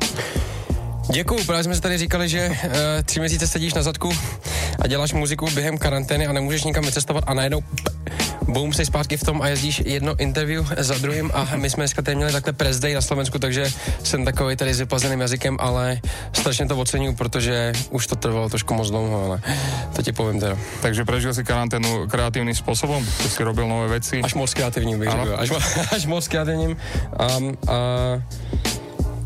[1.11, 2.73] Děkuju, právě jsme si tady říkali, že uh,
[3.05, 4.13] tři měsíce sedíš na zadku
[4.79, 7.63] a děláš muziku během karantény a nemůžeš nikam vycestovat a najednou
[8.49, 12.03] boom, jsi zpátky v tom a jezdíš jedno interview za druhým a my jsme dneska
[12.03, 13.72] tady měli takhle press day na Slovensku, takže
[14.04, 16.00] jsem takový tady s vyplazeným jazykem, ale
[16.32, 19.41] strašně to oceňuju, protože už to trvalo trošku moc dlouho, ale
[19.96, 20.57] to ti povím teda.
[20.82, 23.05] Takže prežil si karanténu kreatívnym spôsobom?
[23.22, 24.21] Ty si robil nové veci?
[24.22, 25.35] Až moc kreativním bych řekl.
[25.39, 25.50] Až,
[25.93, 26.77] až moc kreativním.
[27.39, 28.22] Um, uh,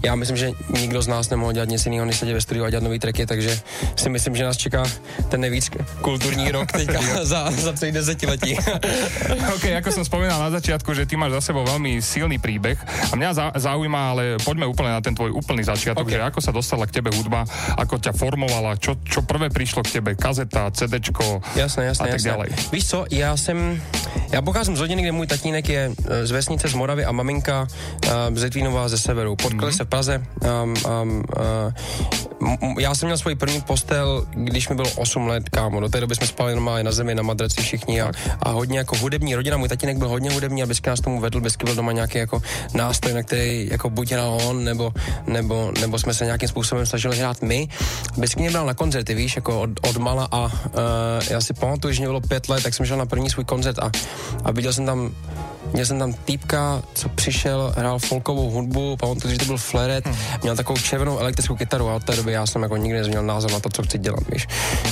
[0.06, 2.70] já myslím, že nikdo z nás nemohl dělat nic jiného, než sedět ve studiu a
[2.70, 3.60] dělat nový tracky, takže
[3.96, 4.84] si myslím, že nás čeká
[5.28, 5.70] ten nejvíc
[6.00, 8.54] kulturní rok teďka za, za celý desetiletí.
[9.56, 12.78] OK, ako som spomínal na začiatku, že ty máš za sebou veľmi silný príbeh
[13.10, 16.14] a mňa zaujíma, ale poďme úplne na ten tvoj úplný začiatok, okay.
[16.14, 17.42] že ako sa dostala k tebe hudba,
[17.74, 22.22] ako ťa formovala, čo, čo prvé prišlo k tebe, kazeta, CDčko jasné, jasné, a tak
[22.22, 22.48] ďalej.
[22.72, 23.82] Víš co, já jsem,
[24.30, 27.66] já pocházím z rodiny, kde můj tatínek je e, z vesnice z Moravy a maminka
[27.66, 29.36] uh, z Litvínova ze severu.
[29.36, 29.76] Potkali mm-hmm.
[29.76, 30.20] se v Praze.
[30.44, 31.24] Um, um,
[32.40, 35.80] uh, já jsem měl svůj první postel, když mi bylo 8 let, kámo.
[35.80, 38.96] Do té doby jsme spali normálně na zemi, na madraci všichni a, a hodně jako
[38.96, 39.56] hudební rodina.
[39.56, 42.42] Můj tatínek byl hodně hudební a vždycky nás tomu vedl, vždycky byl doma nějaký jako
[42.74, 44.92] nástroj, na který jako buď hrál on, nebo,
[45.26, 47.68] nebo, nebo jsme se nějakým způsobem snažili hrát my.
[48.16, 50.50] Vždycky mě bral na koncerty, víš, jako od, od mala a uh,
[51.30, 53.78] já si pamatuju, že mě bylo pět let, tak jsem šel na první svůj koncert
[53.78, 53.90] a,
[54.44, 55.14] a viděl jsem tam
[55.72, 60.16] Měl jsem tam týpka, co přišel, hrál folkovou hudbu, pamatuju, že to byl Fleret, hmm.
[60.42, 63.52] měl takovou červenou elektrickou kytaru a od té doby já jsem jako nikdy neměl názor
[63.52, 64.48] na to, co chci dělat, víš.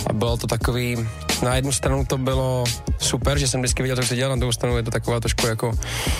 [0.06, 0.96] A bylo to takový,
[1.42, 2.64] na jednu stranu to bylo
[2.98, 5.46] super, že jsem vždycky viděl, co chci dělat, na druhou stranu je to taková trošku
[5.46, 5.72] jako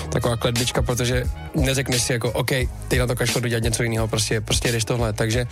[0.09, 1.23] taková kledbička, protože
[1.55, 2.51] neřekneš si jako, OK,
[2.87, 5.13] ty na to kašlo dělat něco jiného, prostě, prostě jdeš tohle.
[5.13, 5.47] Takže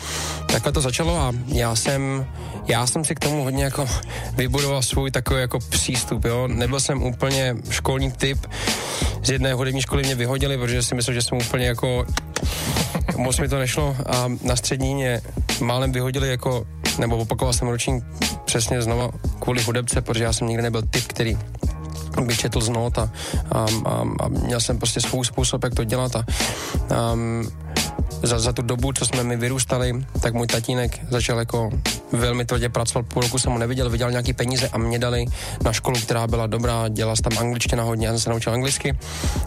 [0.48, 2.26] takhle to začalo a já jsem,
[2.68, 3.90] já jsem si k tomu hodně jako
[4.36, 6.48] vybudoval svůj takový jako přístup, jo.
[6.48, 8.48] Nebyl jsem úplně školní typ,
[9.24, 12.06] z jedné hudební školy mě vyhodili, protože si myslím, že jsem úplně jako
[13.18, 13.96] moc mi to nešlo.
[14.06, 15.22] A na střední mě
[15.62, 16.66] málem vyhodili jako,
[17.00, 18.04] nebo opakoval jsem ročník
[18.46, 19.10] přesně znova
[19.40, 21.38] kvůli hudebce, protože já jsem nikdy nebyl typ, který
[22.22, 23.12] by četl z not a,
[23.52, 26.26] a, a, a měl jsem prostě svůj způsob, jak to dělat a,
[26.96, 27.16] a
[28.24, 31.70] za, za tu dobu, co jsme mi vyrůstali, tak můj tatínek začal jako
[32.12, 35.26] velmi tvrdě pracovat, půl roku jsem ho neviděl, viděl nějaký peníze a mě dali
[35.64, 38.98] na školu, která byla dobrá, dělal jsem tam angličtina hodně, já jsem se naučil anglicky.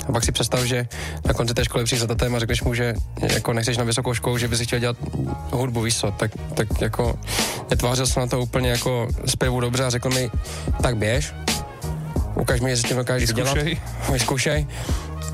[0.08, 0.88] A pak si představ, že
[1.24, 4.14] na konci té školy přijde za tatem a řekneš mu, že jako nechceš na vysokou
[4.14, 4.96] školu, že bys chtěl dělat
[5.50, 7.18] hudbu, co, tak, tak jako
[7.70, 10.30] netvářil jsem na to úplně jako zpěvu dobře a řekl mi,
[10.82, 11.34] tak běž,
[12.34, 13.58] ukaž mi, jestli tím dokážeš dělat,
[14.12, 14.66] vyzkoušej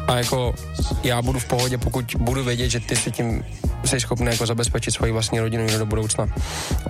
[0.08, 0.54] a jako
[1.02, 3.44] já budu v pohodě, pokud budu vědět, že ty si tím
[3.84, 6.26] jsi schopný jako zabezpečit svoji vlastní rodinu do budoucna.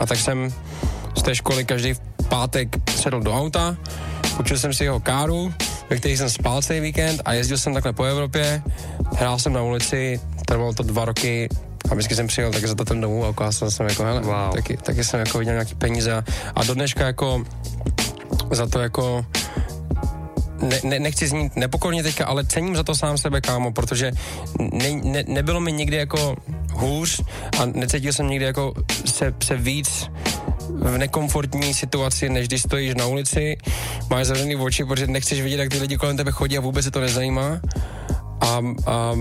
[0.00, 0.54] A tak jsem
[1.18, 1.94] z té školy každý
[2.28, 3.76] pátek sedl do auta,
[4.40, 5.54] učil jsem si jeho káru,
[5.90, 8.62] ve kterých jsem spal celý víkend a jezdil jsem takhle po Evropě,
[9.16, 11.48] hrál jsem na ulici, trvalo to dva roky,
[11.90, 14.54] a vždycky jsem přijel tak za to ten domů a ukázal jsem jako, hele, wow.
[14.54, 16.24] taky, taky jsem jako viděl nějaký peníze
[16.54, 17.44] a do dneška jako
[18.50, 19.26] za to jako
[20.62, 24.12] ne, ne, nechci znít nepokorně teďka, ale cením za to sám sebe, kámo, protože
[24.72, 26.36] ne, ne, nebylo mi nikdy jako
[26.72, 27.20] hůř
[27.60, 28.72] a necítil jsem nikdy jako
[29.06, 30.10] se, se víc
[30.68, 33.56] v nekomfortní situaci, než když stojíš na ulici,
[34.10, 36.90] máš zavřený oči, protože nechceš vidět, jak ty lidi kolem tebe chodí a vůbec se
[36.90, 37.60] to nezajímá.
[38.40, 39.14] A, a,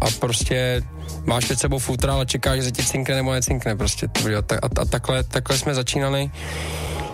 [0.00, 0.82] a prostě
[1.24, 4.06] máš před sebou futra, ale čekáš, že se ti cinkne nebo necinkne prostě.
[4.06, 6.30] A, a, a takhle, takhle jsme začínali.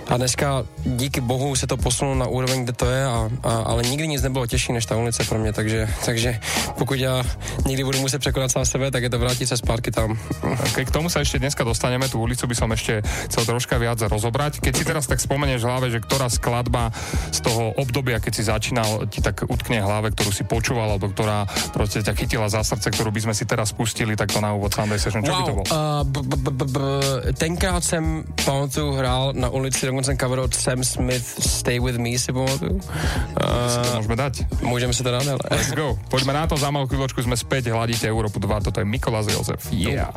[0.09, 3.82] A dneska díky bohu se to posunulo na úroveň, kde to je, a, a, ale
[3.82, 6.41] nikdy nic nebylo těžší než ta ulice pro mě, takže, takže
[6.78, 7.22] pokud já
[7.66, 10.19] někdy budu muset překonat sám sebe, tak je to vrátit se zpátky tam.
[10.75, 14.60] K tomu sa ešte dneska dostaneme, tú ulicu by som ešte chcel troška viac rozobrať.
[14.60, 16.92] Keď si teraz tak spomenieš v hlave, že ktorá skladba
[17.33, 21.48] z toho obdobia, keď si začínal, ti tak utkne hlave, ktorú si počúval, alebo ktorá
[21.72, 25.00] proste ťa chytila za srdce, ktorú by si teraz pustili, tak to na úvod Sunday
[25.00, 25.66] Session, čo wow, by to bolo?
[25.71, 26.03] Uh,
[27.39, 32.35] tenkrát jsem pamatuju hrál na ulici dokonce cover od Sam Smith Stay With Me si
[32.35, 32.83] pamatuju.
[33.39, 34.35] Uh, môžeme dať.
[34.59, 35.43] Môžeme si to dať, ale...
[35.55, 35.95] Let's go.
[36.11, 39.63] Poďme na to, za malú chvíľočku sme späť, hladíte Európu 2, toto je Mikolas Jozef.
[39.71, 40.11] Yeah.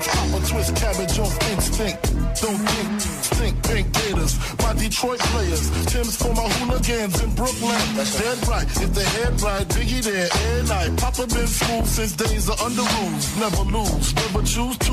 [0.00, 2.02] Pop a twist cabbage off instinct.
[2.40, 3.00] Don't think,
[3.38, 4.38] think, pink gators.
[4.58, 5.70] My Detroit players.
[5.86, 7.80] Tim's for my hooligans in Brooklyn.
[7.96, 8.66] That's dead right.
[8.66, 10.96] If the head right, Biggie there, air night.
[10.98, 13.36] Papa been school since days of under rules.
[13.36, 14.89] Never lose, never choose to.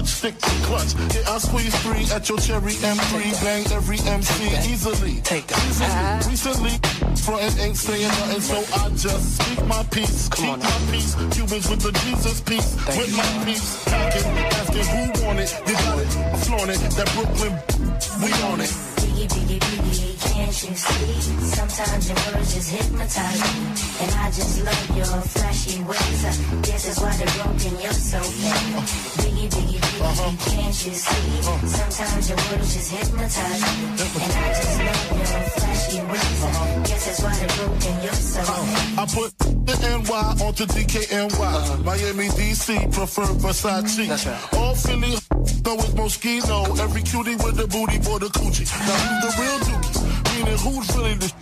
[0.00, 0.06] and Hutch.
[0.06, 0.94] Stick to clutch.
[1.14, 3.44] Yeah, I squeeze three at your cherry M3.
[3.44, 5.20] Bang every MC easily.
[5.22, 5.58] Take that.
[5.68, 5.86] Easily.
[5.86, 6.30] Uh-huh.
[6.30, 6.74] Recently,
[7.16, 10.28] frontin' ain't saying nothing, so I just speak my peace.
[10.28, 10.92] Come Keep on my now.
[10.92, 11.14] peace.
[11.36, 12.74] Cubans with the Jesus peace.
[12.74, 13.16] Thank with you.
[13.16, 13.84] my peace.
[13.84, 14.26] Packing,
[14.60, 15.50] asking who want it.
[15.66, 16.16] You got it.
[16.16, 16.80] I flaunt it.
[16.96, 17.52] That Brooklyn,
[18.22, 18.70] we on it.
[19.00, 21.20] Biggie, biggie, biggie, can't you see?
[21.56, 23.60] Sometimes your words just hypnotize me.
[24.00, 26.24] And I just love your flashy ways.
[26.24, 26.32] I
[26.62, 28.76] guess that's why they're broken, you're so fake.
[29.20, 31.42] Biggie, biggie, biggie, can't you see?
[31.68, 33.84] Sometimes your words just hypnotize me.
[34.20, 36.42] And I just love your flashy ways.
[36.44, 38.98] I guess that's why they're broken, you're so fake.
[38.98, 39.30] I put
[39.66, 41.84] the NY onto DKNY.
[41.84, 44.08] Miami, DC, prefer Versace.
[44.08, 44.54] That's right.
[44.54, 45.14] All Philly,
[45.62, 46.78] though it's Moschino.
[46.80, 48.66] Every cutie with the booty for the coochie.
[48.86, 50.34] Now who's the real dookie?
[50.34, 51.32] Meaning who's really the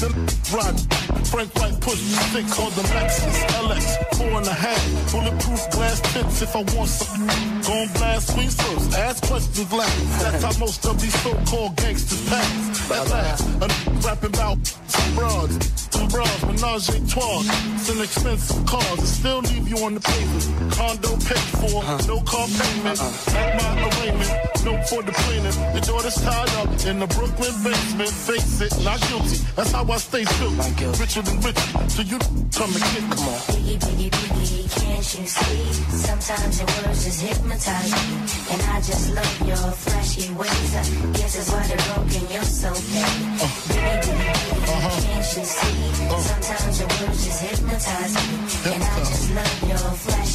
[0.00, 0.08] the
[0.56, 1.11] ride?
[1.32, 5.12] Frank White push stick on the Lexus LX, four and a half.
[5.12, 7.26] Bulletproof glass tips if I want some.
[7.64, 10.22] Gon' blast first, ask questions last.
[10.22, 12.90] That's how most of these so-called gangsters pass.
[12.90, 15.56] At last, rapping about some broads,
[15.90, 17.42] some bras, menage a trois.
[17.74, 20.72] It's an expensive cars, it still leave you on the pavement.
[20.72, 21.98] Condo paid for, uh-huh.
[22.06, 23.00] no car payment.
[23.00, 23.38] Uh-uh.
[23.38, 24.30] At my arraignment,
[24.64, 25.56] no for the plaintiff.
[25.74, 28.10] Your daughter's tied up in the Brooklyn basement.
[28.10, 29.38] Face it, not guilty.
[29.56, 30.50] That's how I stay true.
[30.56, 31.00] Not guilty.
[31.00, 32.18] Richer than rich, so you
[32.52, 33.16] come and get me.
[33.16, 33.40] Come on.
[33.52, 35.72] Biggie, biggie, biggie, can't you see?
[35.96, 38.04] Sometimes your words just hypnotize me.
[38.52, 40.70] And I just love your flashy ways.
[40.74, 40.82] I
[41.18, 43.41] guess that's why they're broken, you're so fake.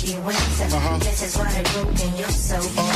[0.07, 0.73] Flashy ways.
[0.73, 0.95] Uh-huh.
[0.95, 2.91] I guess that's why they're broken, you're so uh-huh.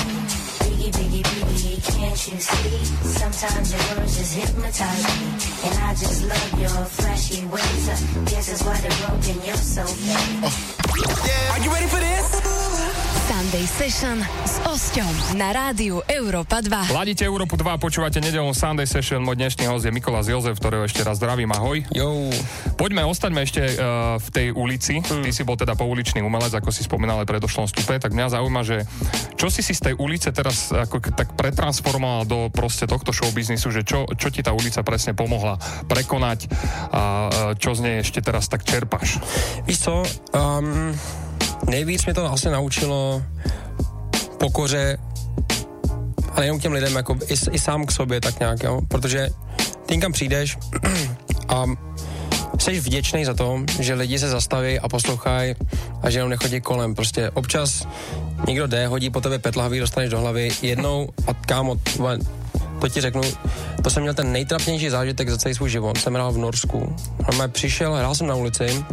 [0.59, 0.71] fake.
[0.71, 2.85] Biggie, biggie, biggie, can't you see?
[3.05, 5.27] Sometimes your words just hypnotize me.
[5.67, 7.87] And I just love your flashy ways.
[8.29, 9.35] Guess that's why they're broken.
[9.45, 11.51] You're so fake.
[11.51, 12.40] Are you ready for this?
[13.41, 16.93] Sunday Session s Osťom na rádiu Európa 2.
[16.93, 19.17] Ladíte Európu 2, počúvate nedelnú Sunday Session.
[19.25, 21.49] Môj dnešný host je Mikolás Jozef, ktorého ešte raz zdravím.
[21.49, 21.81] Ahoj.
[21.89, 22.29] Jo,
[22.77, 25.01] Poďme, ostaňme ešte uh, v tej ulici.
[25.01, 28.37] Ty si bol teda pouličný umelec, ako si spomínal aj v predošlom stupe, tak mňa
[28.37, 28.85] zaujíma, že
[29.41, 33.81] čo si si z tej ulice teraz ako tak pretransformoval do proste tohto showbiznisu, že
[33.81, 35.57] čo, čo ti tá ulica presne pomohla
[35.89, 36.45] prekonať
[36.93, 39.17] a uh, čo z nej ešte teraz tak čerpáš?
[39.65, 40.05] víš co,
[40.37, 40.93] um,
[41.69, 43.23] nejvíc mě to asi naučilo
[44.37, 44.97] pokoře
[46.31, 48.81] a nejenom těm lidem, jako i, i sám k sobě tak nějak, jo?
[48.87, 49.29] protože
[49.85, 50.57] ty kam přijdeš
[51.47, 51.65] a
[52.59, 55.55] jsi vděčný za to, že lidi se zastaví a poslouchají
[56.01, 56.95] a že jenom nechodí kolem.
[56.95, 57.87] Prostě občas
[58.47, 61.75] někdo jde, hodí po tebe petlahavý, dostaneš do hlavy jednou a kámo,
[62.81, 63.21] to ti řeknu,
[63.83, 65.97] to jsem měl ten nejtrapnější zážitek za celý svůj život.
[65.97, 66.95] Jsem hrál v Norsku.
[67.27, 68.85] Normálně přišel, hrál jsem na ulici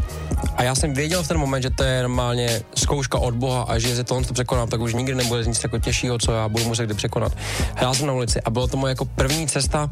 [0.57, 3.79] a já jsem věděl v ten moment, že to je normálně zkouška od Boha a
[3.79, 6.65] že se tohle to překonám, tak už nikdy nebude nic jako těžšího, co já budu
[6.65, 7.33] muset kdy překonat.
[7.75, 9.91] Hrál jsem na ulici a bylo to moje jako první cesta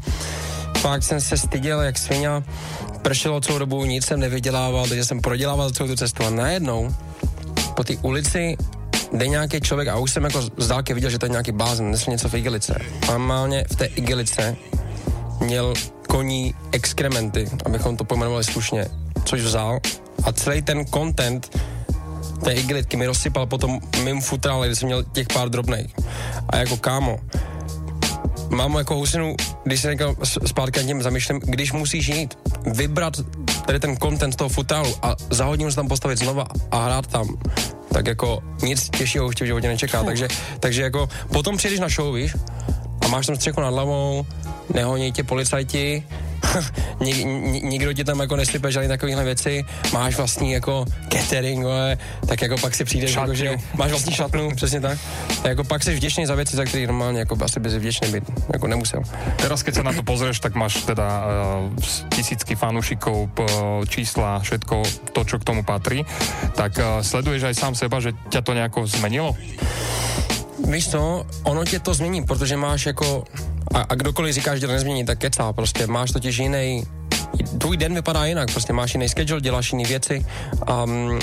[0.77, 2.29] fakt jsem se styděl jak svině,
[3.01, 6.95] pršelo celou dobu, nic jsem nevydělával, takže jsem prodělával celou tu cestu a najednou
[7.75, 8.57] po té ulici
[9.13, 11.91] jde nějaký člověk a už jsem jako z dálky viděl, že to je nějaký blázen,
[11.91, 12.79] nesl něco v igelice.
[13.07, 14.55] Normálně v té igelice
[15.39, 15.73] měl
[16.07, 18.85] koní exkrementy, abychom to pojmenovali slušně,
[19.25, 19.79] což vzal
[20.23, 21.57] a celý ten content
[22.43, 25.95] té igelitky mi rozsypal potom mým futrále, kde jsem měl těch pár drobných.
[26.49, 27.19] A jako kámo,
[28.49, 32.37] mám jako husinu, když se s- zpátky nad tím zamýšlím, když musíš jít,
[32.73, 33.13] vybrat
[33.65, 37.27] tady ten content toho futálu a za hodinu se tam postavit znova a hrát tam,
[37.93, 40.03] tak jako nic těžšího už tě v životě nečeká.
[40.03, 40.27] Takže,
[40.59, 42.35] takže jako potom přijdeš na show, víš,
[43.01, 44.25] a máš tam střechu nad hlavou,
[44.73, 46.03] nehoní tě policajti,
[47.03, 51.97] Nik, ni- nikdo ti tam jako nesype žádný takovýhle věci, máš vlastní jako catering, vole,
[52.27, 53.33] tak jako pak si přijdeš, Šatnu.
[53.33, 54.97] jako, že máš vlastní šatnu, přesně tak.
[55.27, 58.23] tak jako pak jsi vděčný za věci, za které normálně jako asi bys vděčný být,
[58.53, 59.01] jako nemusel.
[59.37, 61.69] Teraz, keď sa na to pozrieš, tak máš teda uh,
[62.15, 63.45] tisícky fanúšikov, p-
[63.89, 64.75] čísla, všetko
[65.13, 66.03] to, čo k tomu patrí.
[66.55, 69.37] Tak uh, sleduješ aj sám seba, že ťa to nejako zmenilo?
[70.65, 73.23] Víš co, ono tě to změní, protože máš jako,
[73.73, 76.83] a, a kdokoliv říká, že to nezmění, tak kecá, prostě máš totiž jiný,
[77.57, 80.25] tvůj den vypadá jinak, prostě máš jiný schedule, děláš jiné věci
[80.69, 81.19] um,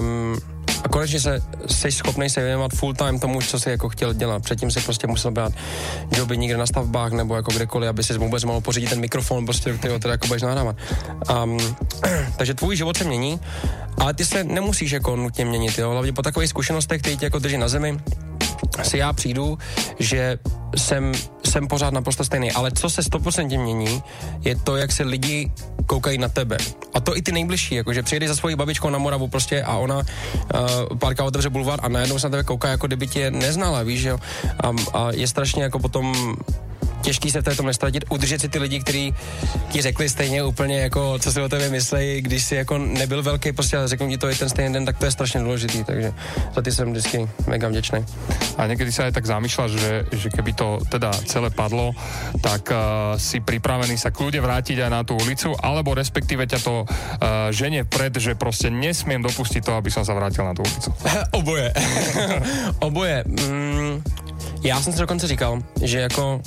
[0.00, 0.38] um,
[0.84, 4.42] a konečně se, jsi schopný se věnovat full time tomu, co jsi jako chtěl dělat.
[4.42, 5.52] Předtím si prostě musel brát
[6.16, 9.72] joby někde na stavbách nebo jako kdekoliv, aby si vůbec mohl pořídit ten mikrofon, prostě,
[9.72, 10.76] který teda jako budeš nahrávat.
[11.44, 11.58] Um,
[12.36, 13.40] takže tvůj život se mění,
[13.98, 15.90] ale ty se nemusíš jako nutně měnit, jo?
[15.90, 17.98] hlavně po takových zkušenostech, které tě jako drží na zemi,
[18.82, 19.58] si já přijdu,
[19.98, 20.38] že
[20.76, 21.12] jsem,
[21.46, 24.02] jsem pořád naprosto stejný, ale co se 100% mění,
[24.40, 25.52] je to, jak se lidi
[25.86, 26.56] koukají na tebe.
[26.94, 29.96] A to i ty nejbližší, jakože přijedeš za svojí babičkou na Moravu prostě a ona
[29.96, 34.02] uh, párka otevře bulvár a najednou se na tebe kouká, jako kdyby tě neznala, víš,
[34.02, 34.18] jo.
[34.60, 36.36] A, a je strašně jako potom
[37.02, 39.14] těžký se v této nestratit, udržet si ty lidi, kteří
[39.70, 43.52] ti řekli stejně úplně jako, co si o tebe myslejí, když si jako nebyl velký,
[43.52, 46.12] prostě ale řeknu ti to je ten stejný den, tak to je strašně důležitý, takže
[46.54, 48.04] za ty jsem vždycky mega vděčný.
[48.58, 51.94] A niekedy sa aj tak zamýšľaš, že, že keby to teda celé padlo,
[52.42, 56.82] tak uh, si pripravený sa kľude vrátiť aj na tú ulicu, alebo respektíve ťa to
[56.82, 60.90] uh, ženie pred, že proste nesmiem dopustiť to, aby som sa vrátil na tú ulicu.
[61.38, 61.70] Oboje.
[62.88, 63.22] Oboje.
[63.30, 64.02] Mm,
[64.62, 66.42] já jsem si dokonce říkal, že jako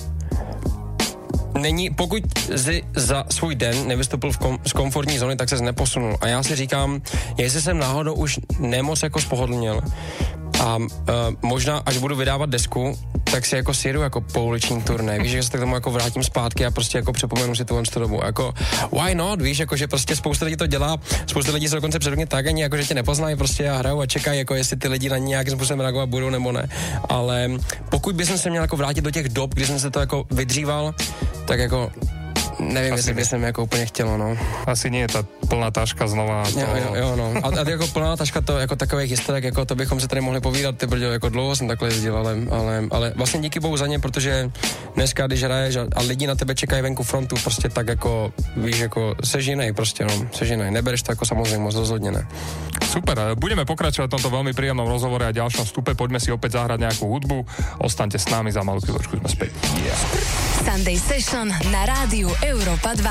[1.58, 2.24] není, pokud
[2.56, 6.18] jsi za svůj den nevystoupil v kom, z komfortní zóny, tak se neposunul.
[6.22, 7.02] A já si říkám,
[7.38, 9.82] jestli jsem náhodou už nemoc jako spohodlnil
[10.62, 10.88] a uh,
[11.42, 12.98] možná až budu vydávat desku,
[13.32, 16.66] tak si jako sjedu jako pouliční turné, víš, že se k tomu jako vrátím zpátky
[16.66, 18.20] a prostě jako připomenu si tuhle tu dobu.
[18.26, 18.54] Jako,
[18.92, 22.26] why not, víš, jako, že prostě spousta lidí to dělá, spousta lidí se dokonce předmě
[22.26, 25.10] tak ani jako, že tě nepoznají prostě a hrajou a čekají, jako jestli ty lidi
[25.10, 26.70] na ně nějakým způsobem reagovat budou nebo ne.
[27.10, 27.52] Ale
[27.90, 30.94] pokud bych se měl jako vrátit do těch dob, kdy jsem se to jako vydříval,
[31.46, 31.92] tak jako
[32.62, 33.16] nevím, Asi jestli ne.
[33.16, 34.38] bych jsem jako úplně chtěl, no.
[34.68, 36.46] Asi nie je tá plná taška znova.
[36.54, 36.60] To...
[36.60, 37.28] Jo, jo, jo, no.
[37.42, 40.40] A, a jako plná taška to, jako takových historek, jako to bychom se tady mohli
[40.42, 43.88] povídat, ty brďo, jako dlouho jsem takhle jezdil, ale, ale, ale vlastně díky bohu za
[43.88, 44.52] ně, protože
[44.96, 48.80] dneska, když hraješ a, a lidi na tebe čekají venku frontu, prostě tak jako, víš,
[48.80, 50.72] jako sež jiný prostě, no, sež jiný.
[50.72, 52.28] Nebereš to jako samozřejmě moc rozhodně ne.
[52.92, 55.96] Super, budeme pokračovať v tomto veľmi príjemnom rozhovore a ďalšom vstupe.
[55.96, 57.48] Poďme si opäť zahrať nejakú hudbu.
[57.80, 59.56] Ostaňte s nami, za malú chvíľočku sme späť.
[59.80, 59.96] Yeah.
[60.68, 63.04] Sunday Session na rádiu Europa 2.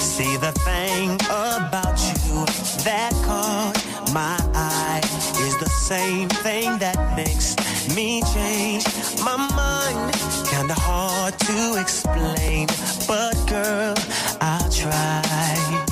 [0.00, 2.46] See the thing about you
[2.84, 3.76] that caught
[4.14, 5.02] my eye
[5.46, 7.56] is the same thing that makes
[7.94, 8.86] me change
[9.22, 10.14] my mind.
[10.48, 12.66] Kinda hard to explain,
[13.06, 13.94] but girl,
[14.40, 15.89] I'll try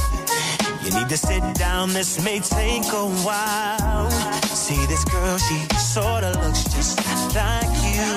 [1.08, 4.10] to sit down, this may take a while.
[4.42, 6.98] See this girl, she sorta looks just
[7.34, 8.08] like you.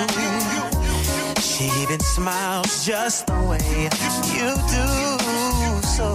[1.41, 3.89] She even smiles just the way
[4.36, 4.88] you do.
[5.95, 6.13] So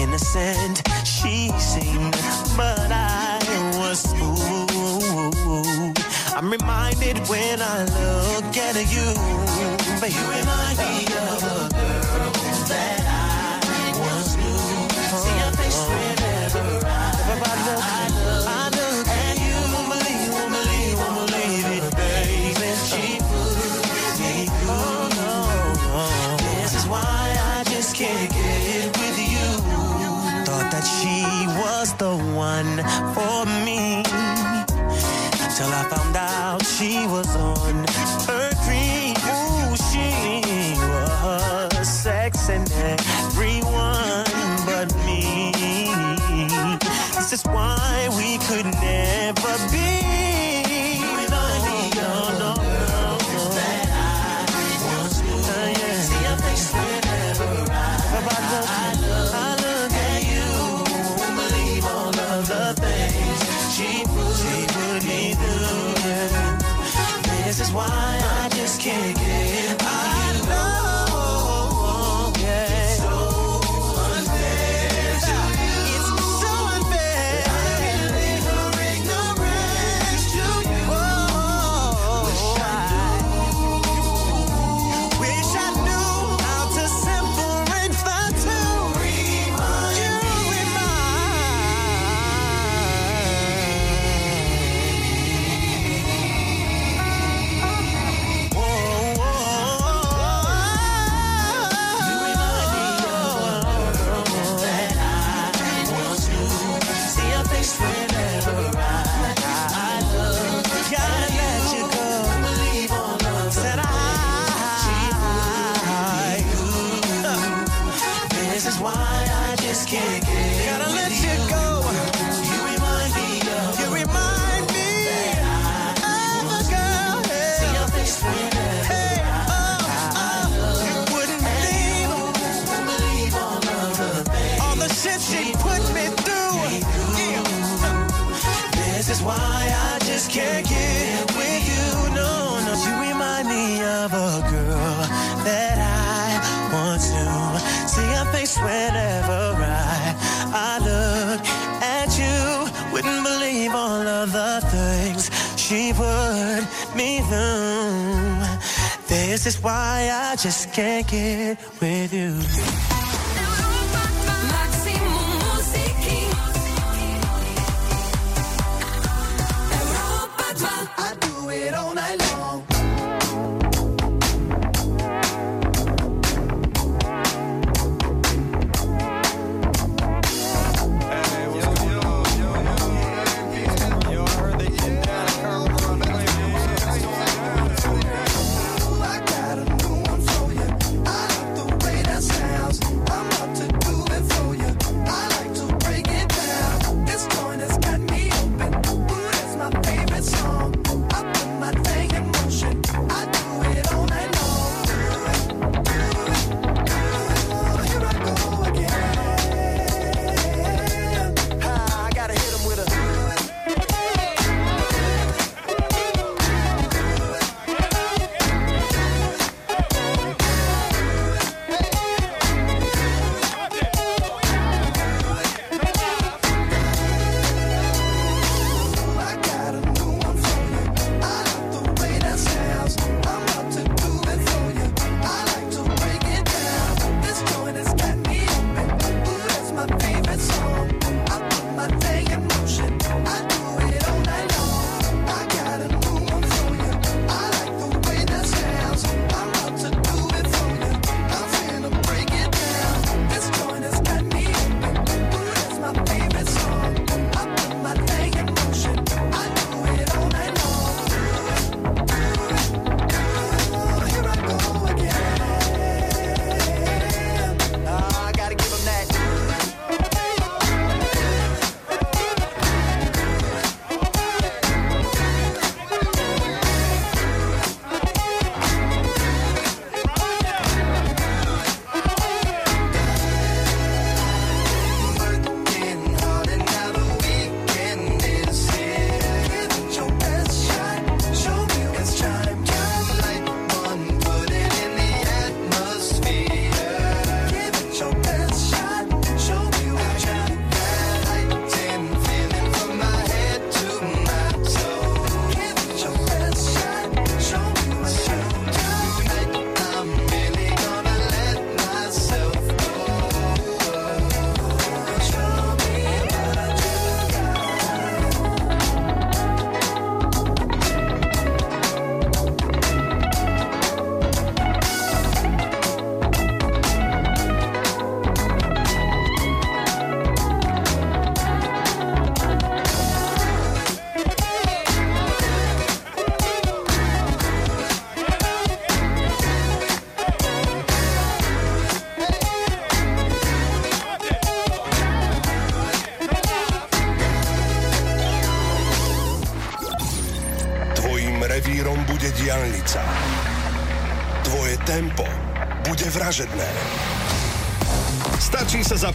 [0.00, 2.16] innocent she seemed,
[2.56, 3.38] but I
[3.78, 5.98] was fooled.
[6.34, 9.08] I'm reminded when I look at you,
[10.00, 11.71] but you remind me of
[32.02, 32.78] the one
[33.14, 33.61] for me.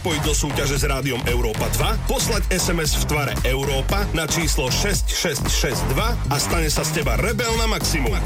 [0.08, 5.84] Zapojiť do súťaže s rádiom Európa 2, poslať SMS v tvare Európa na číslo 6662
[6.32, 8.16] a stane sa z teba rebel na maximum.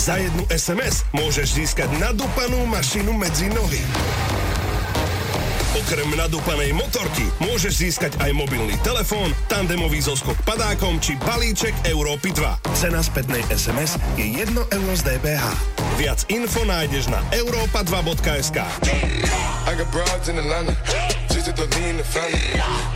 [0.00, 3.84] Za jednu SMS môžeš získať nadúpanú mašinu medzi nohy.
[5.76, 12.80] Okrem nadúpanej motorky môžeš získať aj mobilný telefón, tandemový zoskok padákom či balíček Európy 2.
[12.80, 15.44] Cena spätnej SMS je 1 euro z DPH.
[16.00, 18.56] Viac info nájdeš na europa2.sk.
[19.68, 20.72] I got broads in Atlanta.
[21.66, 22.38] Just to in the family.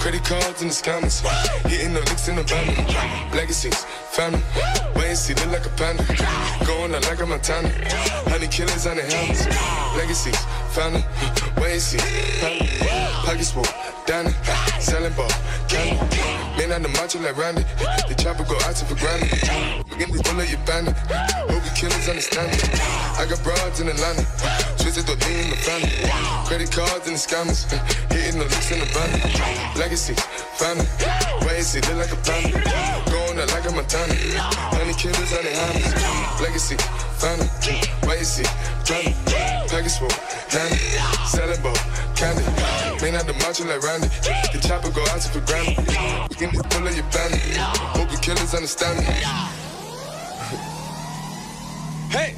[0.01, 1.23] Credit cards in the scammers.
[1.67, 3.33] Hitting the licks in the van.
[3.35, 4.43] Legacies, family.
[4.95, 6.05] Wait and see, look like a panda.
[6.67, 7.69] Going out like a Montana.
[8.31, 9.47] Honey killers on the helmets.
[9.97, 10.39] Legacies,
[10.71, 11.05] family.
[11.57, 11.99] Wait and see,
[12.39, 12.69] family.
[13.25, 13.67] Pockets full,
[14.07, 14.31] Danny.
[14.79, 15.31] Selling ball,
[15.69, 16.21] candy.
[16.59, 17.63] Man on the macho like Randy.
[18.09, 19.31] The chopper go out to for granted.
[19.91, 20.97] We get this bullet, you bandit.
[21.51, 22.81] Hope killers understand it.
[23.19, 24.23] I got broads in Atlanta.
[24.79, 25.91] Twisted the lean in the family.
[26.47, 27.67] Credit cards and the scammers.
[28.31, 29.11] Hitting the licks in the van.
[29.75, 30.15] Legacy,
[30.55, 30.87] family.
[31.51, 32.63] And see, look like a panda.
[33.11, 34.15] Going out like a Montana.
[34.71, 36.39] Honey killers on the hammers.
[36.39, 36.77] Legacy,
[37.19, 37.51] family.
[38.07, 38.47] And see,
[38.87, 39.19] family.
[39.67, 40.15] Package full,
[40.47, 40.79] Danny.
[41.27, 41.75] Selling ball,
[42.15, 42.47] candy.
[43.03, 44.07] Man out the macho like Randy.
[44.55, 45.83] The chopper go out to for granted.
[46.31, 47.43] We can just pull up your bandit.
[47.99, 49.07] Hope you killers understand me.
[52.15, 52.37] Hey!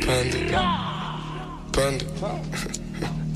[0.00, 0.86] Panda.
[1.72, 2.85] Panda.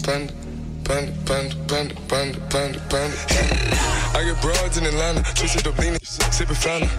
[0.03, 0.50] Ten.
[0.91, 3.15] Panda, panda, panda, panda, panda, panda.
[4.11, 6.91] I get broads in Atlanta, twisted up leaning, sipping fountain.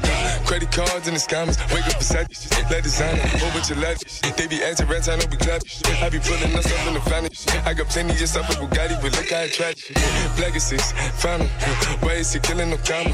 [0.47, 2.39] Credit cards and the scammers, wake up beside you,
[2.71, 3.19] let designer,
[3.51, 4.21] bunch of letters.
[4.21, 5.59] They be anti rats, I know we clap.
[5.99, 7.35] I be pulling us up in the family.
[7.67, 9.75] I got plenty of stuff with Bugatti, but look how I.
[10.39, 11.51] Legacies, family,
[12.01, 13.11] ways to killing no comma.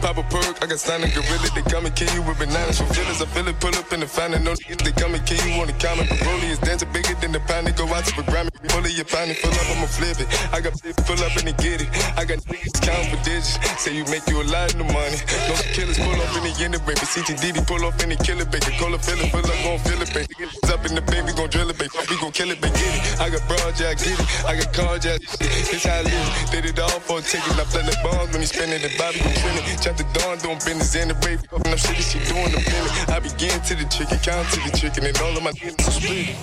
[0.00, 2.80] Pop a perk, I got signed a gorilla, they come and kill you with bananas.
[2.80, 5.44] For feelings, I feel it, pull up in the fountain, no they come and kill
[5.44, 6.08] you on the counter.
[6.08, 8.48] The rollie is dancing bigger than the pound, they go out to the Grammy.
[8.72, 10.28] Pull it, you pound it, full up, I'ma flip it.
[10.52, 10.74] I got
[11.06, 11.88] pull up and they get it.
[12.16, 13.58] I got niggas counting for digits.
[13.82, 15.18] Say you make you a lot of money.
[15.48, 17.04] No killers pull up in the end, baby.
[17.04, 18.70] CTDD pull up in the killer, baby.
[18.78, 20.34] Call a feeling, pull up, gon' feel it, baby.
[20.38, 21.92] It's up in the baby, gon' drill it, baby.
[22.10, 22.74] We gon' kill it, baby.
[22.74, 23.20] Get it.
[23.20, 24.28] I got broad, yeah, I get it.
[24.44, 26.50] I got cars, yeah, this how I live.
[26.50, 27.54] Did it all for a ticket.
[27.54, 29.64] I play the bombs when he spinning the Bobby, gon' trillin'.
[29.82, 31.42] Chop the dawn, doing business in the baby.
[31.50, 32.92] Fucking up shit she doing the feeling.
[33.10, 36.36] I begin to the chicken, count to the chicken, and all of my niggas split.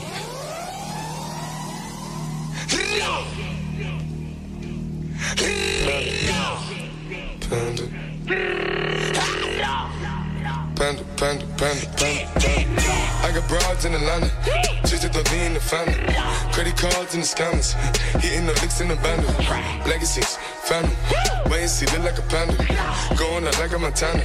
[3.01, 3.40] Panda.
[7.47, 7.85] Panda,
[10.75, 12.81] panda, panda, panda, panda.
[13.21, 14.31] I got broads in Atlanta,
[14.83, 15.93] just to lean in the family.
[16.51, 17.73] Credit cards in the scammers,
[18.19, 19.29] hitting the licks in the bundle.
[19.87, 20.95] Legacies, family,
[21.51, 22.57] wait and see, look like a panda.
[23.15, 24.23] Going out like a Montana,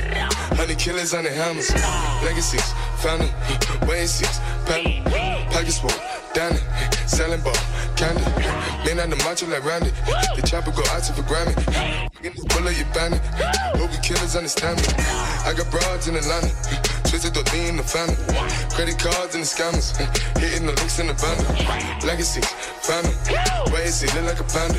[0.56, 1.70] honey killers on the hammers.
[2.24, 2.72] Legacies,
[3.06, 3.30] family,
[3.86, 4.26] wait and see,
[5.54, 5.90] pockets full.
[6.34, 6.58] Danny,
[7.06, 7.54] selling ball,
[7.96, 8.20] candy.
[8.84, 9.90] Man on the macho like Randy.
[10.36, 11.54] The chopper go out to for Grammy.
[12.50, 13.22] Pull up your bandit.
[13.78, 14.88] Hope you killers understand me.
[15.48, 16.52] I got broads in Atlanta.
[17.08, 18.16] Twisted the lean in the family.
[18.74, 19.96] Credit cards and the scammers.
[20.36, 21.46] Hitting the licks in the bundle.
[22.04, 22.42] Legacy,
[22.84, 23.14] family.
[23.32, 24.76] And see, look like a panda.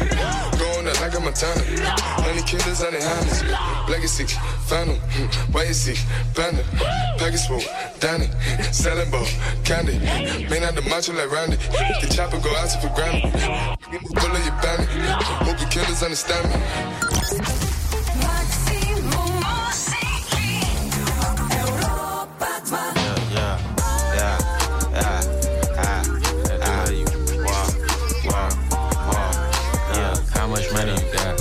[0.62, 1.64] Going out like a Montana.
[2.22, 3.42] Honey killers on the hammers.
[3.90, 4.26] Legacy,
[4.70, 5.00] family.
[5.58, 5.98] And see,
[6.36, 6.62] panda.
[7.18, 7.66] Package full,
[8.18, 8.30] Danny.
[8.72, 9.26] Selling ball,
[9.64, 10.00] candy.
[10.50, 11.58] Man on the macho like Randy.
[11.58, 13.32] The chopper go out to for granted.
[14.16, 14.86] Pull up your.
[15.46, 16.56] Hope you killers understand me.
[30.34, 31.40] How much money you got?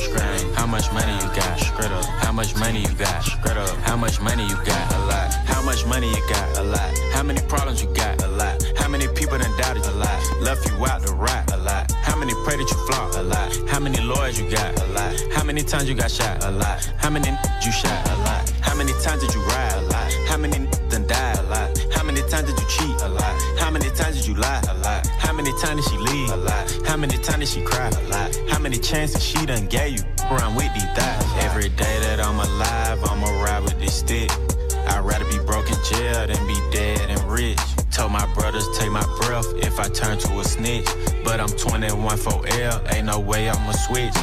[0.54, 1.58] How much money you got?
[1.58, 2.04] Straight up.
[2.04, 3.22] How much money you got?
[3.22, 3.76] Straight up.
[3.78, 4.94] How much money you got?
[4.94, 5.35] A lot.
[5.66, 6.58] How much money you got?
[6.58, 6.96] A lot.
[7.12, 8.22] How many problems you got?
[8.22, 8.62] A lot.
[8.76, 9.90] How many people done doubted you?
[9.90, 10.40] A lot.
[10.40, 11.52] Left you out to rot?
[11.52, 11.90] A lot.
[11.90, 13.12] How many pray that you flop?
[13.16, 13.50] A lot.
[13.68, 14.80] How many lawyers you got?
[14.80, 15.20] A lot.
[15.32, 16.44] How many times you got shot?
[16.44, 16.88] A lot.
[16.98, 17.30] How many
[17.64, 17.98] you shot?
[18.10, 18.48] A lot.
[18.60, 19.72] How many times did you ride?
[19.74, 20.12] A lot.
[20.28, 21.38] How many done died?
[21.40, 21.76] A lot.
[21.92, 23.02] How many times did you cheat?
[23.02, 23.34] A lot.
[23.58, 24.62] How many times did you lie?
[24.70, 25.04] A lot.
[25.18, 26.30] How many times did she leave?
[26.30, 26.78] A lot.
[26.86, 27.88] How many times did she cry?
[27.88, 28.30] A lot.
[28.48, 30.04] How many chances she done gave you?
[30.30, 31.26] Around with these thighs.
[31.42, 34.30] Every day that I'm alive, I'ma ride with this stick.
[34.86, 37.58] I'd rather be broke in jail than be dead and rich.
[37.90, 40.88] Told my brothers take my breath if I turn to a snitch.
[41.24, 44.14] But I'm 21 for L, ain't no way I'ma switch.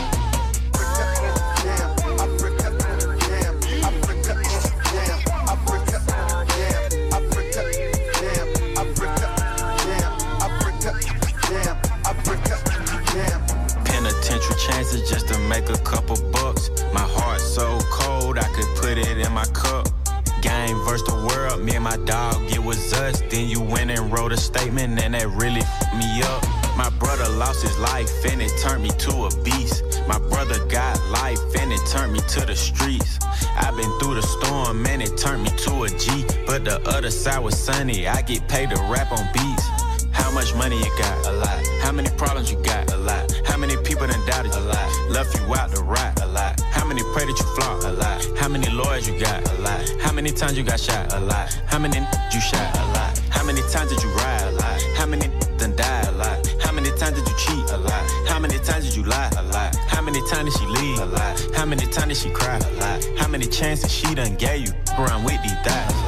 [31.93, 33.19] Turned me to the streets.
[33.56, 36.25] I've been through the storm, and it turned me to a G.
[36.47, 38.08] But the other side was sunny.
[38.08, 39.65] I get paid to rap on beats.
[40.12, 41.27] How much money you got?
[41.27, 41.62] A lot.
[41.84, 42.91] How many problems you got?
[42.91, 43.32] A lot.
[43.45, 44.62] How many people done doubted you?
[44.62, 44.89] A lot.
[45.12, 46.19] Left you out to rot?
[46.23, 46.60] A lot.
[46.71, 47.84] How many pray that you flop?
[47.84, 48.25] A lot.
[48.39, 49.47] How many lawyers you got?
[49.51, 49.82] A lot.
[50.01, 51.13] How many times you got shot?
[51.13, 51.53] A lot.
[51.67, 52.75] How many you shot?
[52.75, 53.21] A lot.
[53.29, 54.41] How many times did you ride?
[54.47, 54.82] A lot.
[54.97, 55.27] How many
[55.58, 56.08] done died?
[56.08, 56.47] A lot.
[56.60, 57.69] How many times did you cheat?
[57.69, 58.03] A lot.
[58.27, 59.29] How many times did you lie?
[59.38, 59.75] A lot.
[59.75, 60.99] How many times did she leave?
[60.99, 61.34] A lot.
[61.56, 61.83] How many
[62.13, 63.04] she cried A lot.
[63.17, 64.73] How many chances she done gave you?
[64.97, 66.03] Around with these thighs?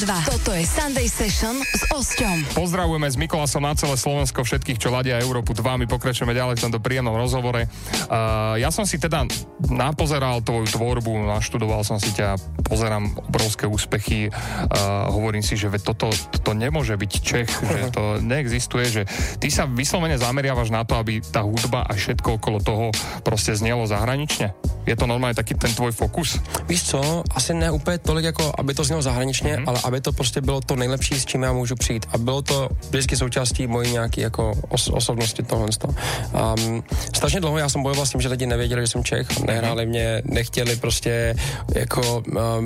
[0.00, 0.32] 22.
[0.32, 2.56] Toto je Sunday Session s Osťom.
[2.56, 5.84] Pozdravujeme z Mikolasa na celé Slovensko všetkých, čo ladia Európu 2.
[5.84, 7.68] My pokračujeme ďalej v tomto príjemnom rozhovore.
[8.08, 9.28] Uh, ja som si teda
[9.68, 12.32] napozeral tvoju tvorbu, naštudoval som si ťa,
[12.70, 18.86] pozerám obrovské úspechy, uh, hovorím si, že toto, toto nemôže byť Čech, že to neexistuje,
[18.86, 19.02] že
[19.42, 22.94] ty sa vyslovene zameriavaš na to, aby tá hudba a všetko okolo toho
[23.26, 24.54] proste znelo zahranične?
[24.86, 26.38] Je to normálne taký ten tvoj fokus?
[26.68, 29.68] Víš co, asi ne úplně tolik, jako aby to znělo zahraničně, mm-hmm.
[29.68, 32.06] ale aby to prostě bylo to nejlepší, s čím já můžu přijít.
[32.12, 35.68] A bylo to vždycky součástí mojí nějaký jako os- osobnosti tohle.
[35.86, 39.86] Um, strašně dlouho já jsem bojoval s tím, že lidi nevěděli, že jsem Čech, nehráli
[39.86, 41.34] mě, nechtěli prostě
[41.74, 42.59] jako um,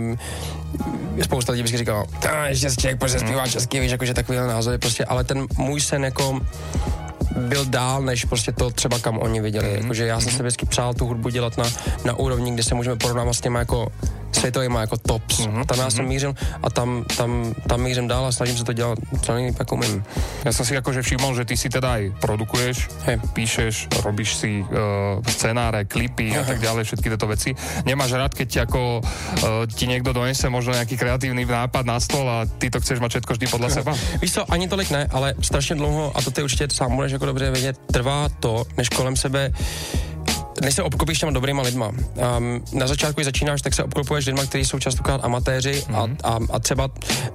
[1.23, 4.79] spousta lidí vždycky říkalo, "Tá, ještě z Čech, protože zpívá česky, víš, jakože takovýhle názory
[4.79, 6.41] prostě, ale ten můj sen jako
[7.37, 9.69] byl dál, než prostě to třeba kam oni viděli.
[9.69, 9.83] Mm-hmm.
[9.83, 11.65] Jakože já jsem se vždycky přál tu hudbu dělat na,
[12.05, 13.93] na úrovni, kde se můžeme porovnávat s těma jako
[14.33, 15.41] světovýma jako tops.
[15.41, 15.65] Mm-hmm.
[15.67, 18.99] Tam já jsem mířil a tam, tam, tam mířím dál a snažím se to dělat
[19.23, 20.05] co nejlíp, jak umím.
[20.45, 22.77] Ja som si akože všimol, že ty si teda aj produkuješ,
[23.09, 23.17] Hej.
[23.33, 27.57] píšeš, robíš si uh, scenáre, klipy a tak ďalej, všetky tieto veci.
[27.89, 32.29] Nemáš rád, keď ti ako uh, ti niekto donese možno nejaký kreatívny nápad na stôl
[32.29, 33.93] a ty to chceš mať všetko vždy podľa seba?
[34.21, 37.24] Víš co, ani tolik ne, ale strašně dlouho, a to ty určitě sám budeš jako
[37.27, 39.53] dobře vědět, trvá to, než kolem sebe
[40.63, 41.89] než se obklopíš těma dobrýma lidma.
[41.89, 46.17] Um, na začátku, když začínáš, tak se obklopuješ lidma, kteří jsou častokrát amatéři mm-hmm.
[46.25, 46.89] a, a, a třeba,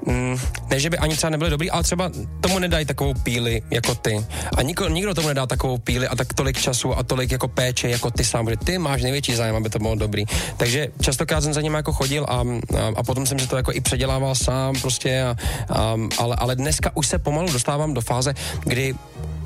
[0.05, 0.37] mm,
[0.69, 4.25] ne, že by ani třeba nebyli dobrý, ale třeba tomu nedají takovou píli jako ty.
[4.57, 7.89] A nikdo, nikdo tomu nedá takovou píli a tak tolik času a tolik jako péče
[7.89, 10.25] jako ty sám, protože ty máš největší zájem, aby to bylo dobrý.
[10.57, 12.43] Takže častokrát jsem za ním jako chodil a, a,
[12.95, 15.35] a potom jsem si to jako i předělával sám prostě, a,
[15.69, 18.95] a, ale, ale dneska už se pomalu dostávám do fáze, kdy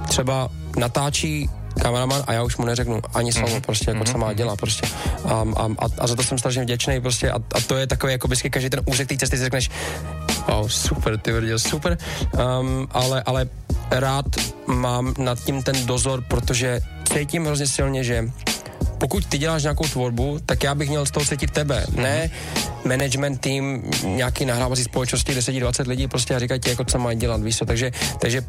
[0.07, 1.49] třeba natáčí
[1.81, 3.61] kameraman a já už mu neřeknu ani slovo, mm-hmm.
[3.61, 4.87] prostě jako co má dělat prostě.
[5.25, 7.31] A, a, a, a za to jsem strašně vděčný prostě.
[7.31, 9.69] A, a to je takový jako vždycky každý ten úsek té cesty si řekneš
[10.47, 11.97] wow, super, ty viděl, super,
[12.33, 13.49] um, ale, ale
[13.91, 14.25] rád
[14.67, 16.81] mám nad tím ten dozor, protože
[17.13, 18.29] cítím hrozně silně, že
[18.97, 22.31] pokud ty děláš nějakou tvorbu, tak já bych měl z toho cítit tebe, ne
[22.85, 26.99] management tým, nějaký nahrávací společnosti, kde sedí 20 lidí prostě a říkají ti, jako co
[26.99, 28.41] mají dělat, víš co, takže, takže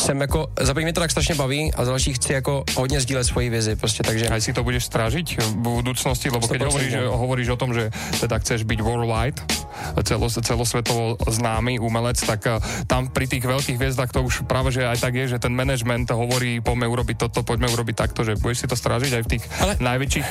[0.00, 3.26] jsem jako, za mě to tak strašně baví a za další chci jako hodně sdílet
[3.26, 4.28] svoji vizi, prostě takže...
[4.28, 6.64] Aj si to budeš strážiť v budúcnosti, lebo keď 100%.
[6.64, 9.38] hovoríš, že, hovoríš o tom, že teda chceš byť worldwide,
[10.02, 14.88] celos, celosvetovo známy umelec, tak eh, tam pri tých veľkých hviezdach to už práve, že
[14.88, 18.64] aj tak je, že ten management hovorí, poďme urobiť toto, poďme urobiť takto, že budeš
[18.64, 20.28] si to strážiť aj v tých Ale- najväčších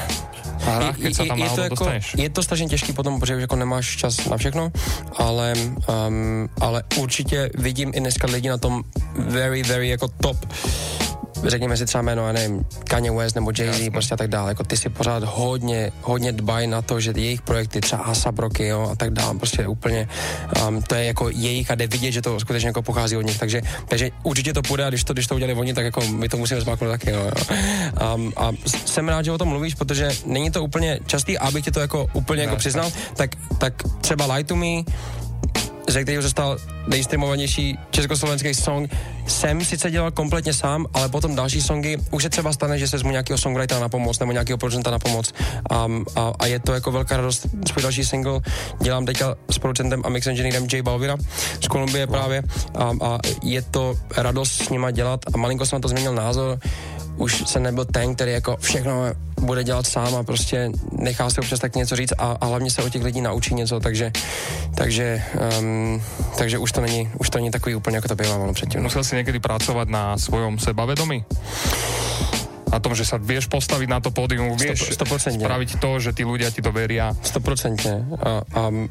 [0.60, 2.06] hrách, keď sa tam je, to náhodou jako, dostaneš.
[2.18, 4.72] je to strašně těžký potom, protože už jako nemáš čas na všechno,
[5.18, 5.54] ale,
[6.08, 8.84] um, ale určitě vidím i dneska lidi na tom
[9.16, 10.45] very, very jako top
[11.43, 14.63] řekněme si třeba jméno, já nevím, Kanye West nebo Jay-Z prostě a tak dále, jako
[14.63, 18.89] ty si pořád hodně, hodně dbají na to, že jejich projekty, třeba ASAP Rocky, jo,
[18.91, 20.08] a tak dále, prostě úplně,
[20.67, 23.39] um, to je jako jejich a jde vidět, že to skutečně jako pochází od nich,
[23.39, 26.30] takže, takže určitě to půjde a když to, když to udělali oni, tak jako my
[26.30, 27.32] to musíme zmáknout taky, jo, jo.
[28.15, 28.52] Um, a
[28.86, 32.08] jsem rád, že o tom mluvíš, protože není to úplně častý, abych ti to jako
[32.13, 34.84] úplně jako přiznal, tak, tak třeba Lie to Me,
[35.89, 38.91] ze kterého se stal nejstreamovanější československý song,
[39.28, 42.97] jsem sice dělal kompletně sám, ale potom další songy už se třeba stane, že se
[43.04, 45.34] mu nějakého songwritera na pomoc nebo nějakého producenta na pomoc.
[45.86, 47.47] Um, a, a, je to jako velká radost.
[47.71, 48.39] Svůj další single
[48.82, 51.17] dělám teďka s producentem a mix engineerem Jay Balvira
[51.62, 52.43] z Kolumbie právě.
[52.75, 56.60] A, a je to radost s nima dělat a malinko jsem na to změnil názor
[57.20, 61.60] už jsem nebyl ten, který jako všechno bude dělat sám a prostě nechá se občas
[61.60, 64.12] tak něco říct a, a hlavně se o těch lidí naučí něco, takže,
[64.76, 65.24] takže,
[65.60, 66.02] um,
[66.38, 68.82] takže už to není, už to není takový úplně, jako to bývalo předtím.
[68.82, 71.26] Musel si niekedy pracovať na svojom sebavedomí?
[72.70, 75.42] Na tom, že sa vieš postaviť na to pódium, vieš 100%.
[75.42, 77.14] spraviť to, že tí ľudia ti to veria.
[77.24, 78.06] Stoprocentně.
[78.24, 78.88] A, a uh,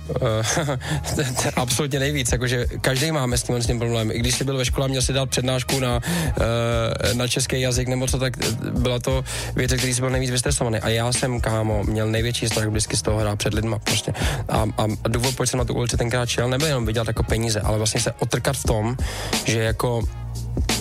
[1.56, 2.32] absolutně nejvíc.
[2.32, 4.10] Jakože každý máme s tím, s tím problém.
[4.10, 7.60] I když jsi byl ve škole a měl si dát přednášku na, uh, na český
[7.60, 8.36] jazyk nebo co, tak
[8.74, 9.24] byla to
[9.56, 10.78] věc, který jsi byl nejvíc vystresovaný.
[10.78, 13.78] A já jsem, kámo, měl největší strach vždycky z toho hrát před lidma.
[13.78, 14.12] Prostě.
[14.48, 17.60] A, a důvod, proč jsem na tu ulici tenkrát šel, nebyl jenom vydělat jako peníze,
[17.60, 18.96] ale vlastně se otrkat v tom,
[19.44, 20.02] že jako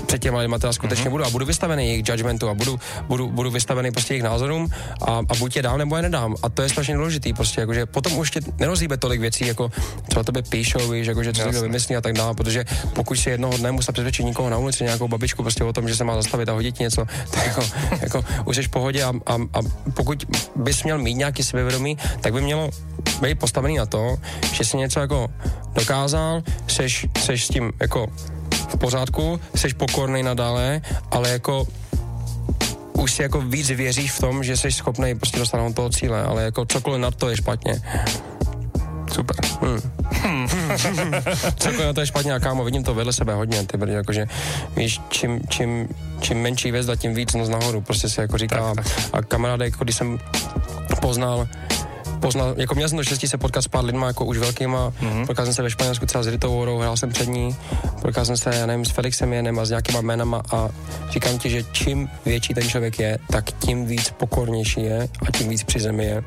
[0.06, 1.12] před těma lidma teda skutečně mm-hmm.
[1.12, 4.68] budu a budu vystavený jejich judgmentu a budu, budu, budu vystavený prostě jejich názorům
[5.02, 6.36] a, a buď je dám nebo je nedám.
[6.44, 9.72] A to je strašně důležitý, prostě, jakože potom už tě nerozhýbe tolik věcí, jako
[10.14, 13.16] co o tebe píšou, víš, jakože co si kdo vymyslí a tak dále, protože pokud
[13.16, 16.04] si jednoho dne musí přesvědčit nikoho na ulici, nějakou babičku prostě o tom, že se
[16.04, 17.64] má zastavit a hodit něco, tak jako,
[18.02, 19.60] jako už jsi v pohodě a, a, a
[19.94, 22.70] pokud bys měl mít nějaký sebevědomí, tak by mělo
[23.22, 24.18] být postavený na to,
[24.52, 25.28] že si něco jako
[25.74, 28.08] dokázal, seš, seš s tím jako
[28.68, 31.68] v pořádku, jsi pokorný nadále, ale jako
[32.98, 36.44] už si jako víc věříš v tom, že jsi schopný prostě dosáhnout toho cíle, ale
[36.44, 37.82] jako cokoliv nad to je špatně.
[39.14, 39.36] Super.
[39.62, 40.48] Hmm.
[41.56, 44.26] cokoliv na to je špatně a kámo, vidím to vedle sebe hodně, ty brdy, jakože
[44.76, 45.88] víš, čím, čím,
[46.20, 48.74] čím menší vězda, tím víc nos nahoru, prostě se jako říká.
[48.76, 50.20] Tak, A kamaráde, jako když jsem
[51.02, 51.48] poznal
[52.20, 55.26] poznal, jako měl jsem to štěstí se potkat s pár lidma, jako už velkýma, mm-hmm.
[55.28, 57.56] potkal jsem se ve Španělsku třeba s Ritou hrál jsem před ní,
[58.02, 60.70] potkal jsem se, já nevím, s Felixem Jenem a s nějakýma jménama a
[61.12, 65.50] říkám ti, že čím větší ten člověk je, tak tím víc pokornější je a tím
[65.50, 66.24] víc při zemi je.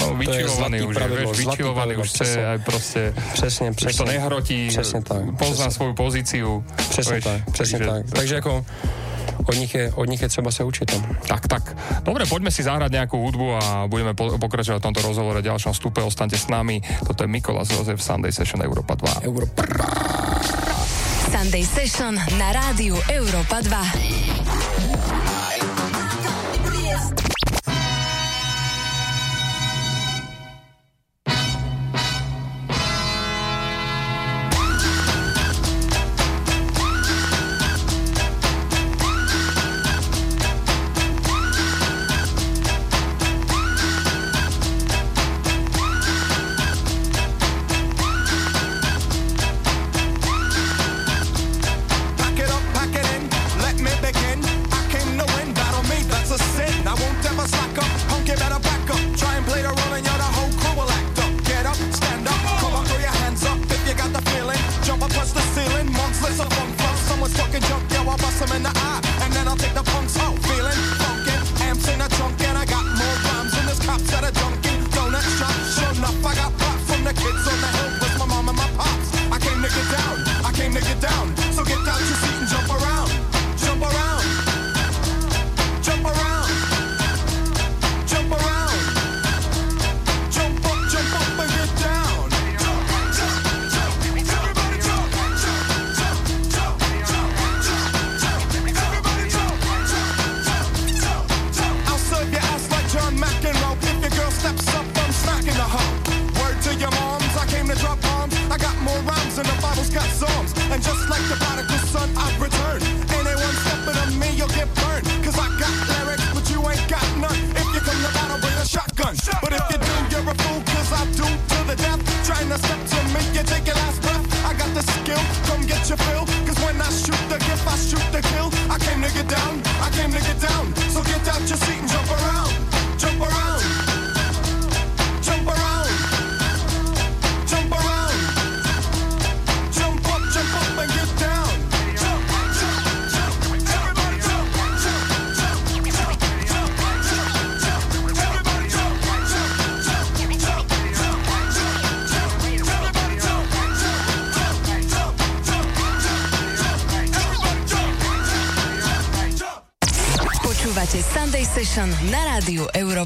[0.00, 2.46] No, vyčilovaný zlatý už, pravidlo, vyčilovaný pravidlo, už, přesně.
[2.46, 4.04] aj proste, Přesně, už to přesně.
[4.04, 5.70] nehrotí, Přesně tak, pozná přesně.
[5.70, 6.64] svoju pozíciu.
[6.90, 8.06] Přesně tak, přesně takže- tak.
[8.10, 8.64] Takže jako
[9.42, 10.92] od nich je, od nich je třeba se učit.
[10.92, 11.02] No.
[11.28, 11.76] Tak, tak.
[12.02, 15.74] Dobre, poďme si zahrať nejakú hudbu a budeme po- pokračovať v tomto rozhovore v ďalšom
[15.74, 16.00] stupe.
[16.02, 16.80] Ostaňte s nami.
[17.06, 19.28] Toto je Mikolas Jozef Sunday Session Európa 2.
[19.28, 19.62] Európa.
[21.34, 25.03] Sunday Session na rádiu Európa 2.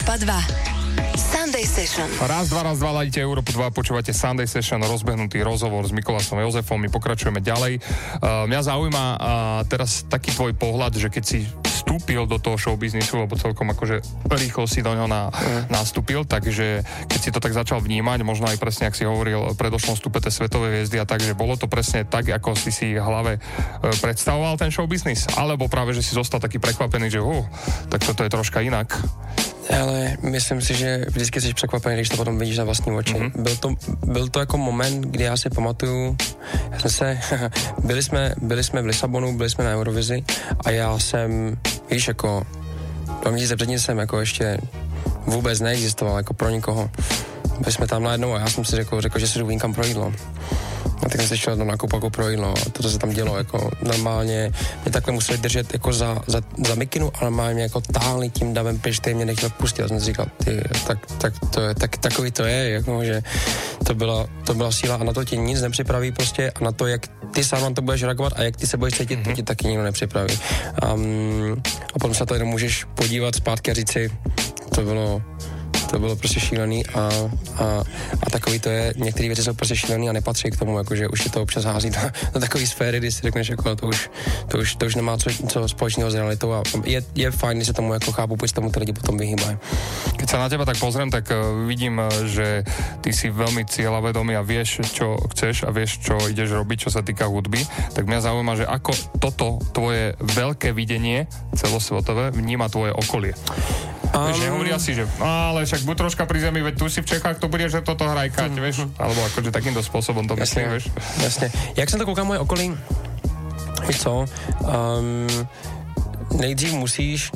[0.08, 0.40] Európa
[1.04, 1.20] 2.
[1.20, 2.08] Sunday Session.
[2.24, 6.80] Raz, dva, raz, dva, ladíte Európu 2, počúvate Sunday Session, rozbehnutý rozhovor s Mikolasom Jozefom,
[6.80, 7.76] my pokračujeme ďalej.
[8.16, 9.18] Uh, mňa zaujíma uh,
[9.68, 11.44] teraz taký tvoj pohľad, že keď si
[11.78, 15.30] vstúpil do toho showbiznisu, lebo celkom akože rýchlo si do ňoho na,
[15.70, 19.94] nastúpil, takže keď si to tak začal vnímať, možno aj presne, ak si hovoril, predošlom
[19.94, 23.02] vstupe tej svetovej hviezdy a tak, že bolo to presne tak, ako si si v
[23.02, 23.40] hlave e,
[24.02, 27.46] predstavoval ten showbiznis, alebo práve, že si zostal taký prekvapený, že uh,
[27.86, 28.90] tak toto je troška inak.
[29.68, 33.14] Ale myslím si, že vždycky jsi překvapený, když to potom vidíš na vlastní oči.
[33.14, 33.42] Mm-hmm.
[33.42, 33.74] Byl, to,
[34.06, 36.16] byl to jako moment, kdy já si pamatuju,
[36.70, 37.20] já jsem se,
[37.84, 40.24] byli jsme, byli jsme v Lisabonu, byli jsme na Eurovizi
[40.64, 41.56] a já jsem,
[41.90, 42.46] víš, jako,
[43.22, 44.58] dva měsíce předtím jsem jako ještě
[45.26, 46.90] vůbec neexistoval jako pro nikoho.
[47.58, 49.86] Byli jsme tam najednou a já jsem si řekl, řekl že si jdu výjimkám pro
[49.86, 50.12] jídlo.
[51.02, 53.10] A tak jsem se šel do nákupu jako pro jídlo a to, co se tam
[53.10, 54.52] dělo, jako normálně
[54.84, 58.54] mě takhle museli držet jako za, za, za mikinu a normálně mě jako táhli tím
[58.54, 59.82] davem pryč, který mě nechtěl pustit.
[59.82, 63.22] A jsem si říkal, ty, tak, tak, to je, tak, takový to je, jako, že
[63.84, 66.86] to byla, to byla síla a na to ti nic nepřipraví prostě a na to,
[66.86, 69.24] jak ty sám na to budeš reagovat a jak ty se budeš cítit, mm-hmm.
[69.24, 70.38] to ti taky nikdo nepřipraví.
[70.94, 71.62] Um,
[71.94, 74.10] a potom se na to jenom můžeš podívat zpátky a říct si,
[74.74, 75.22] to bylo,
[75.90, 77.00] to bylo prostě šílený a,
[77.56, 77.64] a,
[78.22, 81.24] a takový to je, některé věci jsou prostě šílený a nepatří k tomu, jakože už
[81.24, 82.02] je to občas hází na,
[82.34, 84.10] na takové sféry, kdy si řekneš, jako to už,
[84.48, 87.66] to už, to už nemá co, co společného s realitou a je, je fajn, když
[87.66, 89.56] se tomu jako chápu, proč tomu ty lidi potom vyhýbají.
[90.18, 92.66] Keď sa na teba tak pozriem, tak uh, vidím, uh, že
[93.00, 97.06] ty si veľmi cieľavedomý a vieš, čo chceš a vieš, čo ideš robiť, čo sa
[97.06, 97.62] týka hudby.
[97.94, 103.38] Tak mňa zaujíma, že ako toto tvoje veľké videnie celosvetové vníma tvoje okolie.
[104.08, 107.08] Um, vieš, nehovoria si, že ale však buď troška pri zemi, veď tu si v
[107.12, 108.60] Čechách, to bude, že toto hrajkať, mm.
[108.62, 110.84] vieš, alebo akože takýmto spôsobom to Jasne, myslím, vieš.
[111.20, 111.46] jasne.
[111.76, 112.72] Jak jsem to koukal moje okolí,
[113.86, 115.28] víš co, um,
[116.40, 117.30] nejdřív musíš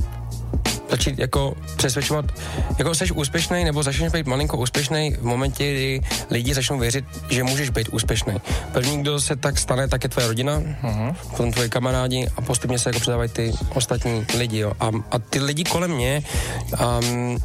[0.90, 2.24] začít jako přesvědčovat,
[2.78, 7.44] jako jsi úspěšný nebo začneš být malinko úspěšný v momentě, kdy lidi začnou věřit, že
[7.44, 8.34] můžeš být úspěšný.
[8.72, 11.14] První, kdo se tak stane, tak je tvoje rodina, uh-huh.
[11.30, 14.58] potom tvoje kamarádi a postupně se jako předávají ty ostatní lidi.
[14.58, 14.72] Jo.
[14.80, 16.22] A, a ty lidi kolem mě
[17.00, 17.38] um,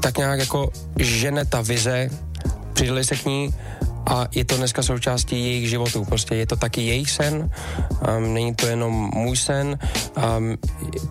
[0.00, 2.10] tak nějak jako žene ta vize,
[2.72, 3.54] přidali se k ní
[4.06, 6.04] a je to dneska součástí jejich životů.
[6.04, 7.50] Prostě je to taky jejich sen,
[8.16, 9.78] um, není to jenom můj sen.
[10.38, 10.58] Um,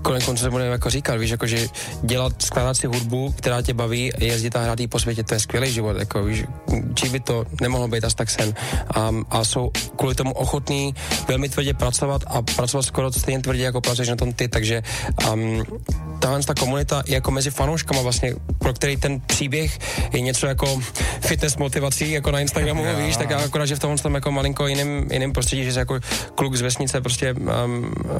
[0.01, 1.67] konec konců se bude jako říkat, víš, jako, že
[2.03, 5.39] dělat, skládat si hudbu, která tě baví, jezdit a hrát jí po světě, to je
[5.39, 5.97] skvělý život.
[5.99, 6.43] Jako, víš,
[6.93, 8.53] či by to nemohlo být až tak sen.
[9.09, 10.95] Um, a jsou kvůli tomu ochotní
[11.27, 14.83] velmi tvrdě pracovat a pracovat skoro stejně tvrdě, jako pracuješ na tom ty, takže
[15.31, 15.63] um,
[16.19, 19.79] tahle ta komunita je jako mezi fanouškama vlastně, pro který ten příběh
[20.13, 20.81] je něco jako
[21.21, 23.05] fitness motivací, jako na Instagramu, Jo.
[23.05, 25.79] víš, tak já akorát, že v tomhle tom jako malinko jiným, jiným prostředí, že jsi
[25.79, 25.99] jako
[26.36, 28.19] kluk z vesnice prostě um, uh,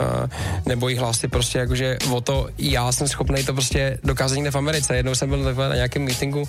[0.66, 4.96] nebojí hlasy prostě jakože o to já jsem schopný to prostě dokázat někde v Americe.
[4.96, 6.44] Jednou jsem byl takhle na nějakém meetingu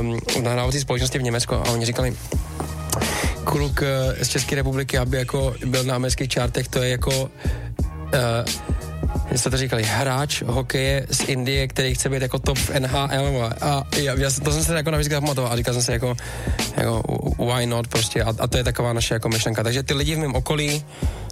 [0.00, 2.16] um, nahrávací společnosti v Německu a oni říkali,
[3.44, 7.30] kluk eh, z České republiky, aby jako byl na amerických čártech, to je jako uh,
[9.34, 13.66] jste to říkali, hráč hokeje z Indie, který chce být jako top v NHL a,
[13.66, 16.16] a já, já, to jsem se jako navíc pamatoval a říkal jsem si jako,
[16.76, 17.02] jako
[17.38, 19.62] why not prostě a, a, to je taková naše jako myšlenka.
[19.62, 20.84] Takže ty lidi v mém okolí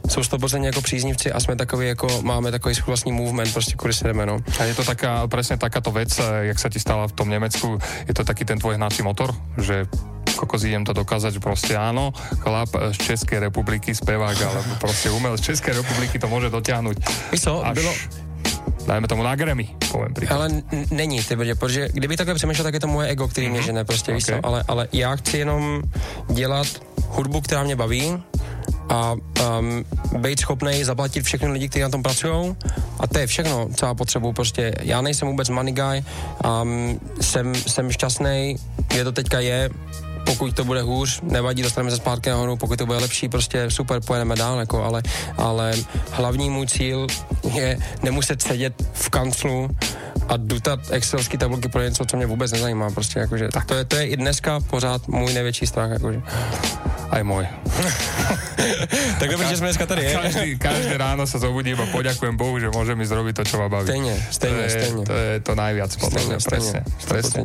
[0.09, 3.95] jsou 100% jako příznivci a jsme takový jako, máme takový svůj vlastní movement, prostě kudy
[3.95, 4.39] si jdeme, no.
[4.59, 7.79] A je to taká, presne takáto vec, eh, jak sa ti stala v tom Nemecku,
[8.09, 9.89] je to taký ten tvoj hnací motor, že
[10.35, 12.11] kokos idem to dokázať, že proste áno,
[12.43, 16.97] chlap z Českej republiky, spevák, alebo proste umel z Českej republiky to môže dotiahnuť.
[17.33, 17.93] Víš co, až, bylo,
[18.87, 20.37] dajme tomu na Grammy, poviem príklad.
[20.37, 23.49] Ale n- není, ty brdě, protože kdyby takhle přemýšlel, tak je to moje ego, který
[23.49, 24.35] mě žene, prostě, víš Ok.
[24.35, 25.83] co, ale, ale já chci jenom
[26.33, 26.67] dělat
[27.09, 28.23] hudbu, která mě baví
[28.89, 29.13] a
[29.59, 29.85] um,
[30.23, 32.57] být schopný zaplatit všechny lidi, kteří na tom pracují.
[33.01, 34.73] A to je všechno, co já potřebuju, prostě.
[34.83, 36.05] Já nejsem vůbec money guy,
[36.63, 38.57] um, jsem, jsem šťastný,
[38.95, 39.71] je to teďka je,
[40.27, 44.01] pokud to bude hůř, nevadí, dostaneme se zpátky nahoru, pokud to bude lepší, prostě super,
[44.07, 45.03] pojedeme dál, jako, ale,
[45.37, 45.73] ale
[46.11, 47.07] hlavní můj cíl
[47.55, 49.71] je nemuset sedět v kanclu
[50.29, 53.85] a dutat excelský tabulky pro něco, co mě vůbec nezajímá, prostě, jakože, tak to je,
[53.85, 56.23] to je i dneska pořád můj největší strach, jakože.
[57.15, 57.47] Aj môj.
[59.21, 60.13] tak dobrý, že jsme dneska tady, je?
[60.17, 63.69] Každý, každé ráno sa zobudím a poďakujem Bohu, že môžem ísť robiť to, čo ma
[63.69, 63.87] baví.
[63.87, 65.03] Stejne, stejne, to je, stejne.
[65.05, 67.41] To je to najviac, podľa mňa, Stejne, presne.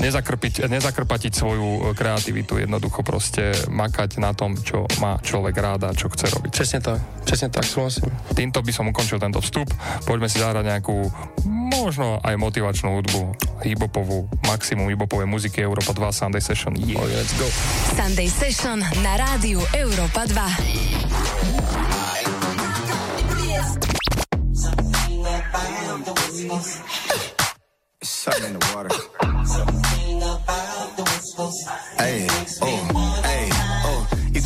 [0.00, 5.90] Nezakrpiť, nezakrpatiť svoju e, kreativitu, jednoducho proste makať na tom, čo má človek rád a
[5.92, 6.50] čo chce robiť.
[6.54, 8.08] Přesně tak, přesně tak, souhlasím.
[8.34, 9.68] Týmto by som ukončil tento vstup.
[10.06, 11.12] Poďme si zahrať nejakú
[11.80, 13.34] možno aj motivačnú hudbu,
[13.66, 16.76] hip-hopovú, maximum hip-hopovej muziky Europa 2 Sunday Session.
[16.78, 17.00] Yeah.
[17.02, 17.46] Oh, let's go.
[17.98, 20.34] Sunday Session na rádiu Európa 2.
[28.04, 28.90] Something in the water.
[31.98, 32.26] Hey,
[32.62, 33.83] oh, hey, oh.
[33.83, 33.83] You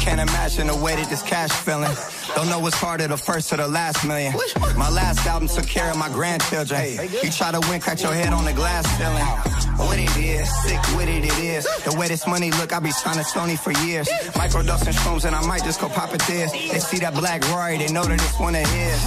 [0.09, 1.94] can't imagine the way that this cash feeling.
[2.34, 4.32] Don't know what's harder, the first or the last million.
[4.76, 6.98] My last album took care of my grandchildren.
[7.22, 9.26] You try to win, crack your head on the glass ceiling.
[9.76, 11.64] What it is, sick with it, it is.
[11.84, 14.09] The way this money look, I be signing Sony for years.
[14.32, 16.52] Microdosing shrooms and I might just go pop it this.
[16.52, 18.98] They see that black Rory, they know that it's one of his.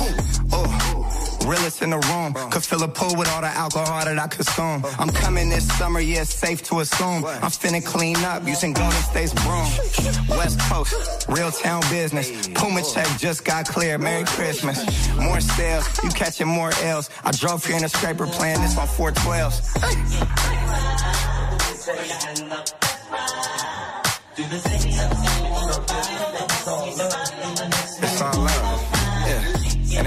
[0.54, 2.34] Oh, realest in the room.
[2.52, 4.84] Could fill a pool with all the alcohol that I consume.
[5.00, 7.26] I'm coming this summer, yeah, safe to assume.
[7.26, 9.68] I'm finna clean up using Golden State's broom.
[10.38, 12.48] West Coast, real town business.
[12.50, 13.98] Puma check just got clear.
[13.98, 14.78] Merry Christmas.
[15.18, 17.10] More sales, you catching more L's.
[17.24, 19.72] I drove here in a scraper playing this on 412s.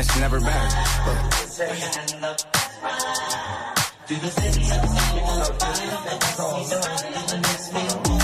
[0.04, 0.76] It's never better.
[1.06, 1.18] Look.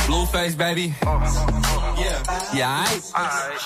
[0.07, 0.95] Blueface, baby.
[1.03, 2.23] Yeah.
[2.55, 3.59] Yeah, I.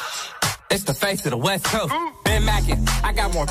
[0.70, 1.94] It's the face of the West Coast.
[2.24, 3.46] Ben Mackin, I got more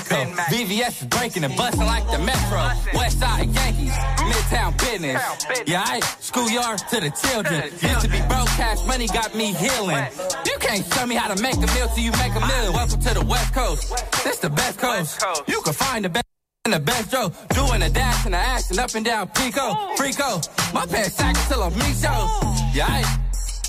[0.00, 0.34] Petco.
[0.50, 2.58] VVS is breaking and busting like the Metro.
[2.94, 5.22] West Side Yankees, Midtown business.
[5.66, 7.64] Yeah, I schoolyard to the children.
[7.64, 10.04] Used to be broke, cash money got me healing.
[10.46, 12.72] You can't show me how to make a meal till you make a million.
[12.72, 14.24] Welcome to the West Coast.
[14.24, 15.22] This the best coast.
[15.46, 16.24] You can find the best.
[16.66, 20.74] In the best Joe, doing a dash and a action up and down Pico, Frico.
[20.74, 22.28] My pants sagging till I'm me show.
[22.74, 23.18] Yeah, I,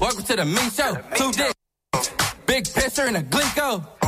[0.01, 0.97] welcome to the me show.
[1.15, 2.11] Two dicks,
[2.45, 4.01] big pisser and a glico.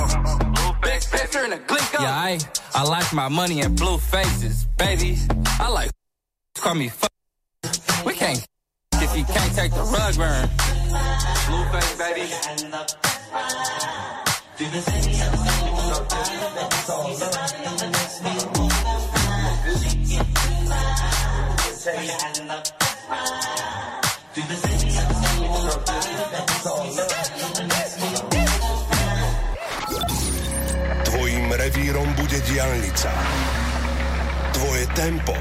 [0.84, 2.02] Big pisser and a glico.
[2.02, 2.40] Yeah, I,
[2.74, 5.18] I like my money in blue faces, baby.
[5.60, 5.92] I like
[6.56, 7.10] call me fuck.
[8.06, 8.40] We can't
[8.94, 10.50] if you can't take the rug burn.
[11.48, 12.28] Blue face, baby.
[14.58, 14.66] Do
[24.36, 26.53] Tvojim
[31.84, 33.12] revírom bude diálnica.
[34.56, 35.36] Tvoje tempo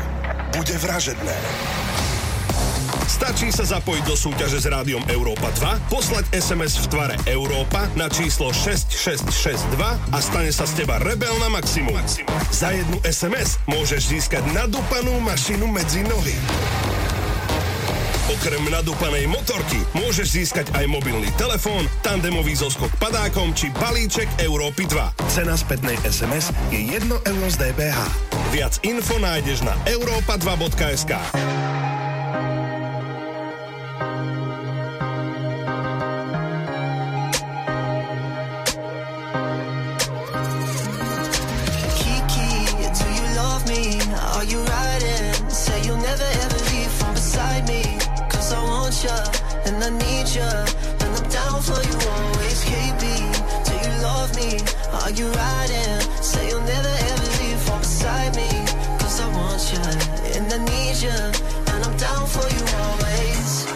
[0.51, 1.39] bude vražedné.
[3.07, 8.11] Stačí sa zapojiť do súťaže s rádiom Európa 2, poslať SMS v tvare Európa na
[8.11, 12.03] číslo 6662 a stane sa z teba rebel na maximum.
[12.51, 16.35] Za jednu SMS môžeš získať nadúpanú mašinu medzi nohy.
[18.33, 25.29] Okrem nadúpanej motorky môžeš získať aj mobilný telefón, tandemový zoskok padákom či balíček Európy 2.
[25.29, 28.01] Cena spätnej SMS je 1 euro z DPH.
[28.49, 31.13] Viac info nájdeš na europa2.sk.
[49.05, 49.17] ya,
[49.67, 50.49] and I need ya,
[51.03, 52.59] and I'm down for you always.
[52.71, 53.03] KB,
[53.67, 54.51] do you love me?
[55.01, 56.01] Are you riding?
[56.23, 58.49] Say you'll never ever leave from beside me.
[59.01, 59.83] Cause I want ya,
[60.37, 61.17] and I need ya,
[61.73, 63.67] and I'm down for you always.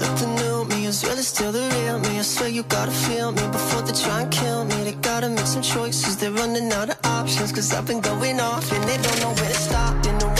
[0.00, 2.18] Look the new me is really still the real me.
[2.18, 4.76] I swear you gotta feel me before they try and kill me.
[4.84, 6.16] They gotta make some choices.
[6.16, 7.52] They're running out of options.
[7.52, 9.94] Cause I've been going off and they don't know where to stop.
[10.06, 10.31] You to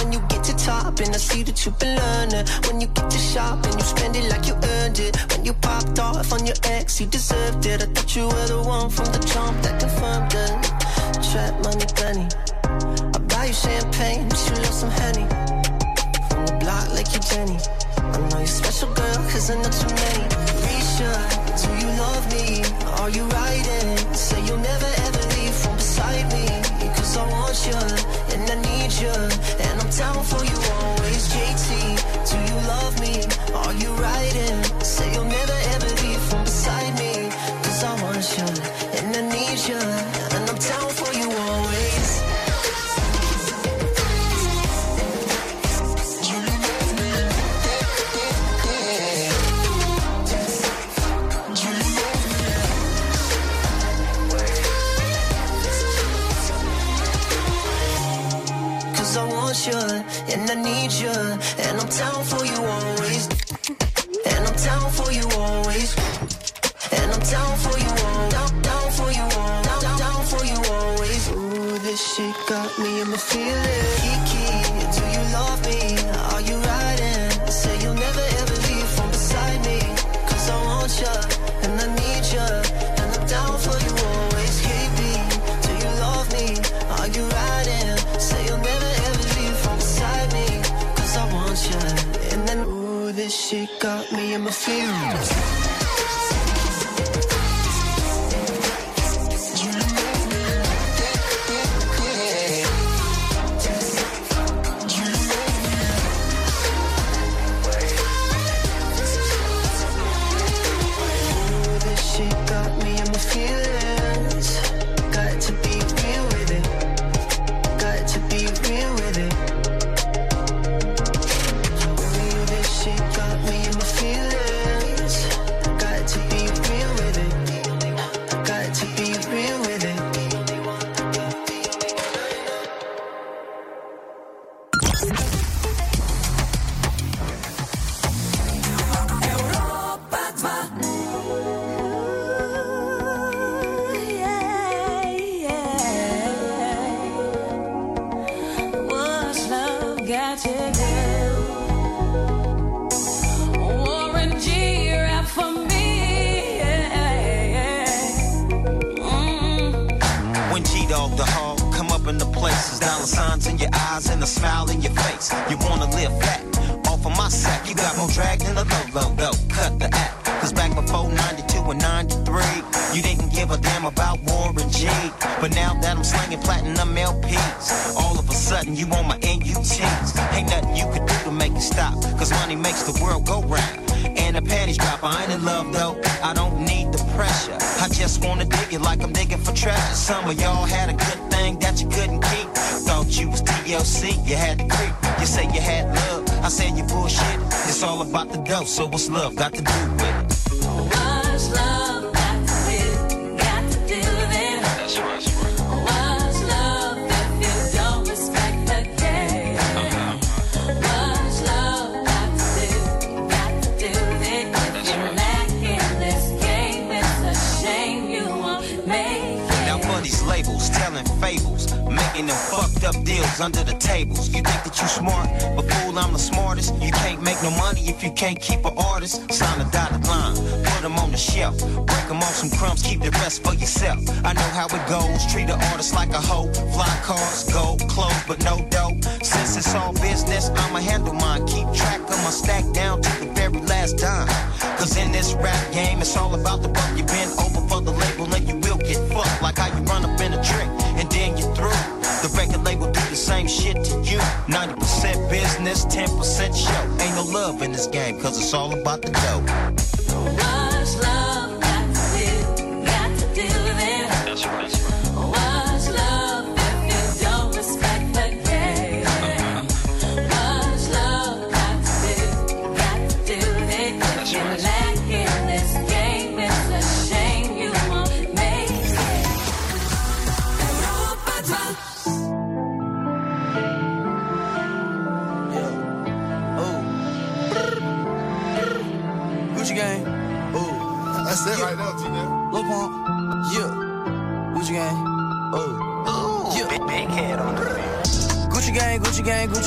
[0.62, 2.46] top, and I see that you've been learning.
[2.66, 5.16] When you get to shop and you spend it like you earned it.
[5.30, 7.82] When you popped off on your ex, you deserved it.
[7.82, 10.52] I thought you were the one from the jump that confirmed it.
[11.30, 12.26] Trap money, plenty.
[13.16, 15.26] I buy you champagne, but you love some honey.
[16.30, 17.58] From the block like you Jenny.
[17.98, 20.26] I know you're special, girl, cause I know too many.
[20.62, 21.12] Risha,
[21.60, 22.62] do you love me?
[23.00, 24.14] Are you riding?
[24.14, 25.01] Say you'll never
[27.12, 27.74] Cause I want you,
[28.32, 31.28] and I need you, and I'm down for you always.
[31.28, 31.68] JT,
[32.30, 33.20] do you love me?
[33.54, 34.71] Are you riding?
[60.72, 61.16] Need you,
[61.64, 63.24] and I'm down for you always.
[64.32, 65.90] And I'm down for you always.
[66.98, 67.81] And I'm down for you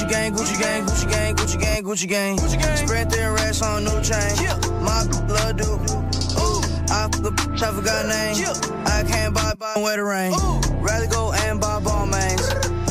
[0.06, 2.78] Gucci gang, Gucci gang, Gucci gang, Gucci gang, Gucci gang, Gucci gang.
[2.78, 4.38] Spread their racks on new chain.
[4.38, 4.58] Yeah.
[4.86, 5.66] My love do.
[5.66, 6.62] Ooh.
[6.94, 8.38] I fuck a bitch, I forgot name.
[8.38, 8.54] Yeah.
[8.86, 10.32] I can't buy, buy, wear the rain.
[10.34, 10.62] Ooh.
[10.78, 12.42] Rather go and buy ball mains.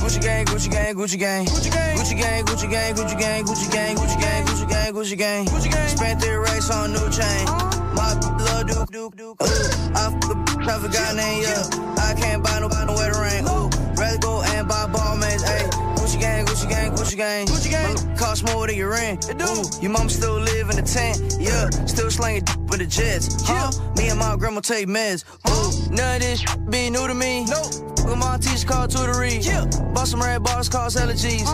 [0.03, 1.47] Gucci gang, Gucci gang, Gucci gang.
[1.47, 5.17] Gucci gang, Gucci gang, Gucci gang, Gucci gang, Gucci gang, Gucci gang, Gucci gang, Gucci
[5.17, 5.47] gang.
[5.47, 5.89] Gucci gang.
[5.89, 7.47] Spent their racks on new chain.
[7.95, 9.27] My love do, do, do.
[9.31, 9.47] Ooh.
[9.95, 11.43] I fuck a bitch, I forgot name.
[11.43, 12.03] Yeah.
[12.03, 13.45] I can't buy no, buy no wear the rain.
[13.47, 13.71] Ooh.
[13.95, 15.45] Rather go and buy ball mains.
[15.45, 15.94] Ayy.
[16.15, 17.47] Gucci gang, Gucci gang, Gucci gang.
[17.47, 18.17] Gucci gang.
[18.17, 19.29] Cost more than your rent.
[19.29, 19.45] It do.
[19.45, 21.37] Ooh, your mom still live in the tent.
[21.41, 21.69] Yeah.
[21.87, 23.43] Still slanging d- with the jets.
[23.45, 23.73] Huh?
[23.97, 25.25] Me and my grandma take meds.
[25.49, 25.93] Ooh.
[25.93, 27.47] None of this be new to me.
[27.47, 27.63] No.
[28.07, 29.45] With my teacher called tutory.
[29.45, 29.65] Yeah.
[29.93, 31.51] Bought some red bars, cause allergies.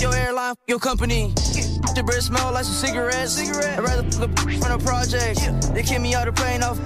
[0.00, 1.32] Your airline, your company.
[1.94, 3.32] The breath smell like some cigarettes.
[3.34, 3.78] Cigarette.
[3.78, 5.40] I'd rather fuck a from the project.
[5.40, 5.52] Yeah.
[5.72, 6.78] They kick me out the plane off.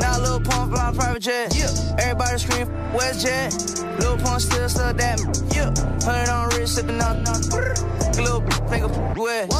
[0.00, 1.54] Now Lil Pump flying private jet.
[1.54, 1.68] Yeah.
[1.98, 3.52] Everybody scream f- West Jet.
[4.00, 5.20] Lil Pump still stuck that.
[5.54, 5.74] Yeah.
[6.02, 7.16] Hundred on wrist, sipping on.
[7.26, 8.40] A little
[8.72, 9.50] nigga f- wet.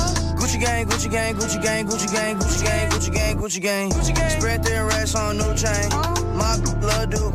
[0.40, 3.90] Gucci gang, Gucci gang, Gucci gang, Gucci gang, Gucci gang, Gucci gang, Gucci gang.
[3.90, 4.30] Gucci gang.
[4.30, 5.88] Spread their racks on new chain.
[6.40, 7.32] My b- love do.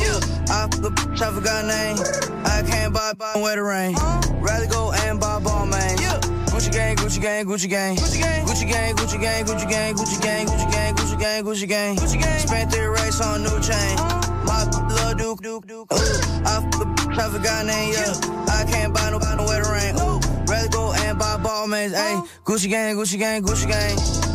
[0.00, 0.20] Yeah.
[0.54, 0.90] I a
[1.26, 1.98] I forgot name.
[2.46, 3.94] I can't buy, buy, wear the rain.
[4.40, 6.00] Rather go and buy ball mains.
[6.54, 7.96] Gucci gang, Gucci gang, Gucci gang.
[7.96, 11.68] Gucci gang, Gucci gang, Gucci gang, Gucci gang, Gucci gang, Gucci gang, Gucci gang, Gucci
[11.68, 11.96] gang.
[11.96, 12.38] Gucci gang.
[12.38, 13.96] Spent their race on new chain.
[14.46, 14.62] My
[14.94, 15.88] love Duke, Duke, Duke.
[15.90, 18.14] I a I forgot name, yeah.
[18.46, 19.94] I can't buy no, buy no wear the rain.
[20.46, 22.28] Rather go and buy ball mains, ayy.
[22.44, 24.33] Gucci gang, Gucci gang, Gucci gang.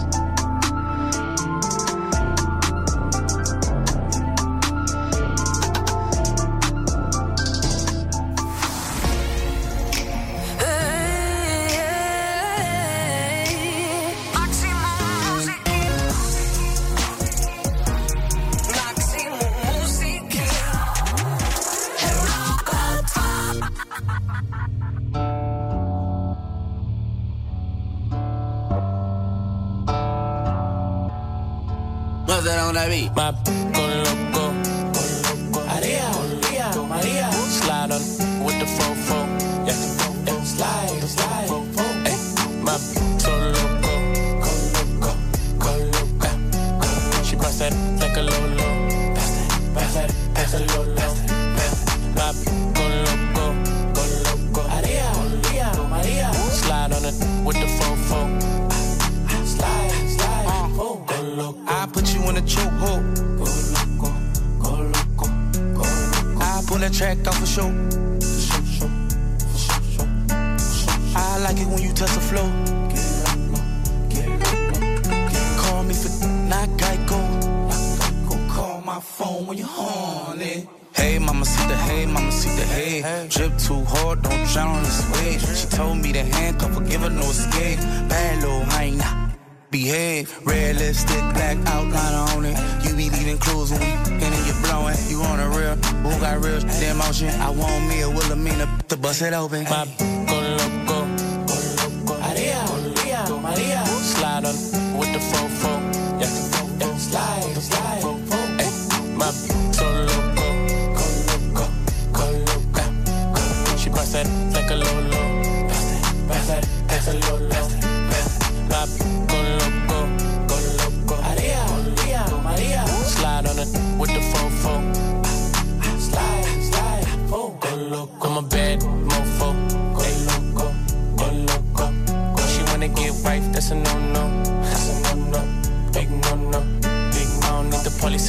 [80.10, 80.70] When you're.
[80.96, 83.28] Hey, mama, see the hey, mama, see the hey.
[83.30, 85.42] Drip too hard, don't drown on this wave.
[85.56, 87.80] She told me to handcuff her, give her no escape.
[88.10, 89.38] Bad little hyena.
[89.72, 92.58] Behave, red lipstick, black outline on it.
[92.84, 93.92] You be leaving clues when we
[94.26, 94.98] in and you blowing.
[95.08, 97.30] You on a real, who got real damn motion?
[97.40, 99.66] I want me a Wilhelmina to bust it open.
[99.66, 99.86] My
[100.28, 101.06] go loco,
[101.46, 102.18] go loco.
[102.20, 103.86] Maria, Maria, Maria.
[103.86, 105.72] Slide on with the fofo.
[106.20, 106.28] Yeah,
[106.80, 107.59] yeah, slide,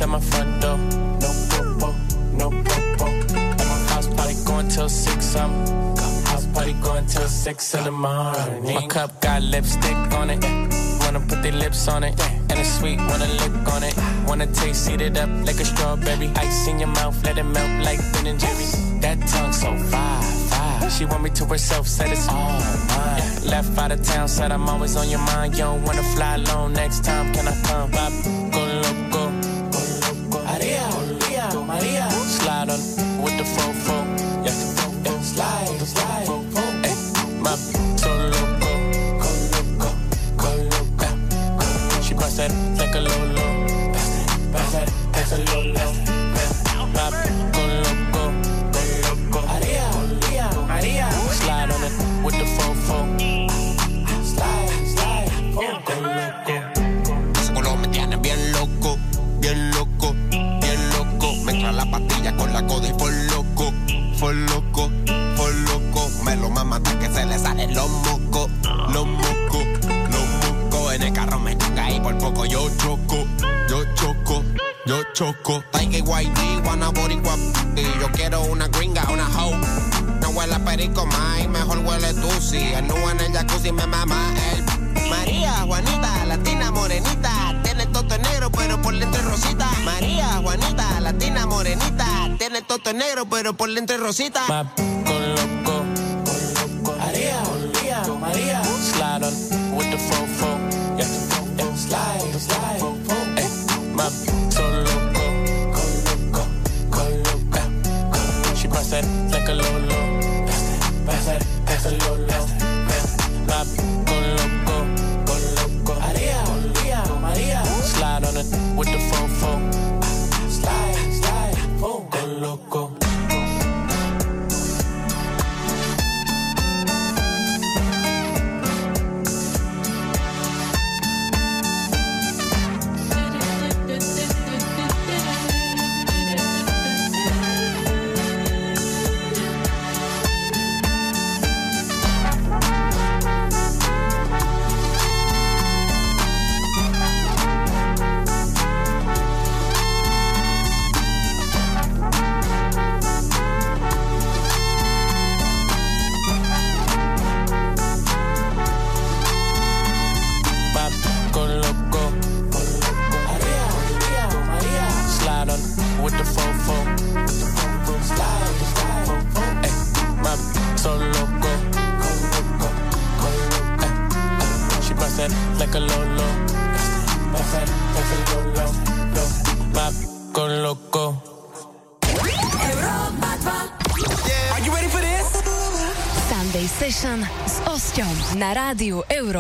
[0.01, 0.79] at my front door.
[0.79, 1.95] No popo,
[2.33, 3.07] no popo.
[3.07, 5.51] At my house party going till six, I'm
[6.27, 8.75] house party going till six in the morning.
[8.75, 10.43] My cup got lipstick on it.
[11.01, 12.15] Wanna put their lips on it.
[12.49, 13.95] And it's sweet, wanna lick on it.
[14.27, 16.29] Wanna taste, eat it up like a strawberry.
[16.37, 18.67] Ice in your mouth, let it melt like Ben and Jerry.
[19.01, 20.91] That tongue so fire.
[20.91, 22.53] She want me to herself, said it's all
[22.89, 23.23] mine.
[23.47, 25.55] Left out of town, said I'm always on your mind.
[25.55, 27.91] You don't wanna fly alone next time, can I come?
[27.91, 28.13] Bop,
[28.53, 28.70] go
[67.81, 68.51] los mocos,
[68.93, 69.64] los mocos,
[70.11, 70.95] los mocos.
[70.95, 73.24] En el carro me choca y por poco yo choco,
[73.68, 74.45] yo choco.
[74.87, 77.37] Yo choco, Tiger YG, wanna boricua
[77.76, 79.55] Y yo quiero una gringa, una hoe
[80.20, 84.16] No huele a perico más, mejor huele tú si El en el jacuzzi me mama
[84.53, 84.64] el
[85.11, 89.68] María, Juanita, latina morenita, tiene toto negro pero por dentro rosita.
[89.85, 92.07] María, Juanita, latina morenita,
[92.39, 94.43] tiene el toto negro pero por dentro rosita.
[94.49, 94.64] My
[95.05, 95.60] go loco,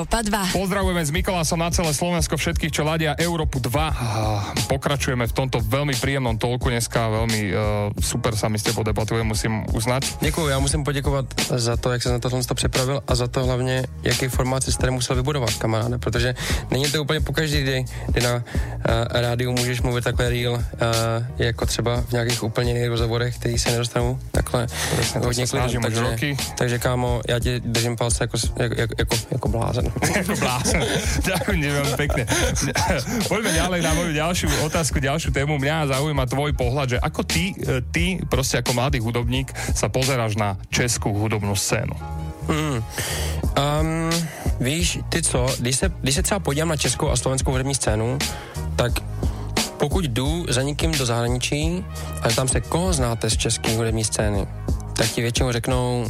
[0.00, 0.56] Európa 2.
[0.56, 4.59] Pozdravujeme s Mikolásom na celé Slovensko všetkých, čo ladia Európu 2.
[4.70, 7.58] Pokračujeme v tomto veľmi príjemnom tolku dneska, veľmi uh,
[7.98, 10.22] super sa mi s tebou debatuje, musím uznať.
[10.22, 13.44] Děkuji, já musím poděkovat za to, jak se na tohle to připravil a za to
[13.44, 16.34] hlavně, jaký formát si tady musel vybudovat, kamaráde, protože
[16.70, 18.42] není to úplně po každý, kdy, kdy na uh,
[19.10, 20.62] rádiu můžeš mluvit takhle real, uh,
[21.38, 24.66] jako třeba v nějakých úplně jiných rozhovorech, který se nedostanou takhle
[24.96, 26.36] Presne, hodně sa snažím už roky.
[26.54, 29.84] takže kámo, já ti držím palce jako, jako, jako, jako, jako blázen.
[30.20, 30.80] Ako blázen.
[31.30, 32.22] Ďakujem veľmi pekne.
[33.30, 35.58] Poďme ďalej na moju ďalšiu otázku, ďalšiu tému.
[35.58, 40.36] Mňa zaujíma tvoj pohľad, že ako ty, e, ty proste ako mladý hudobník sa pozeráš
[40.36, 41.94] na českú hudobnú scénu.
[42.50, 42.82] Hmm.
[43.54, 44.10] Um,
[44.60, 48.18] víš, ty co, když se, když se třeba podívám na českou a slovenskou hudební scénu,
[48.76, 48.92] tak
[49.78, 51.84] pokud jdu za někým do zahraničí
[52.22, 54.46] a tam se koho znáte z české hudební scény,
[54.96, 56.06] tak ti většinou řeknou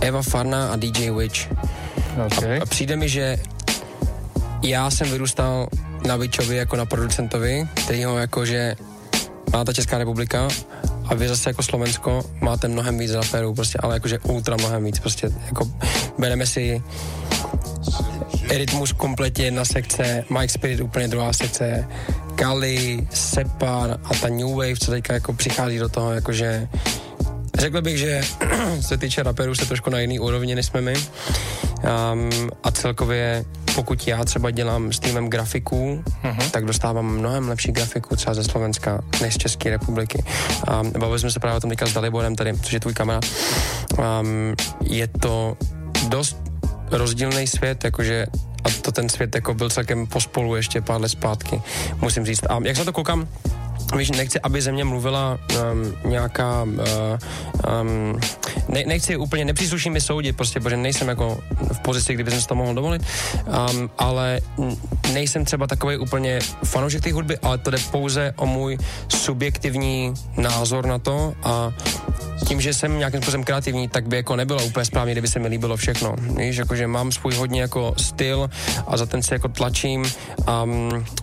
[0.00, 1.48] Eva Farna a DJ Witch.
[2.26, 2.58] Okay.
[2.58, 3.36] A, a přijde mi, že
[4.62, 5.68] já jsem vyrůstal
[6.06, 8.76] na Witchovi jako na producentovi, který ho jakože
[9.52, 10.48] má ta Česká republika
[11.06, 14.98] a vy zase jako Slovensko máte mnohem víc raperů, prostě, ale jakože ultra mnohem víc,
[14.98, 15.70] prostě jako
[16.18, 16.82] bereme si
[18.48, 21.88] Rytmus kompletně jedna sekce, Mike Spirit úplně druhá sekce,
[22.34, 26.68] Kali, Separ a ta New Wave, co teďka jako přichází do toho, jakože
[27.60, 28.20] Řekl bych, že
[28.80, 30.94] se týče raperů se trošku na jiný úrovni, než jsme my.
[30.94, 33.44] Um, a celkově,
[33.74, 36.50] pokud já třeba dělám s týmem grafiků, uh-huh.
[36.50, 40.24] tak dostávám mnohem lepší grafiku třeba ze Slovenska než z České republiky.
[40.80, 43.24] Um, bavili jsme se právě o tom teďka s Daliborem tady, což je tvůj kamarád.
[43.98, 45.56] Um, je to
[46.08, 46.36] dost
[46.90, 48.26] rozdílný svět, jakože
[48.64, 51.62] a to ten svět jako byl celkem pospolu ještě pár let zpátky,
[52.00, 52.44] musím říct.
[52.50, 53.28] A jak se na to koukám,
[53.96, 56.78] Víš, nechci, aby ze mě mluvila um, nějaká, uh,
[57.80, 58.20] um,
[58.68, 61.38] ne, nechci úplně, nepřísluší mi soudit, prostě, protože nejsem jako
[61.72, 63.02] v pozici, kdyby jsem si to mohl dovolit,
[63.76, 64.40] um, ale
[65.12, 68.78] nejsem třeba takový úplně fanoušek té hudby, ale to jde pouze o můj
[69.08, 71.72] subjektivní názor na to a
[72.48, 75.48] tím, že jsem nějakým způsobem kreativní, tak by jako nebylo úplně správně, kdyby se mi
[75.48, 76.14] líbilo všechno.
[76.18, 78.50] Víš, jakože mám svůj hodně jako styl
[78.86, 80.12] a za ten se jako tlačím
[80.46, 80.66] a,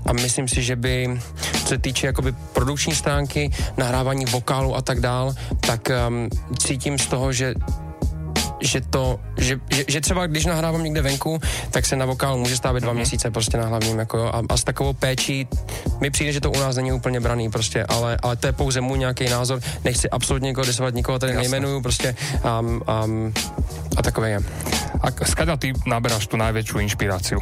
[0.05, 1.19] a myslím si, že by,
[1.61, 7.07] co se týče jakoby produkční stránky, nahrávání vokálu a tak dál, tak um, cítím z
[7.07, 7.53] toho, že
[8.61, 11.39] že to, že, že, že třeba když nahrávám někde venku,
[11.71, 14.57] tak se na vokál může stávit dva měsíce prostě na hlavním, jako jo, a, a
[14.57, 15.47] s takovou péčí
[16.01, 18.81] mi přijde, že to u nás není úplně braný prostě, ale, ale to je pouze
[18.81, 22.15] můj nějaký názor, nechci absolutně někoho disovat, nikoho tady nejmenuju prostě
[22.59, 23.33] um, um,
[23.97, 24.39] a takové je.
[25.01, 27.39] A skáďa ty naberáš tu najväčšiu inšpiráciu?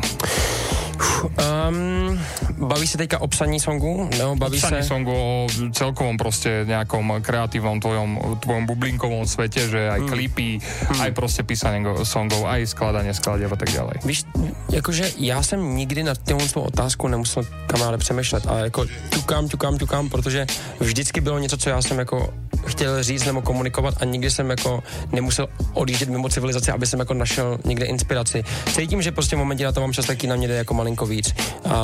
[1.35, 2.19] Um,
[2.67, 4.09] baví se teďka o psaní songu?
[4.19, 4.87] No, baví Psaní se...
[4.87, 10.09] songu o celkovom proste nejakom kreatívnom tvojom, tvojom bublinkovom svete, že aj Hmm.
[10.09, 10.59] klipy,
[11.01, 13.95] aj proste písanie go- songov, aj skladanie skladieb a tak ďalej.
[14.05, 14.23] Víš,
[14.69, 19.77] jakože já jsem nikdy nad těmhle svou otázku nemusel kamaráde přemýšlet, ale jako ťukám, ťukám,
[19.77, 20.45] ťukám, protože
[20.79, 22.33] vždycky bylo něco, co já jsem jako
[22.65, 27.13] chtěl říct nebo komunikovat a nikdy jsem jako nemusel odjíždět mimo civilizaci, aby jsem jako
[27.13, 28.43] našel někde inspiraci.
[28.75, 31.05] Cítím, že prostě v momentě na to mám čas, taky na mě jde jako malinko
[31.05, 31.35] víc.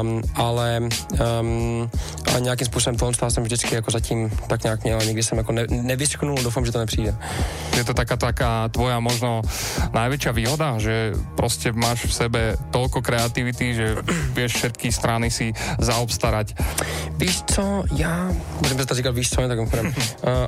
[0.01, 0.81] Um, ale,
[1.41, 1.89] um,
[2.31, 5.51] ale nějakým způsobem tohle jsem vždycky jako zatím tak nějak měl, a nikdy jsem jako
[5.51, 7.15] ne, nevyschnul, doufám, že to nepřijde.
[7.77, 9.41] Je to taká, taká tvoja možno
[9.95, 13.87] najväčšia výhoda, že proste máš v sebe toľko kreativity, že
[14.37, 16.53] vieš všetky strany si zaobstarať.
[17.17, 19.67] Víš co, já, můžeme se to říkat víš co, ne, tak uh,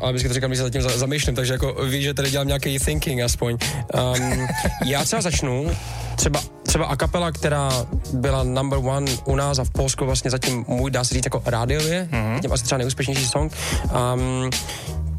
[0.02, 2.48] ale vždycky to říkám, když se zatím za- zamýšlím, takže jako víš, že tady dělám
[2.48, 3.58] nějaký thinking aspoň.
[3.94, 4.48] Um,
[4.86, 5.72] já třeba začnu,
[6.16, 7.72] třeba, třeba a kapela, která
[8.14, 11.42] byla number one u nás a v Polsku vlastně zatím můj, dá se říct, jako
[11.46, 12.40] rádiově, mm-hmm.
[12.40, 13.54] tím asi třeba nejúspěšnější song,
[13.84, 14.50] um,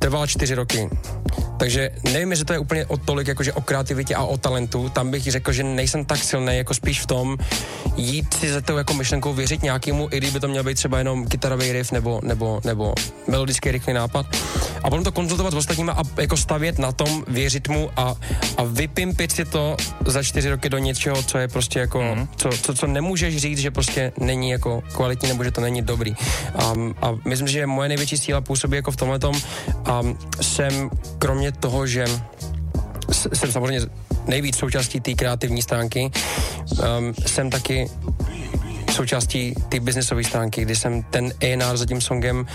[0.05, 0.91] trvala čtyři roky.
[1.59, 4.89] Takže nevím, jestli to je úplně o tolik jakože o kreativitě a o talentu.
[4.89, 7.39] Tam bych řekl, že nejsem tak silný, jako spíš v tom
[7.97, 11.27] jít si za tou jako myšlenkou věřit nějakému, i kdyby to měl být třeba jenom
[11.27, 12.95] kytarový riff nebo, nebo, nebo
[13.29, 14.27] melodický rychlý nápad.
[14.83, 18.17] A potom to konzultovat s ostatníma a jako stavět na tom, věřit mu a,
[18.57, 19.77] a vypimpit si to
[20.07, 22.29] za čtyři roky do něčeho, co je prostě jako, mm.
[22.37, 26.15] co, co, co, nemůžeš říct, že prostě není jako kvalitní nebo že to není dobrý.
[26.75, 29.41] Um, a myslím, že moje největší síla působí jako v tomhle tom.
[30.01, 32.05] Um, jsem kromě toho, že
[33.33, 33.87] jsem samozřejmě
[34.27, 36.11] nejvíc součástí té kreativní stránky,
[36.71, 37.91] um, jsem taky
[38.93, 42.47] součástí té biznesové stránky, kdy jsem ten A&R za tím songem,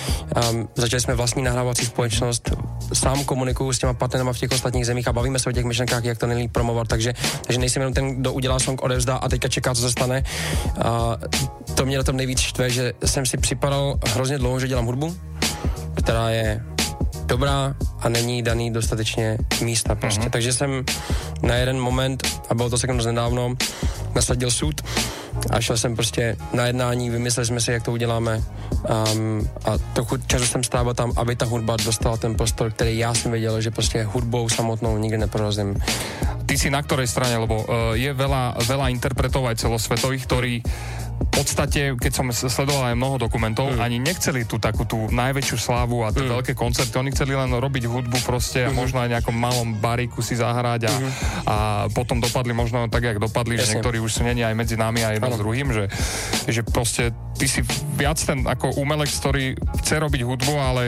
[0.51, 2.51] um, začali jsme vlastní nahrávací společnost,
[2.93, 6.03] sám komunikuju s těma partnerama v těch ostatních zemích a bavíme se o těch myšlenkách,
[6.03, 7.13] jak to nejlíp promovat, takže,
[7.43, 10.23] takže nejsem jenom ten, kdo udělá song, odevzdá a teďka čeká, co se stane.
[10.81, 11.17] A
[11.75, 15.17] to mě na tom nejvíc štve, že jsem si připadal hrozně dlouho, že dělám hudbu,
[15.95, 16.63] která je
[17.29, 20.21] dobrá a není daný dostatečně místa prostě.
[20.21, 20.29] Uh-huh.
[20.29, 20.85] Takže jsem
[21.41, 23.55] na jeden moment, a bylo to sekund nedávno,
[24.15, 24.81] nasadil sud
[25.49, 30.17] a šel jsem prostě na jednání, vymysleli jsme si, jak to uděláme um, a trochu
[30.17, 33.71] času jsem strávil tam, aby ta hudba dostala ten prostor, který já jsem věděl, že
[33.71, 35.75] prostě hudbou samotnou nikdy neprorazím.
[36.45, 40.53] Ty si na ktorej strane, lebo uh, je veľa, veľa interpretov aj celosvetových, ktorí
[41.19, 43.83] v podstate, keď som sledoval aj mnoho dokumentov, mm.
[43.83, 46.31] ani nechceli tú takú tú najväčšiu slávu a tie mm.
[46.31, 48.75] veľké koncerty, oni chceli len robiť hudbu proste a Mhm.
[48.79, 51.09] možno aj nejakom malom bariku si zahrať a, Mhm.
[51.43, 51.55] a
[51.91, 53.83] potom dopadli možno tak, jak dopadli, že Jasne.
[53.83, 55.83] niektorí už sú není aj medzi nami a jedno s druhým, že,
[56.49, 57.61] že proste ty si
[57.95, 59.53] viac ten ako umelec, ktorý
[59.85, 60.83] chce robiť hudbu, ale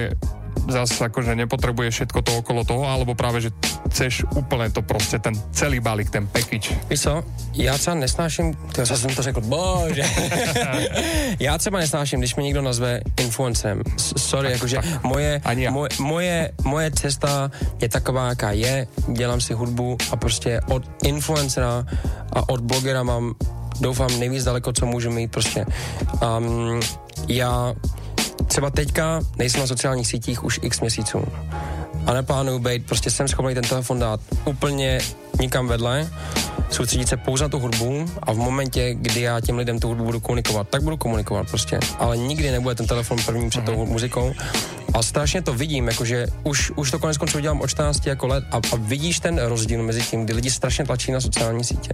[0.62, 3.50] zase akože nepotrebuje všetko to okolo toho, alebo práve, že
[3.90, 6.78] chceš úplne to proste, ten celý balík, ten package.
[6.90, 7.24] Víš co,
[7.54, 10.04] já třeba nesnáším, to zase jsem to řekl, bože.
[11.40, 13.82] já třeba nesnáším, když mě někdo nazve influencerem.
[13.98, 19.98] S- Sorry, jakože moje, moje, moje, moje cesta je taková, jaká je, dělám si hudbu
[20.12, 21.86] a prostě od influencera
[22.34, 23.34] a od blogera mám
[23.82, 25.66] doufám nejvíc daleko, co můžu mít prostě.
[26.38, 26.80] Um,
[27.28, 27.74] já
[28.48, 31.28] třeba teďka nejsem na sociálních sítích už x měsíců
[32.06, 35.00] a neplánuju být, prostě jsem schopný ten telefon dát úplně
[35.40, 36.10] nikam vedle,
[36.72, 40.04] soustředit se pouze na tu hudbu a v momentě, kdy já těm lidem tu hudbu
[40.04, 44.34] budu komunikovat, tak budu komunikovat prostě, ale nikdy nebude ten telefon první před tou muzikou.
[44.94, 48.44] A strašně to vidím, jakože už, už to konec konců dělám od 14 jako let
[48.52, 51.94] a, a vidíš ten rozdíl mezi tím, kdy lidi strašně tlačí na sociální sítě.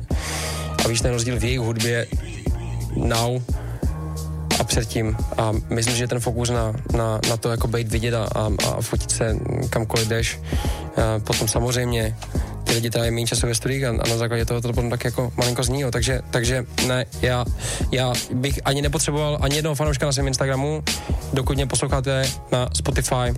[0.86, 2.08] A víš ten rozdíl v jejich hudbě
[2.96, 3.42] now
[4.60, 5.18] a předtím.
[5.38, 9.12] A myslím, že ten fokus na, na, na to jako být vidět a, a, fotit
[9.12, 9.38] se
[9.70, 10.40] kamkoliv jdeš.
[10.98, 12.16] A potom samozřejmě
[12.64, 15.06] ty lidi tady méně času ve studiích a, a na základě toho to potom tak
[15.06, 15.84] jako malinko zní.
[15.92, 17.46] Takže, takže ne, já,
[17.92, 20.84] já bych ani nepotřeboval ani jednoho fanouška na svém Instagramu,
[21.34, 23.34] dokud mě posloucháte na Spotify,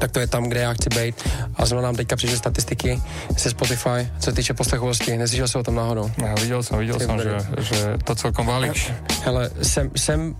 [0.00, 1.28] tak to je tam, kde já chci být.
[1.56, 3.02] A zrovna nám teďka přišly statistiky
[3.38, 5.16] ze Spotify, co se týče poslechovosti.
[5.16, 6.10] Neslyšel jsi o tom náhodou?
[6.18, 8.92] Ja, videl som, videl Ty som, že, že to celkom valíš.
[9.24, 10.34] Hele, jsem, jsem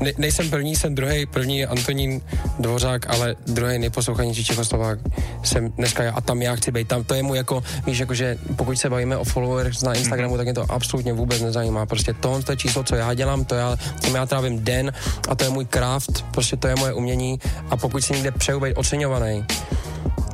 [0.00, 2.20] ne, nejsem první, jsem druhý, první je Antonín
[2.58, 4.98] Dvořák, ale druhý nejposlouchanější Čechoslovák
[5.42, 6.88] jsem dneska já a tam já chci být.
[6.88, 10.46] Tam to je mu jako, víš, jakože pokud se bavíme o followers na Instagramu, tak
[10.46, 11.86] mě to absolutně vůbec nezajímá.
[11.86, 14.92] Prostě tohle to je číslo, co já dělám, to já, tím já trávím den
[15.28, 17.38] a to je můj craft, prostě to je moje umění
[17.70, 19.44] a pokud si někde přeju být oceňovaný,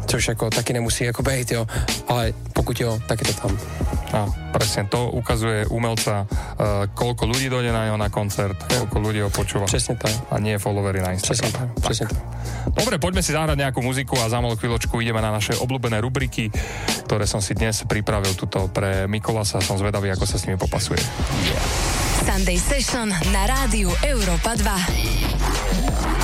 [0.06, 1.66] což jako taky nemusí jako být, jo,
[2.08, 3.58] ale pokud jo, tak je to tam.
[4.12, 9.20] A presne, to ukazuje umelca, uh, koľko ľudí dojde na neho na koncert, koľko ľudí
[9.20, 9.66] ho počúva.
[9.66, 10.14] Presne tak.
[10.30, 11.50] A nie followery na Instagram.
[11.50, 12.22] Presne tak, presne tak.
[12.72, 16.50] Dobre, poďme si zahrať nejakú muziku a za malú chvíľočku ideme na naše obľúbené rubriky,
[17.04, 19.60] ktoré som si dnes pripravil tuto pre Mikolasa.
[19.60, 21.02] Som zvedavý, ako sa s nimi popasuje.
[22.26, 26.15] Sunday Session na rádiu Európa 2.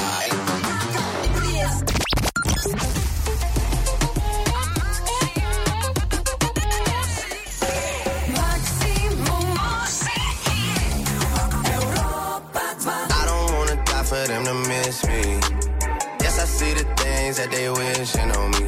[17.32, 18.64] Things that they wishing on me.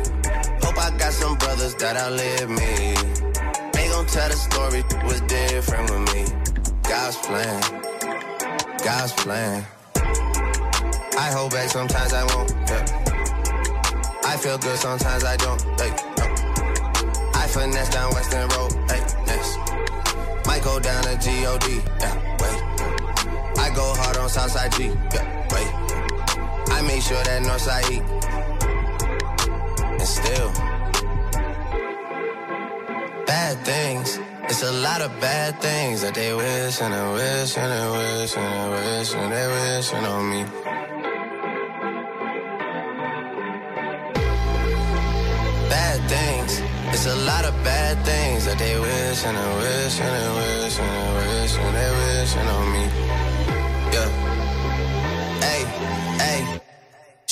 [0.62, 2.94] Hope I got some brothers that outlive me.
[3.72, 6.24] They gon' tell the story was different with me.
[6.82, 7.60] God's plan,
[8.82, 9.64] God's plan.
[11.16, 12.50] I hold back sometimes I won't.
[12.68, 12.84] Yeah.
[14.24, 15.62] I feel good sometimes I don't.
[15.80, 16.24] Hey, no.
[17.34, 18.72] I finesse down Western Road.
[18.90, 19.58] Hey, next.
[20.46, 21.64] Might go down to God.
[22.00, 22.58] Yeah, wait.
[23.58, 24.84] I go hard on Southside G.
[25.12, 25.70] Yeah, wait.
[26.72, 28.24] I make sure that Northside eat.
[30.04, 30.52] And still,
[33.24, 34.18] bad things.
[34.50, 38.36] It's a lot of bad things that they wish and they wish and they wish
[38.36, 40.42] and they wish and they wishing on me.
[45.72, 46.52] Bad things.
[46.92, 50.78] It's a lot of bad things that they wish and they wish and they wish
[50.80, 52.84] and they wish and they wishing on me.
[53.94, 54.23] Yeah.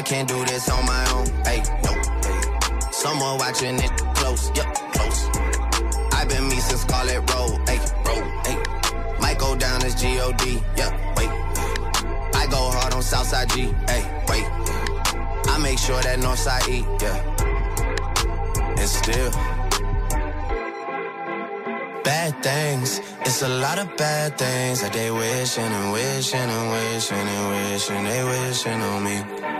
[0.00, 1.26] I can't do this on my own.
[1.44, 1.92] Hey, no.
[2.90, 4.50] Someone watching it close.
[4.56, 5.28] Yup, close.
[6.14, 7.60] I've been me since Scarlet Road.
[7.68, 8.24] Hey, road.
[8.46, 8.56] Hey.
[9.20, 10.62] Might go down as G-O-D.
[10.78, 11.28] Yup, wait.
[12.32, 13.74] I go hard on Southside G.
[13.86, 14.46] Hey, wait.
[15.52, 16.86] I make sure that Northside eat.
[17.02, 17.18] Yeah.
[18.80, 19.30] And still.
[22.04, 27.18] Bad things, it's a lot of bad things that they wishing and wishing and wishing
[27.18, 29.59] and wishing they wishing on me.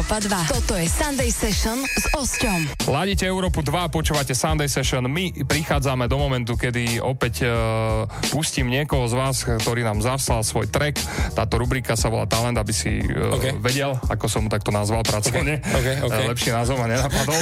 [0.00, 0.56] Európa 2.
[0.56, 2.88] Toto je Sunday Session s Osťom.
[2.88, 5.04] Ladíte Európu 2, počúvate Sunday Session.
[5.04, 10.72] My prichádzame do momentu, kedy opäť uh, pustím niekoho z vás, ktorý nám zaslal svoj
[10.72, 10.96] track.
[11.36, 13.52] Táto rubrika sa volá Talent, aby si uh, okay.
[13.60, 15.60] vedel, ako som mu takto nazval pracovne.
[15.60, 16.24] Okay, okay.
[16.24, 17.36] Eh, Lepší názov ma nenapadol.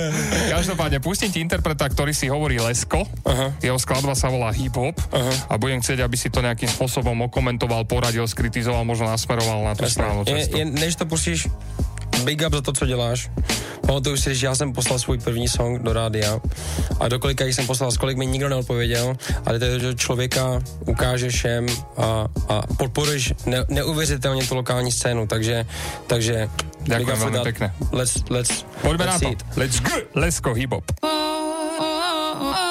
[0.56, 3.04] Každopádne pustím ti interpreta, ktorý si hovorí Lesko.
[3.04, 3.52] Uh-huh.
[3.60, 5.52] Jeho skladba sa volá Hip Hop uh-huh.
[5.52, 9.84] a budem chcieť, aby si to nejakým spôsobom okomentoval, poradil, skritizoval, možno nasmeroval na tú
[9.84, 10.56] správnu Je, cestu.
[10.56, 11.52] je, než to pustíš,
[12.24, 13.30] big up za to, co děláš.
[13.86, 16.40] Pamatuju si, že já jsem poslal svůj první song do rádia
[17.00, 19.16] a do kolika jich jsem poslal, z kolik mi nikdo neodpověděl,
[19.46, 21.66] ale to je, že člověka ukážeš všem
[21.96, 25.66] a, a podporuješ ne, neuvěřitelně tu lokální scénu, takže,
[26.06, 26.48] takže
[26.88, 27.44] veľmi that.
[27.44, 27.68] pekne.
[27.92, 29.26] Let's, let's, Poďme na let's to.
[29.26, 29.44] see it.
[29.56, 29.92] Let's go.
[30.14, 30.84] Lesko Hip Hop.
[32.38, 32.67] Thank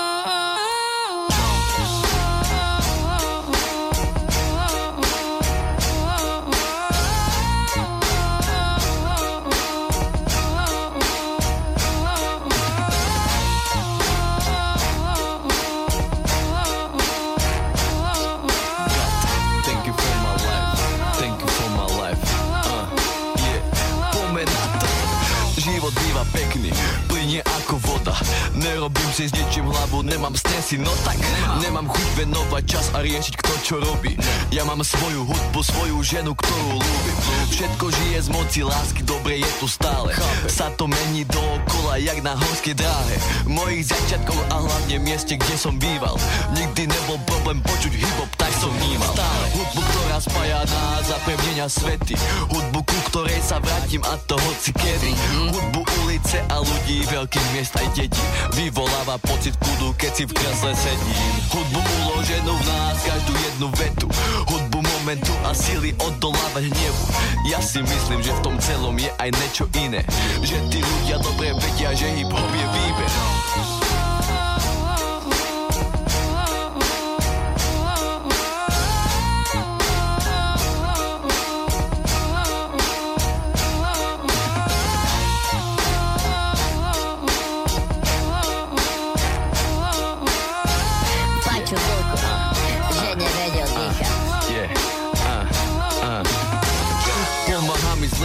[28.78, 31.18] Nerobím si s ničím hlavu, nemám stresy, no tak
[31.66, 34.14] Nemám chuť venovať čas a riešiť kto čo robí.
[34.54, 37.18] Ja mám svoju hudbu, svoju ženu, ktorú ľúbim.
[37.50, 40.14] Všetko žije z moci lásky, dobre je tu stále.
[40.46, 43.18] Sa to mení dookola, jak na horskej dráhe.
[43.50, 46.14] Mojich začiatkov a hlavne mieste, kde som býval.
[46.54, 49.10] Nikdy nebol problém počuť hip-hop, tak som vnímal.
[49.18, 51.18] Stále hudbu, ktorá spája nás a
[51.66, 52.14] svety.
[52.54, 55.12] Hudbu, ku ktorej sa vrátim a to hoci kedy.
[55.50, 58.26] Hudbu ulice a ľudí, veľkých miest aj detí.
[58.68, 61.34] Vyvoláva pocit kudu, keď si v kresle sedím.
[61.56, 64.12] Hudbu uloženú v nás, každú jednu vetu.
[64.44, 67.04] Hudbu momentu a síly odolávať hnevu.
[67.48, 70.04] Ja si myslím, že v tom celom je aj niečo iné.
[70.44, 73.12] Že tí ľudia dobre vedia, že hip-hop je výber.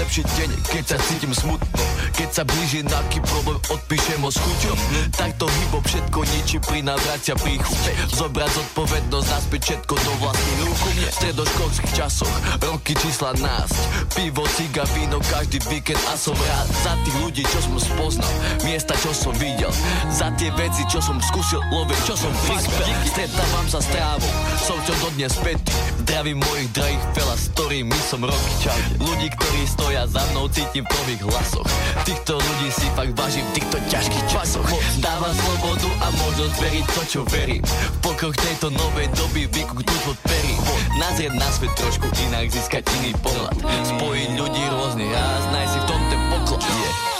[0.02, 1.78] Zlepšiť deň, keď sa cítim smutno.
[2.18, 4.74] Keď sa blíži nejaký problém, odpíšem ho s chuťou.
[5.14, 10.80] Takto hybo všetko ničí, pri návracia príchuť Zobrať zodpovednosť, naspäť všetko do vlastných rúk.
[10.82, 12.34] V stredoškolských časoch,
[12.66, 13.70] roky čísla nás
[14.18, 16.66] Pivo, ciga, víno, každý víkend a som rád.
[16.82, 18.32] Za tých ľudí, čo som spoznal,
[18.66, 19.70] miesta, čo som videl.
[20.10, 22.90] Za tie veci, čo som skúsil loviť, čo som prispel.
[23.06, 25.70] Stretávam sa s trávou, som čo dodnes spätý.
[26.02, 28.98] Zdravím mojich drahých fela, s ktorými som roky čaute.
[28.98, 29.62] Ľudí, ktorí
[29.92, 31.68] stoja za mnou, cítim v nových hlasoch.
[32.08, 34.64] Týchto ľudí si fakt vážim v týchto ťažkých časoch
[35.04, 37.60] Dáva slobodu a možnosť veriť to, čo verím.
[37.60, 40.56] V pokrok tejto novej doby vykúknúť od perí
[40.96, 43.56] Nazrieť na svet trošku inak, získať iný pohľad.
[43.84, 46.60] Spojiť ľudí rôznych a nájsť si v tom ten poklad.
[46.64, 47.11] yeah.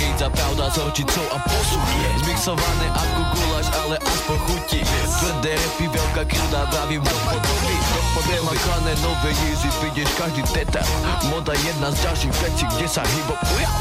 [0.00, 1.84] Rídza, pravda s horčicou a posud
[2.24, 4.80] Zmixované ako guláš, ale aspoň chutí
[5.20, 7.76] Tvrdé repy, veľká krúda, vravím do podoby
[8.10, 10.86] Premakané nové jízy, vidíš každý detail.
[11.30, 13.74] Moda jedna z ďalších vecí, kde sa hip ujal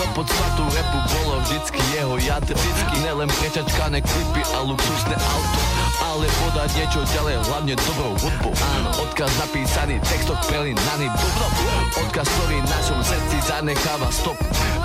[0.00, 5.60] No podstatu repu bolo vždycky jeho Vždycky nelen prečačkané klipy a luxusné auto
[6.02, 11.52] Ale podať niečo ďalej, hlavne dobrou hudbou Áno, odkaz napísaný, textok prelinaný bubnom
[12.02, 14.38] Odkaz, ktorý v našom srdci zanecháva stop.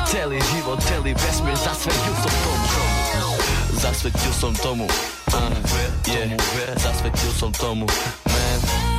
[0.05, 2.65] Celý život, celý vesmír zasvetil som tomu.
[3.81, 4.85] Zasvetil som tomu,
[5.33, 5.53] uh,
[6.05, 6.37] yeah,
[6.77, 7.87] zasvetil som tomu,
[8.29, 8.61] man.
[8.61, 8.90] Díky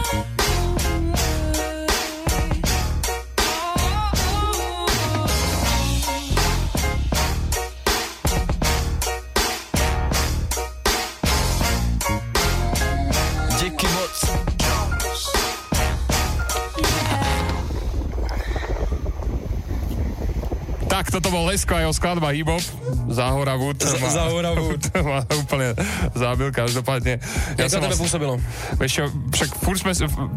[21.03, 22.63] Tak, toto bol Lesko a jeho skladba Hip Hop.
[23.11, 23.83] Zahora Wood.
[23.83, 24.87] Z- ma- Zahora Wood.
[25.03, 25.75] ma úplne
[26.15, 27.19] zábil každopádne.
[27.59, 28.39] Jak na tebe pôsobilo?
[28.79, 29.91] Vieš čo, však furt sme,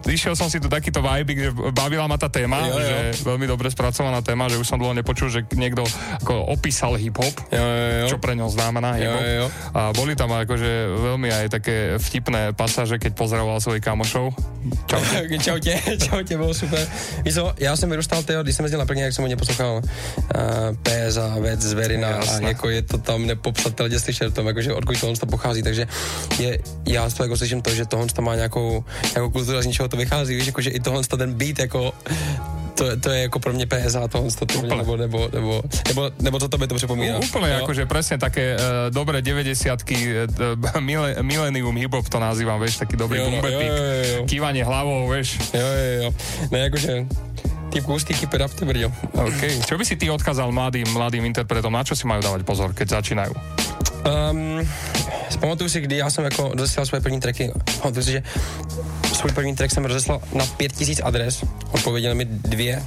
[0.10, 2.82] išiel som si tu takýto vibe, že bavila ma tá téma, Jo, jo.
[2.82, 5.86] že veľmi dobre spracovaná téma, že už som dlho nepočul, že niekto
[6.26, 7.62] ako opísal hip-hop, jo,
[8.02, 8.08] jo.
[8.10, 9.22] čo pre ňo znamená hip-hop.
[9.22, 9.48] Jo, jo.
[9.70, 14.34] A boli tam akože veľmi aj také vtipné pasáže, keď pozdravoval svojich kamošov.
[14.90, 15.30] Čaute.
[15.38, 16.82] Čaute, čaute, bylo super.
[17.22, 19.78] Víš co, já jsem vyrůstal, tyjo, když jsem jezdil na první, jak jsem hodně poslouchal
[19.78, 22.48] uh, PS a Vec, Zverina a Jasné.
[22.48, 25.88] jako je to tam nepopsatelně slyšet tom, jakože odkud tohle to pochází, takže
[26.40, 28.84] je, já z toho jako slyším to, že tohle to má nějakou,
[29.16, 31.94] nějakou kulturu a z ničeho to vychází, víš, jakože i tohle to ten beat, jako
[32.76, 36.40] to, to je jako pro mě PSA tohle to, to nebo, nebo, nebo, nebo, nebo
[36.40, 37.18] to by to připomíná.
[37.18, 37.64] Úplne Jo?
[37.64, 43.20] akože presne také uh, dobré 90-ky, uh, mile, millennium hip-hop to nazývam, vieš, taký dobrý
[43.20, 44.22] Jo, no, jo, jo, jo.
[44.28, 45.40] Kývanie hlavou, vieš.
[45.56, 46.10] Jo, jo, jo.
[46.52, 47.08] Ne, jakože
[47.76, 48.88] typ hustý, keep it up, brďo.
[49.20, 49.68] OK.
[49.68, 53.04] Čo by si ty odkázal mladým, mladým interpretom, na čo si majú dávať pozor, keď
[53.04, 53.36] začínajú?
[54.08, 54.64] Um,
[55.36, 58.24] pamatuju si, kdy já jsem jako rozeslal své první tracky, pamatuju si, že
[59.14, 62.86] svůj první track jsem rozeslal na 5000 adres, odpověděli mi dvě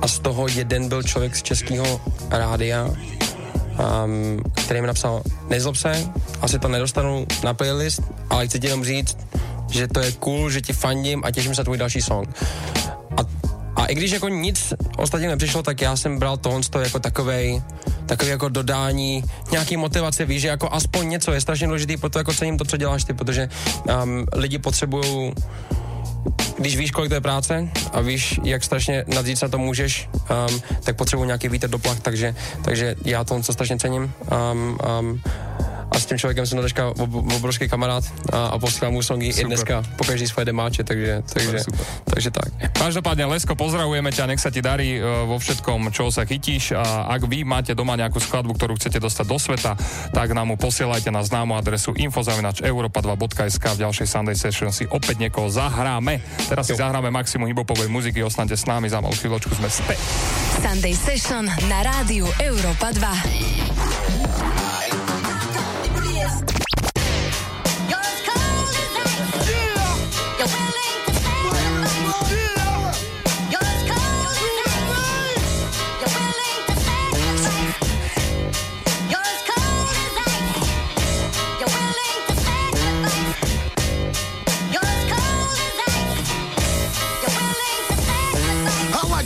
[0.00, 5.92] a z toho jeden byl člověk z českého rádia, um, který mi napsal, nezlob se,
[6.40, 9.16] asi to nedostanu na playlist, ale chci ti jenom říct,
[9.70, 12.28] že to je cool, že ti fandím a těším se na tvůj další song.
[13.16, 13.20] A,
[13.76, 17.62] a i když jako nic ostatně nepřišlo, tak já jsem bral tohle jako takovej,
[18.06, 22.34] takový jako dodání, nějaký motivace, víš, že jako aspoň něco je strašně důležitý, proto jako
[22.34, 23.48] cením to, co děláš ty, protože
[24.02, 25.32] um, lidi potřebují
[26.58, 30.60] když víš, kolik to je práce a víš, jak strašně nadříct na to můžeš, um,
[30.84, 32.34] tak potřebuji nějaký vítr do plach, takže,
[32.64, 34.12] takže já to co strašně cením.
[34.52, 35.20] Um, um,
[35.90, 39.44] a s tím člověkem jsem dneška ob- obrovský kamarád a, a posílám mu songy Super.
[39.44, 41.86] i dneska po každý svoje demáče, takže, takže, super.
[42.04, 42.48] takže tak.
[42.72, 47.08] Každopádne, Lesko, pozdravujeme ťa, nech sa ti darí uh, vo všetkom, čo sa chytíš a
[47.08, 49.72] ak vy máte doma nejakú skladbu, ktorú chcete dostať do sveta,
[50.12, 55.20] tak nám mu posielajte na známu adresu infozavinač europa2.sk v ďalšej Sunday Session si opäť
[55.20, 56.20] niekoho zahráme.
[56.48, 60.00] Teraz si zahráme maximum hibopovej muziky, ostaňte s nami, za malú chvíľočku sme späť.
[60.60, 64.63] Sunday Session na rádiu Európa 2.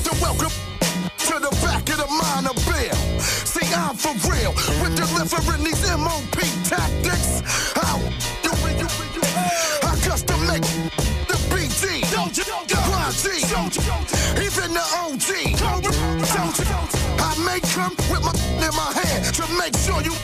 [0.08, 0.52] To welcome
[1.18, 2.96] to the back of the minor bill.
[3.20, 7.42] See, I'm for real with delivering these MOP tactics.
[7.76, 7.98] How
[8.44, 9.22] you, you, you,
[9.84, 10.64] I custom make
[11.28, 13.28] the BG, the Blind G,
[14.40, 15.28] even the OG.
[17.20, 18.32] I make them with my
[18.64, 20.14] in my hand to make sure you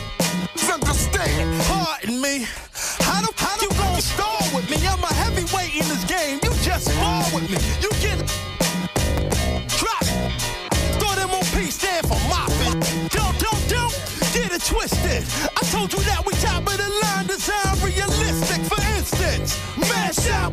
[0.73, 1.61] understand.
[1.69, 2.47] Pardon me.
[3.05, 4.79] How the how you gonna stall with me?
[4.87, 6.41] I'm a heavyweight in this game.
[6.43, 7.59] You just spar with me.
[7.83, 7.91] You
[11.55, 12.81] MOP stand for mopping.
[13.09, 13.95] Don't don't don't
[14.33, 15.23] get it twisted.
[15.57, 18.61] I told you that we top of the line, design realistic.
[18.67, 20.53] For instance, mash out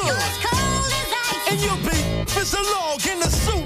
[0.00, 2.62] As as and you'll be fizzle
[3.10, 3.57] in the soup.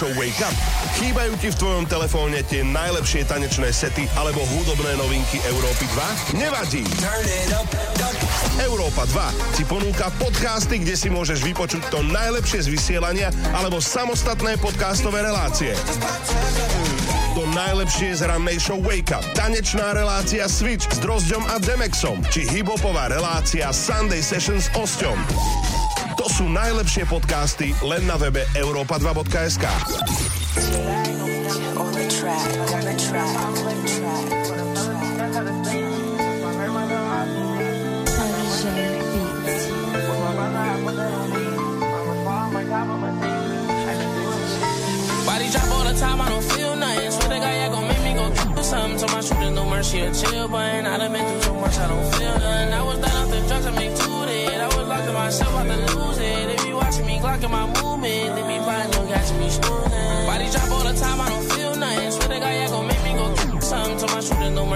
[0.00, 0.56] Show Wake Up?
[0.96, 5.84] Chýbajú ti v tvojom telefóne tie najlepšie tanečné sety alebo hudobné novinky Európy
[6.32, 6.40] 2?
[6.40, 6.80] Nevadí!
[8.64, 14.56] Európa 2 ti ponúka podcasty, kde si môžeš vypočuť to najlepšie z vysielania alebo samostatné
[14.56, 15.76] podcastové relácie.
[17.36, 22.48] To najlepšie z rannej show Wake Up, tanečná relácia Switch s Drozďom a Demexom, či
[22.48, 25.69] hibopová relácia Sunday Sessions s Osťom.
[26.40, 29.60] Sú najlepšie podcasty len na webe europa2.sk.
[45.28, 47.10] Body drop all the time, I don't feel nothing.
[47.12, 49.12] Swear to God, gon' make me go do something.
[49.12, 50.88] My shooter no mercy or chill button.
[50.88, 51.49] I done been through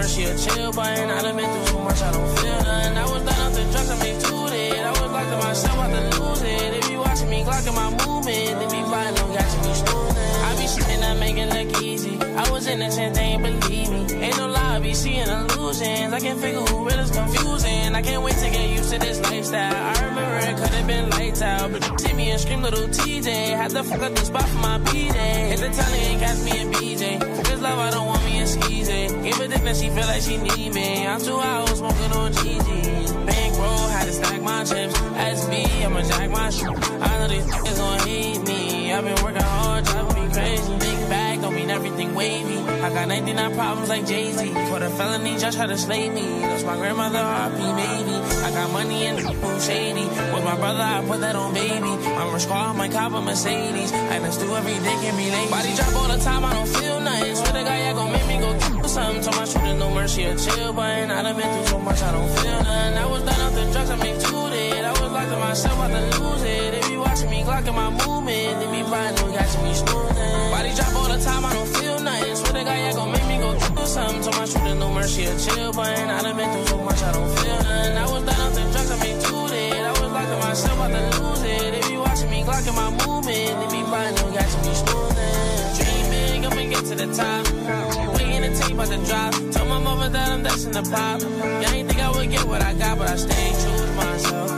[0.04, 1.10] no mercy or chill button.
[1.10, 2.98] I done been through too much, I don't feel nothing.
[2.98, 4.84] I was done off the drugs, I make two dead.
[4.84, 6.72] I was locked locking myself out to lose it.
[6.72, 8.60] They be watching me, clocking my movement.
[8.60, 10.34] They be plotting, got to be snoozing.
[10.44, 12.20] I be shitting, I make it look easy.
[12.20, 14.14] I was in the tent, they ain't believe me.
[14.24, 16.12] Ain't no lie, I be seeing illusions.
[16.12, 17.94] I can't figure who real is confusing.
[17.94, 19.74] I can't wait to get used to this lifestyle.
[19.74, 22.88] I remember it could have been lights out, but you see me and scream little
[22.88, 23.56] TJ.
[23.56, 25.16] Had to fuck up the spot for my BJ.
[25.48, 27.44] Hit the telly and catch me and BJ.
[27.44, 29.13] This love, I don't want me in skeezy.
[29.34, 31.06] A that she feel like she need me.
[31.06, 33.26] I'm I was smoking on GG.
[33.26, 34.94] Bankroll, had to stack my chips.
[34.94, 36.68] SB, I'ma jack my shit.
[36.68, 38.92] I know these niggas gon' hate me.
[38.92, 40.72] I've been working hard, driving me crazy.
[40.78, 42.58] Big bag, don't mean everything wavy.
[42.58, 44.54] I got 99 problems like Jay-Z.
[44.68, 46.40] For the felony, just try to slay me.
[46.42, 48.14] Lost my grandmother, RP maybe.
[48.46, 50.06] I got money and who shady.
[50.32, 51.90] With my brother, I put that on baby.
[52.20, 53.92] I'm a squad, my cop a Mercedes.
[53.92, 55.50] I let's do every day, can be late.
[55.50, 57.34] Body drop all the time, I don't feel nothing.
[57.34, 59.22] Swear to God, yeah, gon' make me go do something.
[59.22, 62.12] Told my shooter no mercy or chill, but I done been through so much, I
[62.12, 62.98] don't feel nothing.
[62.98, 64.84] I was done off the drugs, I two dead.
[64.84, 66.70] I was locked in myself, I to lose it.
[66.72, 68.54] They be watching me, clocking my movement.
[68.60, 70.50] They be blind, no catching me snoozing.
[70.52, 72.36] Body drop all the time, I don't feel nothing.
[72.36, 74.22] Swear to God, yeah, gon' make me go do something.
[74.22, 77.12] Told my shooter no mercy or chill, but I done been through so much, I
[77.12, 77.96] don't feel nothing.
[77.96, 79.84] I was done off the drugs, I two dead.
[79.88, 81.68] I was locked in myself, I to lose it.
[81.72, 83.52] They be watching me, clocking my movement.
[83.60, 85.72] They be blind, no catching me snoozing.
[85.76, 88.13] Dream big, I'ma get to the top.
[88.44, 89.32] To take about the drop.
[89.52, 91.22] Tell my mama that I'm destined to pop.
[91.22, 94.50] I ain't think I would get what I got, but I stay true to myself.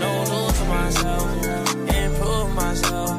[0.00, 1.44] No lose to myself.
[1.94, 3.10] Improve myself.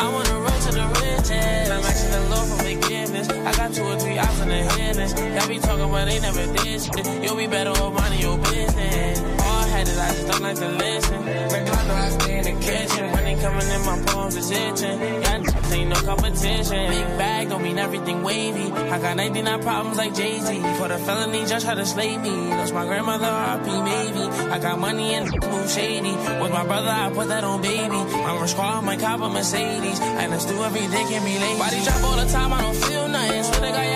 [0.00, 1.70] I wanna roll to the riches.
[1.70, 3.28] I'm asking the Lord for forgiveness.
[3.28, 5.12] I got two or three options in the heavens.
[5.20, 7.22] Y'all be talking, but they never did shit.
[7.22, 9.41] You'll be better off minding your business.
[9.72, 11.24] Headed, I just don't like to listen.
[11.52, 13.10] Like Glondo, I stay in the kitchen.
[13.12, 14.98] Money coming in my palms is itching.
[15.00, 16.90] Y'all ain't no competition.
[16.90, 18.70] Big bag don't mean everything wavy.
[18.70, 20.60] I got 99 problems like Jay Z.
[20.78, 22.30] For the felony, judge try to slay me.
[22.50, 24.24] Lost my grandmother, RP maybe.
[24.50, 26.14] I got money and move shady.
[26.42, 27.96] With my brother, I put that on baby.
[27.96, 30.00] I'm a squad, my cop a Mercedes.
[30.00, 31.58] And let's do everything can be late.
[31.58, 33.42] Body drop all the time, I don't feel nothing.
[33.44, 33.91] Swear to God,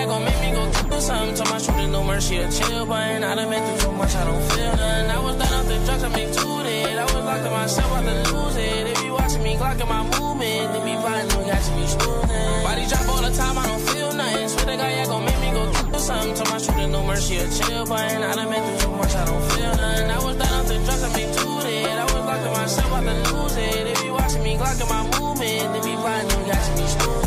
[0.47, 1.35] yeah, gon' go do something.
[1.35, 4.23] Told my shooter no mercy or chill, but I done been through so much, I
[4.25, 5.11] don't feel nothing.
[5.11, 6.97] I was done off the drugs, I make two dead.
[6.97, 8.83] I was locked in myself, I to lose it.
[8.85, 10.73] They be watching me, clocking my movement.
[10.73, 12.63] They be blind, no catching me smoothing.
[12.63, 14.49] Body drop all the time, I don't feel nothing.
[14.49, 16.33] Swear to God, yeah, gon' make me go do something.
[16.35, 19.25] Told my shooter no mercy or chill, but I done been through so much, I
[19.25, 20.11] don't feel nothing.
[20.11, 21.97] I was done off the drugs, I make two dead.
[21.97, 23.83] I was locked in myself, I to lose it.
[23.85, 25.67] They be watching me, clocking my movement.
[25.73, 27.26] They be blind, no catching me smoothing.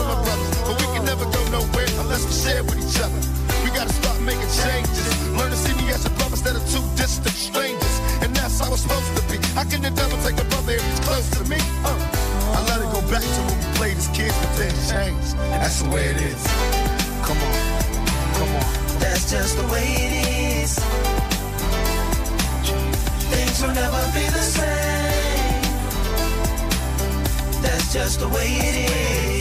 [1.21, 3.21] never go nowhere unless we share with each other.
[3.63, 5.07] We gotta start making changes.
[5.37, 7.95] Learn to see me as a brother instead of two distant strangers.
[8.21, 9.37] And that's how supposed to be.
[9.53, 11.57] How can the devil take a brother if he's close to me?
[11.85, 11.97] Uh,
[12.55, 15.37] I let it go back to when we played as kids, but things changed.
[15.61, 16.41] That's the way it is.
[17.27, 17.53] Come on,
[18.37, 18.65] come on.
[18.99, 20.13] That's just the way it
[20.63, 20.79] is.
[23.29, 25.61] Things will never be the same.
[27.61, 29.40] That's just the way it is.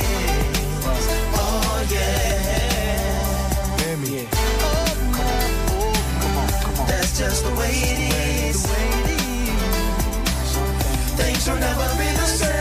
[7.71, 7.99] Way it
[8.51, 8.67] is.
[11.17, 12.59] Things will never be the same.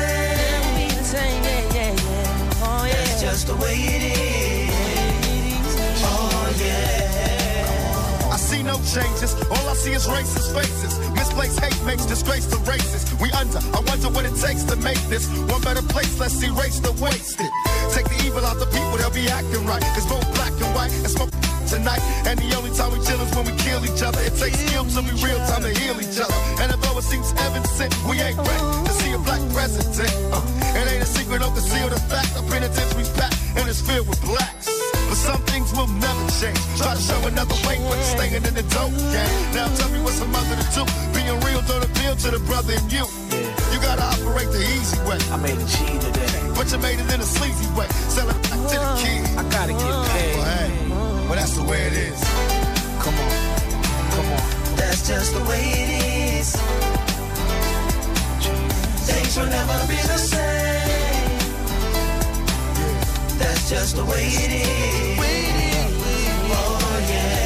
[2.89, 5.73] That's just the way it is.
[6.03, 8.31] Oh yeah.
[8.31, 9.33] I see no changes.
[9.49, 10.99] All I see is racist faces.
[11.15, 13.03] Misplaced hate makes disgrace to races.
[13.19, 13.59] We under.
[13.77, 16.19] I wonder what it takes to make this one better place.
[16.19, 17.49] Let's erase the wasted.
[17.91, 19.83] Take the evil out the people, they'll be acting right.
[19.97, 21.38] It's both black and white and smoke
[21.69, 22.01] tonight.
[22.25, 24.19] And the only time we chill is when we kill each other.
[24.25, 26.33] It takes skill to be real time to heal each other.
[26.59, 30.09] And although it seems heaven sent, we ain't ready to see a black president.
[30.33, 30.41] Uh,
[30.73, 32.33] it ain't a secret, don't conceal the fact.
[32.33, 34.65] The penitentiary's packed and it's filled with blacks.
[35.09, 36.59] But some things will never change.
[36.77, 39.33] Try to show another way, but it's staying in the dope game.
[39.53, 40.83] Now tell me what's a mother to do.
[41.13, 43.05] Being real don't appeal to the brother in you.
[43.73, 45.21] You gotta operate the easy way.
[45.29, 46.33] I made a G today.
[46.57, 47.87] But you made it in a sleazy way.
[48.09, 49.29] Sell it back to the kids.
[49.37, 50.38] I gotta get paid.
[51.57, 52.21] Well, hey, that's the way it is.
[53.01, 53.31] Come on.
[54.11, 54.41] Come on.
[54.75, 55.89] That's just the way it
[56.39, 56.55] is.
[59.09, 61.39] Things will never be the same.
[63.39, 65.19] That's just the way it is.
[66.51, 67.41] Oh yeah.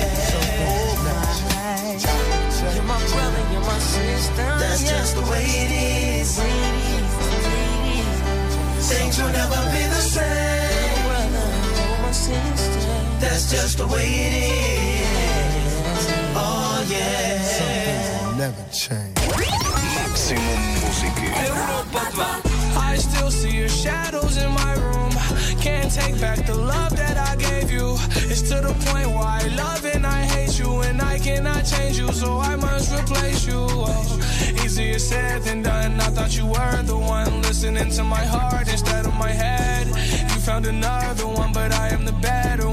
[2.75, 4.49] You're my brother, you're my sister.
[4.59, 5.71] That's just the way it
[6.21, 6.39] is.
[8.89, 10.43] Things will never be the same.
[13.23, 16.03] That's just the way it is.
[16.35, 18.35] Oh yeah.
[18.37, 19.15] Never change.
[19.95, 21.29] Maximum muziky.
[22.75, 25.11] I still see your shadows in my room.
[25.61, 27.95] Can't take back the love that I gave you.
[28.29, 31.97] It's to the point where I love and I hate you, and I cannot change
[31.97, 33.65] you, so I must replace you.
[33.69, 35.97] Oh, easier said than done.
[36.01, 39.87] I thought you were the one listening to my heart instead of my head.
[39.87, 42.72] You found another one, but I am the better one.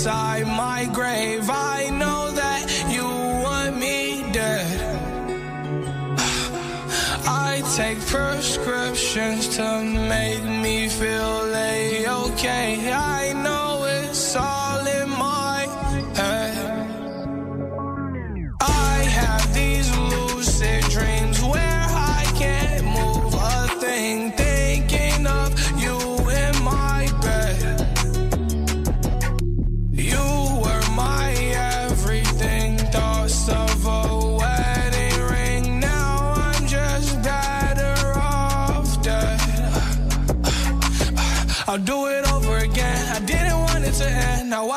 [0.00, 1.50] inside my grave.
[1.50, 4.66] I know that you want me dead.
[7.26, 12.90] I take prescriptions to make me feel a-okay.
[12.90, 14.59] I know it's all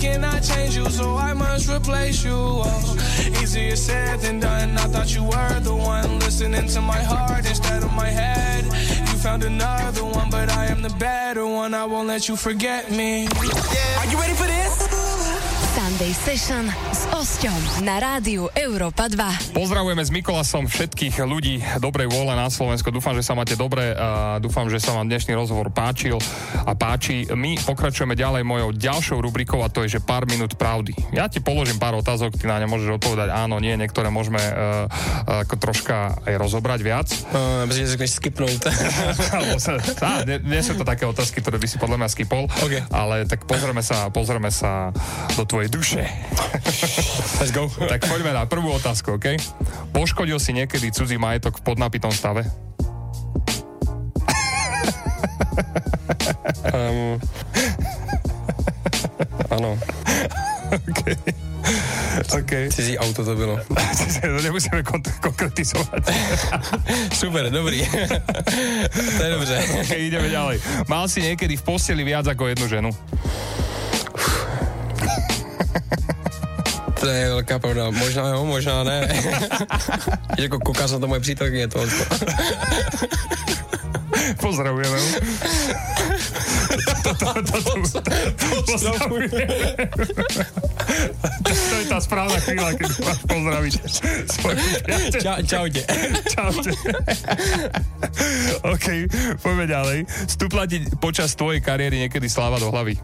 [0.00, 2.32] cannot change you, so I must replace you.
[2.34, 2.96] Oh,
[3.42, 4.78] easier said than done.
[4.78, 8.64] I thought you were the one listening to my heart instead of my head.
[8.64, 11.74] You found another one, but I am the better one.
[11.74, 13.28] I won't let you forget me.
[14.40, 14.59] Sunday
[16.00, 16.64] Sunday Session
[16.96, 19.52] s Osťom na rádiu Európa 2.
[19.52, 22.88] Pozdravujeme s Mikolasom všetkých ľudí dobrej vôle na Slovensku.
[22.88, 26.16] Dúfam, že sa máte dobre a dúfam, že sa vám dnešný rozhovor páčil
[26.64, 27.28] a páči.
[27.36, 30.96] My pokračujeme ďalej mojou ďalšou rubrikou a to je, že pár minút pravdy.
[31.12, 34.88] Ja ti položím pár otázok, ty na ne môžeš odpovedať áno, nie, niektoré môžeme uh,
[35.44, 37.12] ako troška aj rozobrať viac.
[37.28, 38.60] Uh, myslím, že řekneš skipnout.
[40.48, 42.88] Nie sú to také otázky, ktoré by si podľa mňa skipol, Okay.
[42.88, 44.96] ale tak pozrieme sa, pozrieme sa
[45.36, 45.89] do tvojej duše.
[47.40, 47.66] Let's go.
[47.66, 49.34] tak poďme na prvú otázku, OK?
[49.90, 52.46] Poškodil si niekedy cudzí majetok v podnapitom stave?
[56.70, 57.18] Um,
[59.50, 59.78] ano.
[60.70, 61.02] OK.
[62.38, 62.52] OK.
[62.70, 63.58] Cizí auto to bylo.
[64.22, 66.02] to nemusíme kon- konkretizovať.
[67.12, 67.82] Super, dobrý.
[69.18, 69.56] to je dobře.
[69.80, 70.60] OK, ideme ďalej.
[70.88, 72.90] Mal si niekedy v posteli viac ako jednu ženu?
[77.00, 77.90] To je velká pravda.
[77.90, 79.08] Možná jo, možná ne.
[80.38, 81.80] jako koukáš na to moje přítelkyně, to
[84.40, 84.98] Pozdravujeme.
[88.66, 89.46] Pozdravujeme.
[91.88, 93.72] To je správna chvíľa, keď máš pozdraviť
[94.28, 95.22] svoju priateľku.
[95.24, 95.82] Čau, čaute.
[96.30, 96.72] Čaute.
[98.64, 98.86] OK,
[99.40, 99.98] poďme ďalej.
[100.28, 102.96] Stúpla ti počas tvojej kariéry niekedy sláva do hlavy?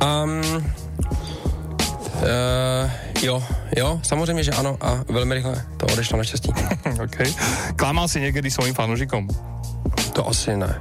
[0.00, 0.42] Um,
[2.22, 2.90] uh,
[3.22, 3.42] jo,
[3.76, 6.52] jo, samozřejmě, že ano a velmi rychle to odešlo naštěstí.
[7.04, 7.18] OK.
[7.76, 9.28] Klamal si niekedy svojim fanúšikom?
[10.12, 10.80] To asi ne.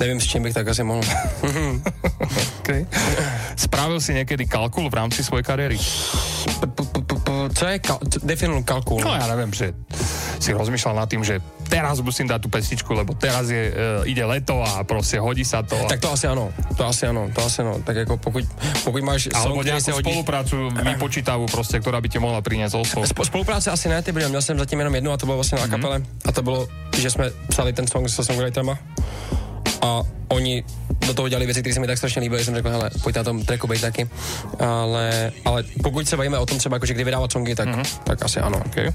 [0.00, 1.02] Nevím, s čím bych tak asi mohl.
[2.60, 2.68] OK.
[3.56, 5.78] Spravil si niekedy kalkul v rámci svojej kariéry?
[7.54, 9.00] Co je kal- co- definuj kalkul?
[9.04, 9.74] No ja neviem, že
[10.42, 11.38] si rozmýšľal nad tým, že
[11.70, 15.62] teraz musím dať tú pesničku, lebo teraz je, uh, ide leto a proste hodí sa
[15.62, 15.78] to.
[15.86, 17.78] Tak to asi ano, to asi ano, to asi ano.
[17.86, 18.42] Tak jako pokud,
[18.84, 20.02] pokud máš Alebo nejakú hodí...
[20.02, 23.06] spoluprácu vypočítavú proste, ktorá by ti mohla priniesť oslov.
[23.06, 25.58] Sp- spolupráce asi ne, ty byli, měl jsem zatím jenom jednu a to bylo vlastně
[25.58, 25.70] na Mhm.
[25.70, 25.96] kapele.
[26.26, 26.66] A to bylo,
[26.98, 28.78] že jsme psali ten song se songwriterama
[29.82, 30.64] a oni
[31.06, 33.24] do toho dělali věci, které se mi tak strašně líbily, jsem řekl, hele, pojďte na
[33.24, 34.08] tom tracku být taky.
[34.58, 37.68] Ale, ale pokud se bavíme o tom třeba, jako, že kdy vydávat songy, tak,
[38.04, 38.62] tak asi ano.
[38.66, 38.88] Okay.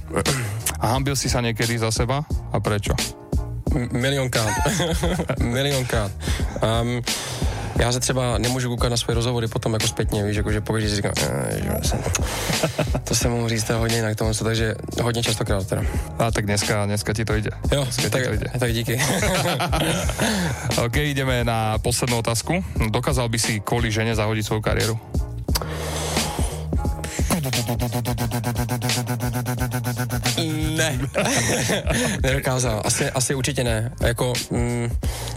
[0.80, 2.23] A hambil si sa niekedy za seba?
[2.53, 2.93] A prečo?
[3.76, 4.53] M- milionkrát.
[5.41, 6.11] milionkrát.
[6.64, 7.01] Um,
[7.80, 10.81] já se třeba nemůžu koukat na svoje rozhovory potom jako zpětně, víš, jako, že pokud
[10.81, 11.99] si říkám, "Eh, že jsem,
[13.03, 15.81] to se mohu říct hodně jinak tomu, takže hodně častokrát teda.
[16.19, 17.49] A tak dneska, dneska ti to ide.
[17.72, 18.48] Jo, Dneska tak, to ide.
[18.60, 19.02] tak díky.
[20.85, 22.64] OK, ideme na poslednú otázku.
[22.89, 24.95] Dokázal by si kvôli žene zahodiť svoju kariéru?
[30.77, 30.99] Ne.
[32.23, 32.81] Nedokázal.
[32.85, 33.91] Asi, asi určitě ne.
[34.01, 34.89] Jako, mm,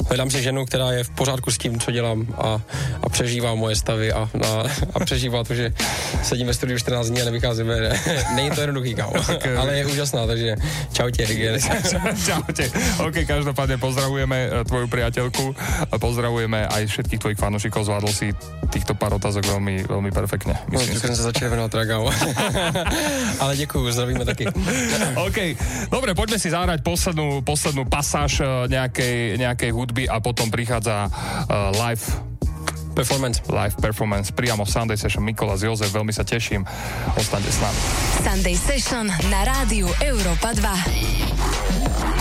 [0.08, 2.60] hledám si ženu, která je v pořádku s tím, co dělám a,
[3.02, 4.62] a přežívá moje stavy a, a,
[4.94, 5.72] a přežívá to, že
[6.22, 7.80] sedím ve studiu 14 dní a nevycházíme.
[7.80, 8.00] Ne.
[8.34, 9.12] Není to jednoduchý, kámo.
[9.58, 10.56] Ale je úžasná, takže
[10.92, 11.60] čau tě, Rigen.
[12.26, 12.70] Čaute.
[12.98, 15.54] OK, každopádne pozdravujeme eh, tvoju priateľku
[15.90, 17.86] a pozdravujeme aj všetkých tvojich fanúšikov.
[17.86, 18.34] Zvládol si
[18.70, 20.58] týchto pár otázok veľmi, veľmi perfektne.
[20.70, 21.06] No, Myslím si.
[21.06, 22.10] jsem se teda, kámo.
[23.40, 24.46] Ale děkuju, zdravíme taky.
[25.14, 25.29] OK,
[25.88, 31.70] dobre, poďme si zahrať poslednú, poslednú pasáž eh, nejakej, nejakej hudby a potom prichádza uh,
[31.74, 32.02] live
[32.92, 33.40] performance.
[33.48, 36.66] Live performance priamo v Sunday Session Mikolas Jozef, veľmi sa teším.
[37.16, 37.80] Ostaňte s nami.
[38.20, 42.19] Sunday Session na rádiu Európa 2.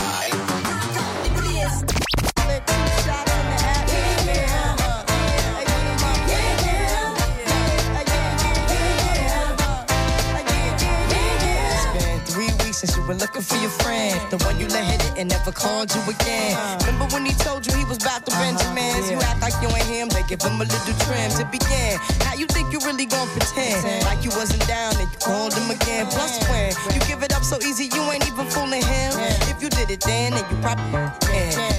[13.10, 14.14] Were looking for your friend.
[14.30, 16.54] The one you let hit it and never called you again.
[16.54, 16.86] Uh-huh.
[16.86, 18.46] Remember when he told you he was about to uh-huh.
[18.46, 19.10] Benjamins?
[19.10, 21.98] You act like you ain't him, they give him a little trim to begin.
[22.22, 24.06] How you think you really gon' pretend?
[24.06, 26.06] Like you wasn't down and you called him again.
[26.14, 26.38] Plus
[26.86, 29.18] when you give it up so easy, you ain't even fooling him.
[29.50, 31.79] If you did it then, then you probably can.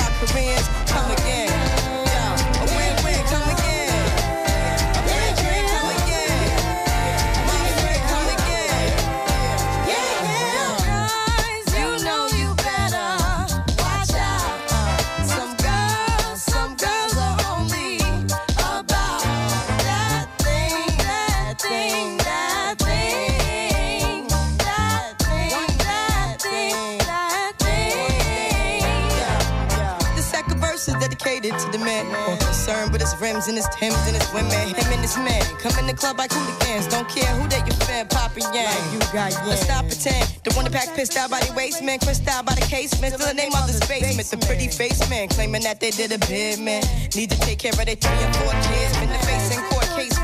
[33.41, 34.75] concerned with his rims and his Timbs and his women.
[34.75, 36.87] Him and his man come in the club like hooligans.
[36.87, 38.65] Don't care who they you fan, Papa Yang.
[38.65, 39.45] Like you got yeah.
[39.45, 40.25] Let's stop pretend.
[40.43, 43.13] The one that pack pissed out by the waist man, crissed out by the casement.
[43.13, 44.27] Still the name of the basement.
[44.29, 46.83] The pretty face man claiming that they did a bid man.
[47.15, 48.97] Need to take care of their three and four kids.
[48.97, 49.80] Been the face in court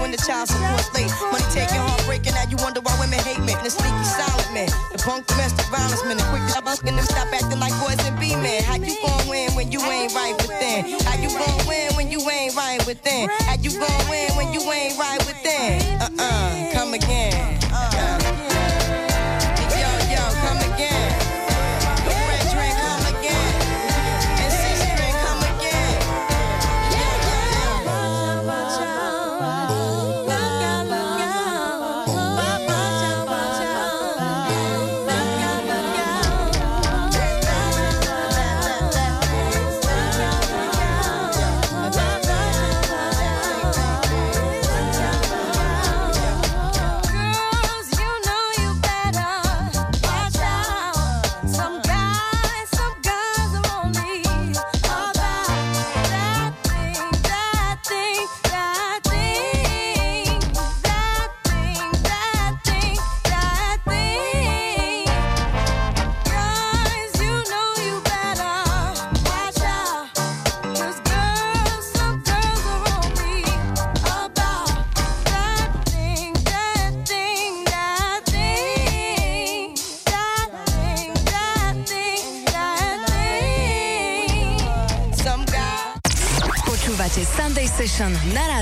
[0.07, 1.11] when the child support's late.
[1.31, 2.33] Money taking heart breaking.
[2.33, 3.59] Now you wonder why women hate men.
[3.63, 4.71] The sneaky silent man.
[4.95, 6.15] The punk domestic violence man.
[6.15, 8.63] The quick to and them stop acting like boys and be men.
[8.63, 10.87] How you gon' win when you ain't right within?
[11.03, 13.27] How you gon' win when you ain't right within?
[13.43, 15.83] How you gon' win when you ain't right within?
[15.99, 17.56] Uh-uh, come again.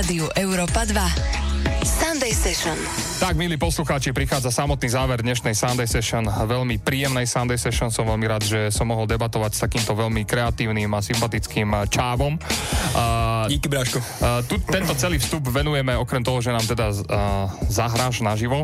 [0.06, 1.82] Rádiu Európa 2.
[1.82, 2.78] Sunday Session.
[3.18, 7.90] Tak, milí poslucháči, prichádza samotný záver dnešnej Sunday Session, veľmi príjemnej Sunday Session.
[7.90, 12.38] Som veľmi rád, že som mohol debatovať s takýmto veľmi kreatívnym a sympatickým eh, čávom.
[12.38, 13.98] Uh, Díky, Bráško.
[13.98, 18.62] Uh, tu, tento celý vstup venujeme, okrem toho, že nám teda uh, zahráš naživo,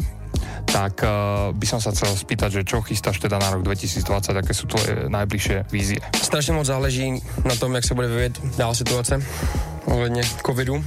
[0.73, 4.53] tak uh, by som sa chcel spýtať, že čo chystáš teda na rok 2020, aké
[4.57, 6.01] sú tvoje najbližšie vízie?
[6.17, 9.21] Strašně moc záleží na tom, jak se bude vyvíjet dál situace
[9.85, 10.85] ohledně covidu,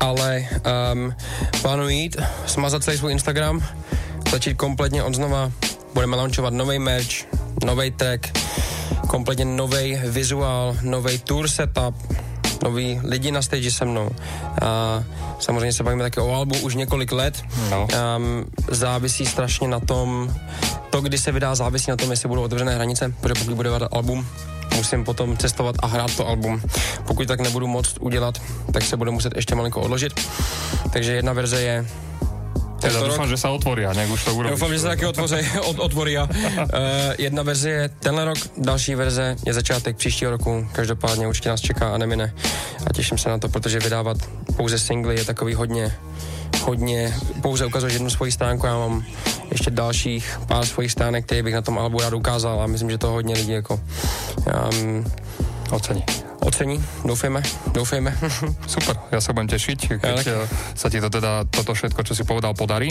[0.00, 0.48] ale
[0.92, 1.14] um,
[1.62, 2.16] plánuji jít,
[2.46, 3.62] smazat celý svůj Instagram,
[4.30, 5.52] začít kompletně od znova,
[5.94, 7.30] budeme launchovat nový merch,
[7.64, 8.38] nový track,
[9.08, 11.94] kompletně nový vizuál, nový tour setup,
[12.62, 14.10] noví lidi na stage se mnou.
[14.62, 15.04] A
[15.38, 17.42] samozřejmě se bavíme také o albu už několik let.
[17.70, 17.88] No.
[18.16, 20.34] Um, závisí strašně na tom,
[20.90, 24.26] to, kdy se vydá, závisí na tom, jestli budou otevřené hranice, protože pokud bude album,
[24.76, 26.62] musím potom cestovat a hrát to album.
[27.06, 28.42] Pokud tak nebudu moct udělat,
[28.72, 30.12] tak se bude muset ještě malinko odložit.
[30.92, 31.86] Takže jedna verze je
[32.80, 33.32] Teda dúfam, rok.
[33.32, 34.56] že sa otvoria, nech už to urobíš.
[34.56, 36.18] Doufám, že se taky otvoří, od, otvorí.
[36.18, 36.26] Uh,
[37.18, 40.68] jedna verze je tenhle rok, další verze je začátek příštího roku.
[40.72, 42.34] Každopádně určitě nás čeká a nemine.
[42.86, 44.16] A těším se na to, protože vydávat
[44.56, 45.94] pouze singly je takový hodně,
[46.62, 49.04] hodně, pouze ukazuješ jednu svoji stránku, já mám
[49.50, 52.98] ještě dalších pár svojich stránek, které bych na tom albu rád ukázal a myslím, že
[52.98, 53.80] to hodně lidí jako
[54.80, 55.04] um,
[55.70, 56.04] ocení.
[56.40, 57.44] Ocení, doufejme,
[57.76, 58.10] doufejme.
[58.74, 62.16] Super, ja sa budem tešiť, keď Ja ja, sa ti to teda, toto všetko, čo
[62.16, 62.88] si povedal, podarí.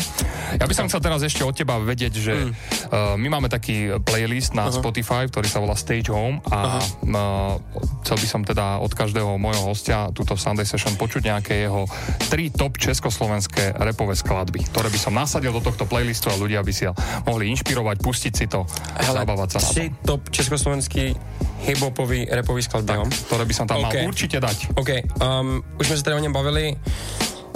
[0.56, 2.54] Ja by som chcel teraz ešte od teba vedieť, že Hmm.
[2.54, 7.58] uh, my máme taký playlist na Spotify, ktorý sa volá Stage Home a uh,
[8.06, 11.90] chcel by som teda od každého môjho hostia túto Sunday Session počuť nejaké jeho
[12.30, 16.72] tri top československé repové skladby, ktoré by som nasadil do tohto playlistu a ľudia by
[16.72, 16.86] si
[17.26, 18.64] mohli inšpirovať, pustiť si to
[18.96, 21.18] a Hele, zabávať sa tři top československý
[21.60, 23.03] hiphopový repový skladby, jo?
[23.27, 24.73] Ktoré by som tam mal určite dať.
[24.80, 26.76] OK, um, už jsme se tady o něm bavili.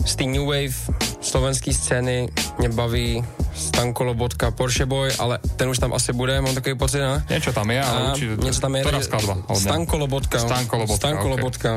[0.05, 0.75] Z té New Wave
[1.21, 2.27] slovenské scény
[2.59, 3.23] mě baví
[3.55, 7.23] Stanko Lobotka, Porsche Boy, ale ten už tam asi bude, mám takový pocit, ne?
[7.29, 8.35] Niečo tam je, ale A určite...
[8.43, 8.83] Něco tam je.
[8.83, 9.33] Takže- skladba?
[9.55, 10.39] Stanko Lobotka.
[10.39, 11.31] Stanko Lobotka, Stanko ok.
[11.31, 11.71] Lobotka.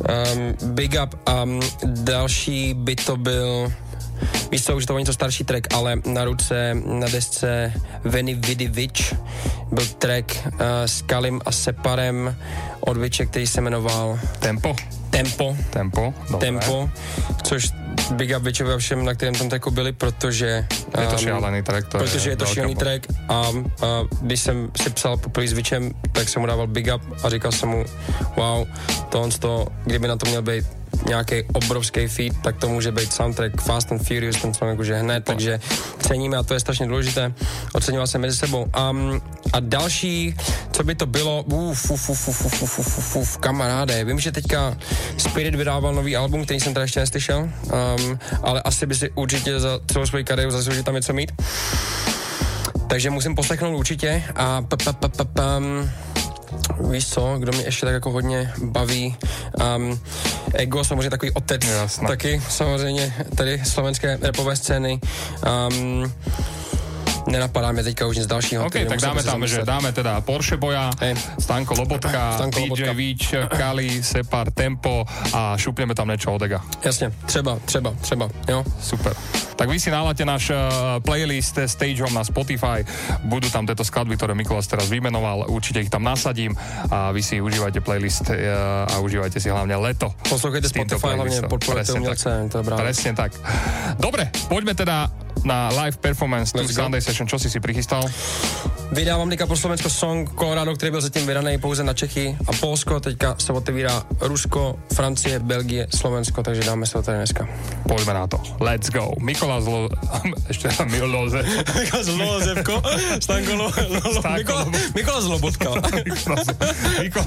[0.00, 1.16] Um, big up.
[1.24, 1.60] Um,
[2.04, 3.72] další by to byl
[4.50, 7.72] Víš co, už to byl něco starší track, ale na ruce, na desce
[8.04, 9.14] Veny Vidivič
[9.72, 12.36] byl track uh, s Kalim a Separem
[12.80, 14.76] od Viče, který se jmenoval Tempo.
[15.10, 15.56] Tempo.
[15.70, 16.46] Tempo, dobré.
[16.46, 16.90] Tempo,
[17.42, 17.70] což
[18.10, 20.66] Big Up a všem, na kterém tam tracku byli, protože...
[21.00, 23.42] Je to um, šialený track, to je Protože je to veľká šílený track a, a
[24.22, 27.52] když jsem si psal poprvé s Vičem, tak jsem mu dával Big Up a říkal
[27.52, 27.84] jsem mu,
[28.36, 28.66] wow,
[29.08, 33.60] tohle to, kdyby na to měl být nějaký obrovský feat, tak to může být soundtrack
[33.60, 35.60] Fast and Furious, ten song jakože hned, takže
[36.00, 37.32] ceníme a to je strašně důležité.
[37.72, 38.66] Oceňoval jsem mezi sebou.
[38.90, 39.22] Um,
[39.52, 40.34] a další,
[40.72, 44.20] co by to bylo, uf, uf, uf, uf, uf, uf, uf, uf, uf, kamaráde, vím,
[44.20, 44.76] že teďka
[45.16, 49.60] Spirit vydával nový album, který jsem teda ještě neslyšel, um, ale asi by si určitě
[49.60, 51.32] za celou svoji kariéru zasloužil tam něco mít.
[52.88, 55.90] Takže musím poslechnout určitě a p- p- p- p- pam,
[56.80, 59.16] víš co, kdo mě ještě tak jako hodně baví.
[59.76, 60.00] Um,
[60.54, 62.08] Ego, samozřejmě takový otec Jasné.
[62.08, 65.00] taky, samozřejmě tady slovenské repové scény.
[65.70, 66.12] Um,
[67.26, 68.66] nenapadá mě teďka už nic dalšího.
[68.66, 69.66] OK, tak dáme tam, že zamyslet.
[69.66, 70.90] dáme teda Porsche Boja,
[71.38, 72.92] Stanko Lobotka, Stanko DJ Lobotka.
[72.92, 76.62] Víč, Kali, Separ, Tempo a šupneme tam niečo od Ega.
[76.84, 78.64] Jasně, třeba, třeba, třeba, jo.
[78.80, 79.12] Super.
[79.56, 80.56] Tak vy si naláte náš uh,
[81.04, 82.80] playlist Stage Home na Spotify.
[83.28, 85.52] Budú tam tieto skladby, ktoré Mikuláš teraz vymenoval.
[85.52, 86.56] Určite ich tam nasadím
[86.88, 90.16] a vy si užívajte playlist uh, a užívajte si hlavne leto.
[90.24, 91.52] Poslouchejte Spotify, hlavne playlistom.
[91.52, 92.64] podporujte umělce, to je.
[92.64, 93.36] Presne tak.
[94.00, 95.12] Dobre, poďme teda
[95.44, 96.82] na live performance Let's go.
[96.82, 97.28] Sunday Session.
[97.28, 98.04] Čo si si prichystal?
[98.90, 103.00] Vydávám teďka pro Slovensko song Colorado, který byl zatím vydaný pouze na Čechy a Polsko.
[103.00, 107.48] Teďka se otevírá Rusko, Francie, Belgie, Slovensko, takže dáme se to tady dneska.
[107.88, 108.42] Poďme na to.
[108.60, 109.12] Let's go.
[109.20, 109.88] Mikola Zlo...
[110.50, 111.42] Ešte Miloze.
[111.78, 112.82] Mikola Zlozevko,
[113.20, 113.66] Stanko Lo...
[114.36, 115.70] Mikola, Mikola Zlobotka.
[117.02, 117.26] Mikola,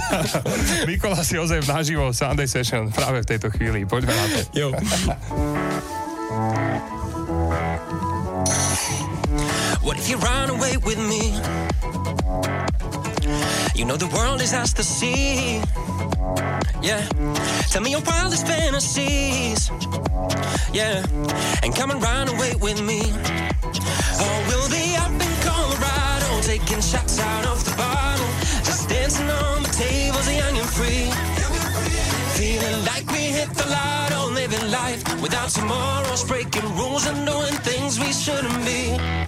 [0.88, 3.86] Mikolas Jozef naživo Sunday Session práve v tejto chvíli.
[3.86, 4.40] Poďme na to.
[4.52, 4.68] Jo.
[9.84, 11.36] What if you run away with me?
[13.76, 15.58] You know the world is ours to see.
[16.82, 17.04] Yeah.
[17.70, 19.70] Tell me your wildest fantasies.
[20.72, 21.04] Yeah.
[21.64, 23.02] And come and run away with me.
[24.24, 28.30] Oh, we'll be up in Colorado, taking shots out of the bottle.
[28.64, 31.12] Just dancing on the tables, young and free.
[32.40, 38.00] Feeling like we hit the lotto, living life without tomorrows, breaking rules and doing things
[38.00, 39.23] we shouldn't be.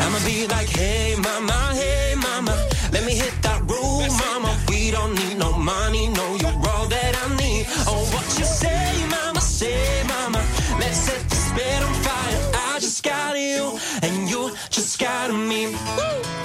[0.00, 2.54] I'ma be like, hey mama, hey mama,
[2.92, 4.56] let me hit that road, mama.
[4.68, 7.66] We don't need no money, no, you're all that I need.
[7.86, 10.42] Oh, what you say, mama, say, mama,
[10.78, 12.38] let's set the bed on fire.
[12.72, 15.66] I just got you, and you just got me.
[15.96, 16.36] Woo!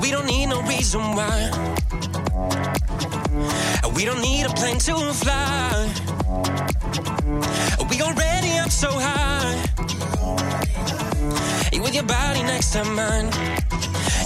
[0.00, 1.50] We don't need no reason why.
[3.94, 5.88] We don't need a plane to fly.
[7.90, 9.58] We already up so high.
[11.82, 13.28] With your body next to mine.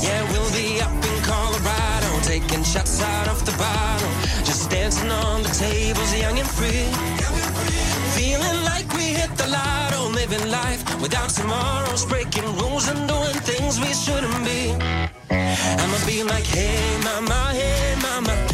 [0.01, 4.11] Yeah, we'll be up in Colorado, taking shots out of the bottle.
[4.45, 6.87] Just dancing on the tables, young and free.
[8.15, 13.81] Feeling like we hit the lotto, living life without tomorrows, breaking rules and doing things
[13.81, 14.73] we shouldn't be.
[15.31, 18.46] I'ma be like, hey mama, hey mama,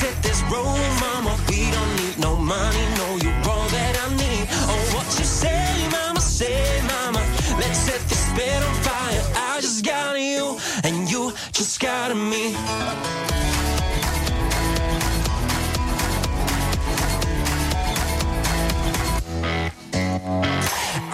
[0.00, 1.36] let's this road, mama.
[1.48, 4.46] We don't need no money, no, you're all that I need.
[4.70, 7.20] Oh, what you say, mama, say, mama,
[7.58, 9.22] let's set this bed on fire.
[9.34, 12.54] I just got you, and you just got me.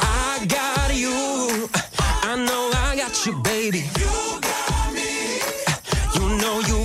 [0.01, 1.69] I got you.
[2.23, 3.85] I know I got you, baby.
[3.99, 5.41] You got me.
[6.17, 6.84] You know you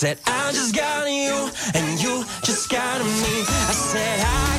[0.00, 3.44] said I just got you, and you just got me.
[3.68, 4.49] I said I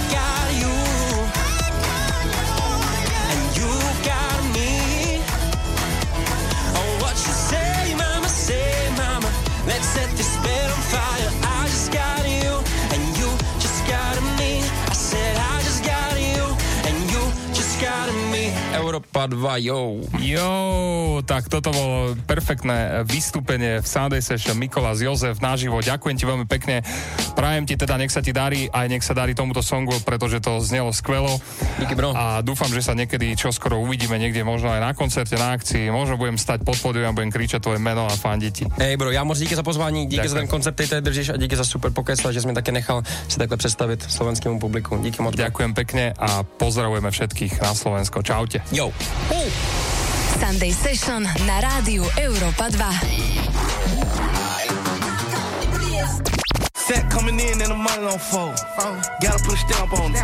[19.09, 19.97] 2, yo.
[20.21, 20.51] Jo,
[21.25, 25.81] tak toto bolo perfektné vystúpenie v Sunday Session Mikolás Jozef naživo.
[25.81, 26.85] Ďakujem ti veľmi pekne.
[27.33, 30.61] Prajem ti teda, nech sa ti darí, aj nech sa darí tomuto songu, pretože to
[30.61, 31.41] znelo skvelo.
[31.79, 32.13] Díky, bro.
[32.13, 35.89] A dúfam, že sa niekedy čoskoro uvidíme niekde, možno aj na koncerte, na akcii.
[35.89, 38.65] Možno budem stať pod pódium a budem kričať tvoje meno a fandiť ti.
[38.77, 40.29] Hej bro, já moc díky za pozvání, díky Ďakujem.
[40.29, 42.53] za ten koncept, který tady držíš a díky za super pokec a že jsi mi
[42.53, 44.97] také nechal si takhle představit slovenskému publiku.
[45.01, 45.35] Díky moc.
[45.35, 48.21] Ďakujem pekne a pozdravujeme všetkých na Slovensko.
[48.21, 48.61] Čaute.
[48.71, 48.90] Jo.
[50.39, 52.77] Sunday Session na rádiu Europa 2.
[56.73, 58.57] Set coming in and the money on fold.
[59.21, 60.17] Gotta put a stamp on it.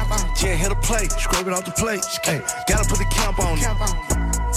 [0.44, 2.04] Yeah, hit a plate, scrape it off the plate.
[2.24, 3.64] Hey, gotta put the camp on it.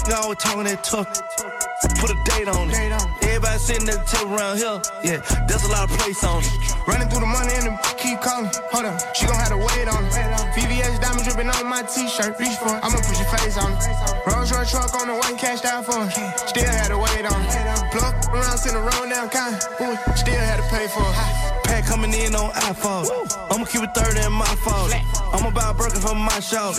[0.09, 1.60] Y'all always talking that tough.
[1.81, 2.77] Put a date on it.
[3.24, 4.81] Everybody sitting at the table around here.
[5.01, 6.52] Yeah, there's a lot of place on it.
[6.86, 8.52] Running through the money and the keep calling.
[8.69, 10.12] Hold on, she gon' have to wait on it.
[10.52, 12.36] VVS diamond dripping on my t-shirt.
[12.36, 13.81] Reach for it, I'ma put your face on it.
[14.28, 16.12] Rolls Royce truck on the way, cashed out for it.
[16.52, 17.93] Still had to wait on it.
[17.97, 19.57] Plug around, send a roll down, kind.
[19.81, 21.65] Ooh, still had to pay for it.
[21.65, 23.09] Pack coming in on iPhone.
[23.51, 24.93] I'ma keep it 30 in my fault.
[25.32, 26.77] I'ma buy a burger for my show.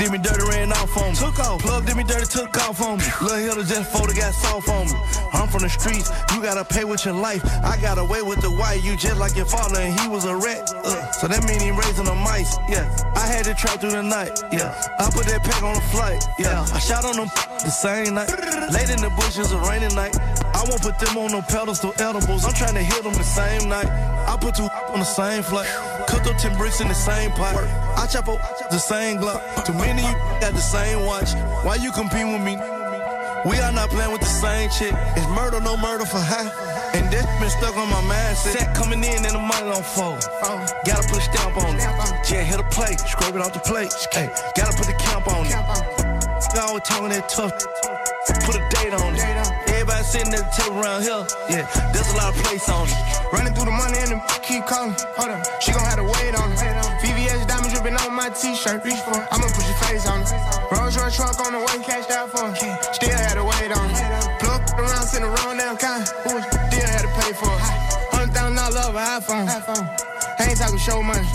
[0.00, 1.16] Did me dirty, ran off on me.
[1.16, 1.60] Took off.
[1.60, 3.04] Plug did me dirty, took off on me.
[3.20, 4.94] Lil' Hilda just photo got soft on me.
[5.32, 7.44] I'm from the streets, you gotta pay with your life.
[7.62, 10.34] I got away with the white, you just like your father, and he was a
[10.34, 10.72] rat.
[10.74, 12.56] Uh, so that mean he raising the mice.
[12.68, 14.40] Yeah, I had to trap through the night.
[14.50, 16.24] Yeah, I put that pack on the flight.
[16.38, 17.28] Yeah, I shot on them
[17.60, 18.30] the same night.
[18.72, 20.16] Late in the bushes, a rainy night.
[20.54, 22.44] I won't put them on no pedestal edibles.
[22.44, 23.86] I'm trying to hit them the same night.
[23.86, 25.68] I put two on the same flight.
[26.22, 27.56] Cooked up 10 bricks in the same pot.
[27.96, 28.40] I chop up
[28.70, 29.40] the same Glock.
[29.64, 31.32] Too many you got the same watch.
[31.64, 32.56] Why you compete with me?
[33.48, 34.92] We are not playing with the same chick.
[35.16, 36.52] It's murder, no murder for high.
[36.92, 38.52] And this been stuck on my mindset.
[38.52, 40.20] Set coming in and the money don't fold.
[40.84, 41.88] Gotta put a stamp on it.
[42.30, 43.88] Yeah, hit a plate, scrape it off the plate.
[44.12, 45.54] Hey, gotta put the camp on it.
[45.56, 47.56] I always talking that tough.
[48.44, 49.59] Put a date on it.
[50.00, 51.22] Sitting at the table around here.
[51.46, 52.96] Yeah, there's a lot of place on it.
[53.30, 54.96] Running through the money and the keep calling.
[55.14, 56.58] Hold up, she gon' have to wait on it.
[57.04, 58.82] VVS diamond dripping on my t-shirt.
[58.82, 59.28] Reach for it.
[59.30, 60.32] I'ma put your face on it.
[60.72, 62.58] Rolls Royce truck on the way, cashed out for it.
[62.90, 64.40] Still had to wait on it.
[64.42, 66.02] Plug around, send the wrong damn kind.
[66.02, 67.62] Still had to pay for it.
[68.10, 69.46] Hundred thousand dollars over iPhone.
[69.46, 69.60] I
[70.70, 71.26] talking show money.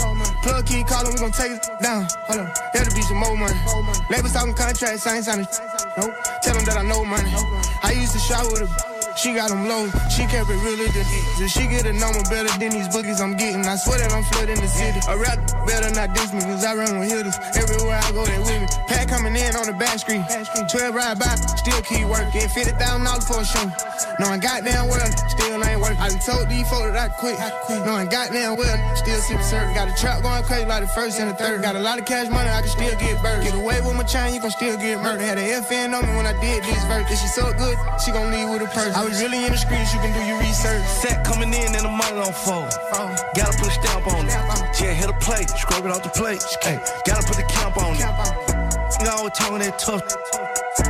[0.42, 2.08] Plug keep calling, we gon' take it down.
[2.28, 3.56] Hold up, that'll be some more money.
[4.10, 5.48] Labels talking contracts, I ain't signing.
[5.98, 6.14] Nope.
[6.42, 7.32] Tell them that I know money.
[7.84, 8.95] I used to shop with her.
[9.16, 12.70] She got them low, she kept it realer than she get a number better than
[12.70, 15.00] these boogies I'm getting, I swear that I'm flooding the city.
[15.08, 17.40] A rap better not diss me, cause I run with hitters.
[17.56, 18.68] Everywhere I go, they with me.
[18.92, 20.24] Pat coming in on the back screen.
[20.28, 22.44] 12 ride by, still keep working.
[22.44, 22.76] $50,000
[23.24, 23.66] for a show.
[24.20, 25.98] Knowing goddamn well, still ain't working.
[26.04, 27.40] I done told these folks that I quit.
[27.88, 29.74] Knowing goddamn well, still sip syrup.
[29.74, 31.64] Got a trap going crazy like the first and the third.
[31.64, 33.48] Got a lot of cash money, I can still get burned.
[33.48, 35.24] Get away with my chain, you can still get murdered.
[35.24, 37.08] Had a FN on me when I did this verse.
[37.10, 38.92] If she so good, she gon' leave with a purse.
[38.96, 40.84] I was really in the streets, you can do your research.
[40.88, 42.74] Set coming in and the money don't fold.
[43.38, 44.34] Gotta put a stamp on it.
[44.82, 46.42] Yeah, hit a plate, scrub it off the plate.
[46.62, 48.02] Hey, gotta put the camp on it.
[48.02, 50.02] I always talking that tough.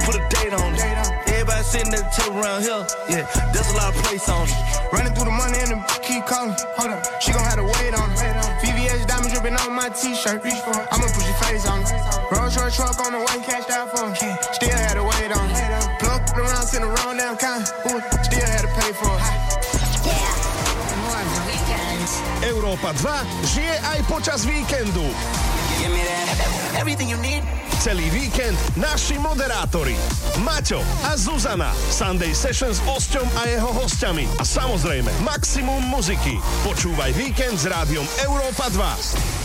[0.08, 0.82] Put a date on it.
[1.28, 2.86] Everybody sitting at the table around here.
[3.10, 4.56] Yeah, there's a lot of place on it.
[4.94, 6.56] Running through the money and the keep calling.
[6.80, 8.20] Hold up, she gon' have to wait on it.
[8.64, 10.44] VVS diamond dripping on my t-shirt.
[10.44, 10.72] Reach for.
[10.72, 11.92] I'ma push your face on it.
[12.32, 14.35] Rolls Royce truck on the way, cashed out for it.
[22.76, 25.07] Európa 2 žije aj počas víkendu.
[27.80, 29.95] Celý víkend naši moderátori
[30.43, 36.35] Maťo a Zuzana Sunday Sessions s Osťom a jeho hostiami a samozrejme maximum muziky.
[36.68, 39.45] Počúvaj víkend s rádiom Európa 2.